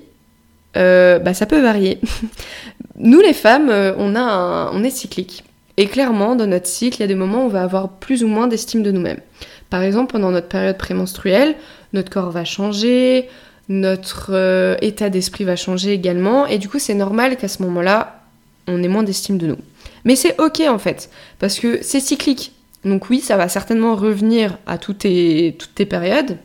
euh, 0.79 1.19
bah, 1.19 1.35
ça 1.35 1.45
peut 1.45 1.61
varier. 1.61 2.01
Nous, 2.97 3.21
les 3.21 3.35
femmes, 3.35 3.69
euh, 3.69 3.93
on, 3.99 4.17
a 4.17 4.71
on 4.73 4.83
est 4.83 4.91
cyclique. 4.91 5.45
Et 5.77 5.87
clairement, 5.87 6.37
dans 6.37 6.47
notre 6.47 6.67
cycle, 6.67 6.97
il 6.97 7.01
y 7.01 7.05
a 7.05 7.07
des 7.07 7.15
moments 7.15 7.43
où 7.43 7.47
on 7.47 7.49
va 7.49 7.63
avoir 7.63 7.91
plus 7.91 8.25
ou 8.25 8.29
moins 8.29 8.49
d'estime 8.49 8.83
de 8.83 8.91
nous-mêmes. 8.91 9.21
Par 9.69 9.83
exemple, 9.83 10.13
pendant 10.13 10.31
notre 10.31 10.49
période 10.49 10.79
prémenstruelle, 10.79 11.55
notre 11.93 12.11
corps 12.11 12.31
va 12.31 12.47
changer, 12.47 13.29
notre 13.69 14.31
euh, 14.33 14.75
état 14.81 15.11
d'esprit 15.11 15.45
va 15.45 15.55
changer 15.57 15.93
également, 15.93 16.47
et 16.47 16.57
du 16.57 16.69
coup, 16.69 16.79
c'est 16.79 16.95
normal 16.95 17.37
qu'à 17.37 17.49
ce 17.49 17.63
moment-là, 17.63 18.23
on 18.67 18.83
ait 18.83 18.89
moins 18.89 19.03
d'estime 19.03 19.37
de 19.37 19.49
nous. 19.49 19.59
Mais 20.05 20.17
c'est 20.17 20.41
ok 20.41 20.63
en 20.69 20.79
fait, 20.79 21.11
parce 21.39 21.59
que 21.59 21.81
c'est 21.83 22.01
cyclique. 22.01 22.53
Donc 22.85 23.11
oui, 23.11 23.21
ça 23.21 23.37
va 23.37 23.49
certainement 23.49 23.97
revenir 23.97 24.59
à 24.67 24.79
toutes 24.79 24.99
tes, 24.99 25.53
périodes, 25.89 26.39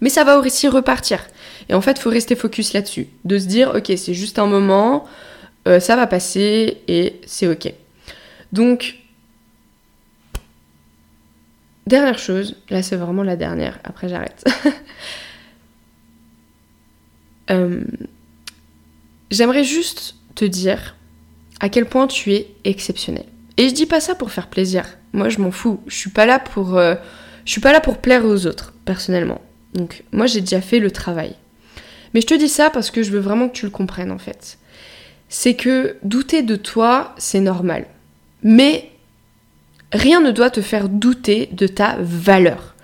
mais 0.00 0.08
ça 0.08 0.24
va 0.24 0.38
aussi 0.38 0.68
repartir. 0.68 1.26
Et 1.68 1.74
en 1.74 1.80
fait, 1.80 1.92
il 1.92 2.00
faut 2.00 2.10
rester 2.10 2.34
focus 2.34 2.72
là-dessus, 2.72 3.08
de 3.24 3.38
se 3.38 3.46
dire, 3.46 3.72
ok, 3.74 3.92
c'est 3.96 4.14
juste 4.14 4.38
un 4.38 4.46
moment, 4.46 5.04
euh, 5.68 5.78
ça 5.78 5.96
va 5.96 6.06
passer 6.06 6.78
et 6.88 7.20
c'est 7.26 7.46
ok. 7.46 7.72
Donc, 8.52 8.96
dernière 11.86 12.18
chose, 12.18 12.56
là 12.70 12.82
c'est 12.82 12.96
vraiment 12.96 13.22
la 13.22 13.36
dernière, 13.36 13.78
après 13.84 14.08
j'arrête. 14.08 14.44
Euh, 17.50 17.82
j'aimerais 19.32 19.64
juste 19.64 20.14
te 20.36 20.44
dire 20.44 20.94
à 21.58 21.68
quel 21.68 21.84
point 21.84 22.06
tu 22.06 22.32
es 22.32 22.54
exceptionnel. 22.62 23.24
Et 23.56 23.68
je 23.68 23.74
dis 23.74 23.86
pas 23.86 23.98
ça 23.98 24.14
pour 24.14 24.30
faire 24.30 24.46
plaisir. 24.46 24.84
Moi, 25.12 25.28
je 25.28 25.38
m'en 25.38 25.50
fous. 25.50 25.80
Je 25.86 25.96
suis 25.96 26.10
pas 26.10 26.26
là 26.26 26.38
pour, 26.38 26.76
euh, 26.76 26.94
je 27.44 27.52
suis 27.52 27.60
pas 27.60 27.72
là 27.72 27.80
pour 27.80 27.98
plaire 27.98 28.24
aux 28.24 28.46
autres, 28.46 28.72
personnellement. 28.84 29.40
Donc, 29.74 30.04
moi, 30.12 30.26
j'ai 30.26 30.40
déjà 30.40 30.60
fait 30.60 30.78
le 30.78 30.90
travail. 30.90 31.34
Mais 32.14 32.20
je 32.20 32.26
te 32.26 32.34
dis 32.34 32.48
ça 32.48 32.70
parce 32.70 32.90
que 32.90 33.02
je 33.02 33.10
veux 33.10 33.20
vraiment 33.20 33.48
que 33.48 33.56
tu 33.56 33.64
le 33.64 33.70
comprennes, 33.70 34.12
en 34.12 34.18
fait. 34.18 34.58
C'est 35.28 35.54
que 35.54 35.96
douter 36.02 36.42
de 36.42 36.56
toi, 36.56 37.14
c'est 37.18 37.40
normal. 37.40 37.86
Mais 38.42 38.90
rien 39.92 40.20
ne 40.20 40.30
doit 40.30 40.50
te 40.50 40.60
faire 40.60 40.88
douter 40.88 41.48
de 41.52 41.66
ta 41.66 41.96
valeur. 42.00 42.74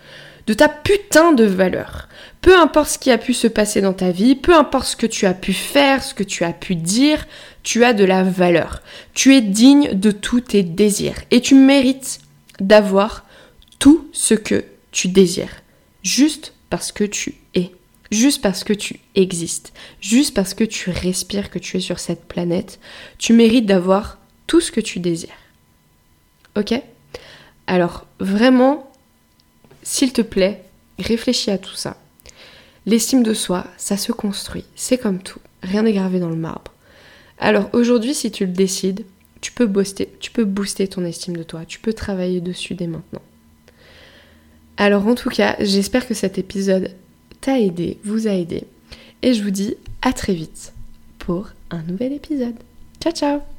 De 0.46 0.54
ta 0.54 0.68
putain 0.68 1.32
de 1.32 1.44
valeur. 1.44 2.08
Peu 2.40 2.56
importe 2.56 2.90
ce 2.90 2.98
qui 2.98 3.10
a 3.10 3.18
pu 3.18 3.34
se 3.34 3.48
passer 3.48 3.80
dans 3.80 3.92
ta 3.92 4.12
vie, 4.12 4.36
peu 4.36 4.54
importe 4.54 4.86
ce 4.86 4.96
que 4.96 5.06
tu 5.06 5.26
as 5.26 5.34
pu 5.34 5.52
faire, 5.52 6.04
ce 6.04 6.14
que 6.14 6.22
tu 6.22 6.44
as 6.44 6.52
pu 6.52 6.76
dire, 6.76 7.26
tu 7.66 7.84
as 7.84 7.94
de 7.94 8.04
la 8.04 8.22
valeur. 8.22 8.80
Tu 9.12 9.34
es 9.34 9.40
digne 9.40 9.92
de 9.92 10.12
tous 10.12 10.40
tes 10.40 10.62
désirs. 10.62 11.20
Et 11.32 11.40
tu 11.40 11.56
mérites 11.56 12.20
d'avoir 12.60 13.26
tout 13.80 14.08
ce 14.12 14.34
que 14.34 14.64
tu 14.92 15.08
désires. 15.08 15.62
Juste 16.04 16.52
parce 16.70 16.92
que 16.92 17.02
tu 17.02 17.34
es. 17.54 17.72
Juste 18.12 18.40
parce 18.40 18.62
que 18.62 18.72
tu 18.72 19.00
existes. 19.16 19.72
Juste 20.00 20.32
parce 20.32 20.54
que 20.54 20.62
tu 20.62 20.90
respires, 20.90 21.50
que 21.50 21.58
tu 21.58 21.76
es 21.76 21.80
sur 21.80 21.98
cette 21.98 22.28
planète. 22.28 22.78
Tu 23.18 23.32
mérites 23.32 23.66
d'avoir 23.66 24.18
tout 24.46 24.60
ce 24.60 24.70
que 24.70 24.80
tu 24.80 25.00
désires. 25.00 25.42
Ok? 26.56 26.72
Alors, 27.66 28.06
vraiment, 28.20 28.88
s'il 29.82 30.12
te 30.12 30.22
plaît, 30.22 30.62
réfléchis 31.00 31.50
à 31.50 31.58
tout 31.58 31.74
ça. 31.74 31.96
L'estime 32.86 33.24
de 33.24 33.34
soi, 33.34 33.66
ça 33.76 33.96
se 33.96 34.12
construit. 34.12 34.64
C'est 34.76 34.98
comme 34.98 35.20
tout. 35.20 35.40
Rien 35.64 35.82
n'est 35.82 35.92
gravé 35.92 36.20
dans 36.20 36.30
le 36.30 36.36
marbre. 36.36 36.75
Alors 37.38 37.68
aujourd'hui, 37.72 38.14
si 38.14 38.30
tu 38.30 38.46
le 38.46 38.52
décides, 38.52 39.04
tu 39.40 39.52
peux 39.52 39.66
booster, 39.66 40.88
ton 40.88 41.04
estime 41.04 41.36
de 41.36 41.42
toi. 41.42 41.64
Tu 41.66 41.78
peux 41.78 41.92
travailler 41.92 42.40
dessus 42.40 42.74
dès 42.74 42.86
maintenant. 42.86 43.22
Alors 44.76 45.06
en 45.06 45.14
tout 45.14 45.30
cas, 45.30 45.56
j'espère 45.60 46.06
que 46.06 46.14
cet 46.14 46.38
épisode 46.38 46.90
t'a 47.40 47.60
aidé, 47.60 47.98
vous 48.04 48.26
a 48.26 48.32
aidé. 48.32 48.64
Et 49.22 49.34
je 49.34 49.42
vous 49.42 49.50
dis 49.50 49.76
à 50.02 50.12
très 50.12 50.34
vite 50.34 50.72
pour 51.18 51.50
un 51.70 51.82
nouvel 51.82 52.12
épisode. 52.12 52.56
Ciao 53.00 53.12
ciao 53.12 53.55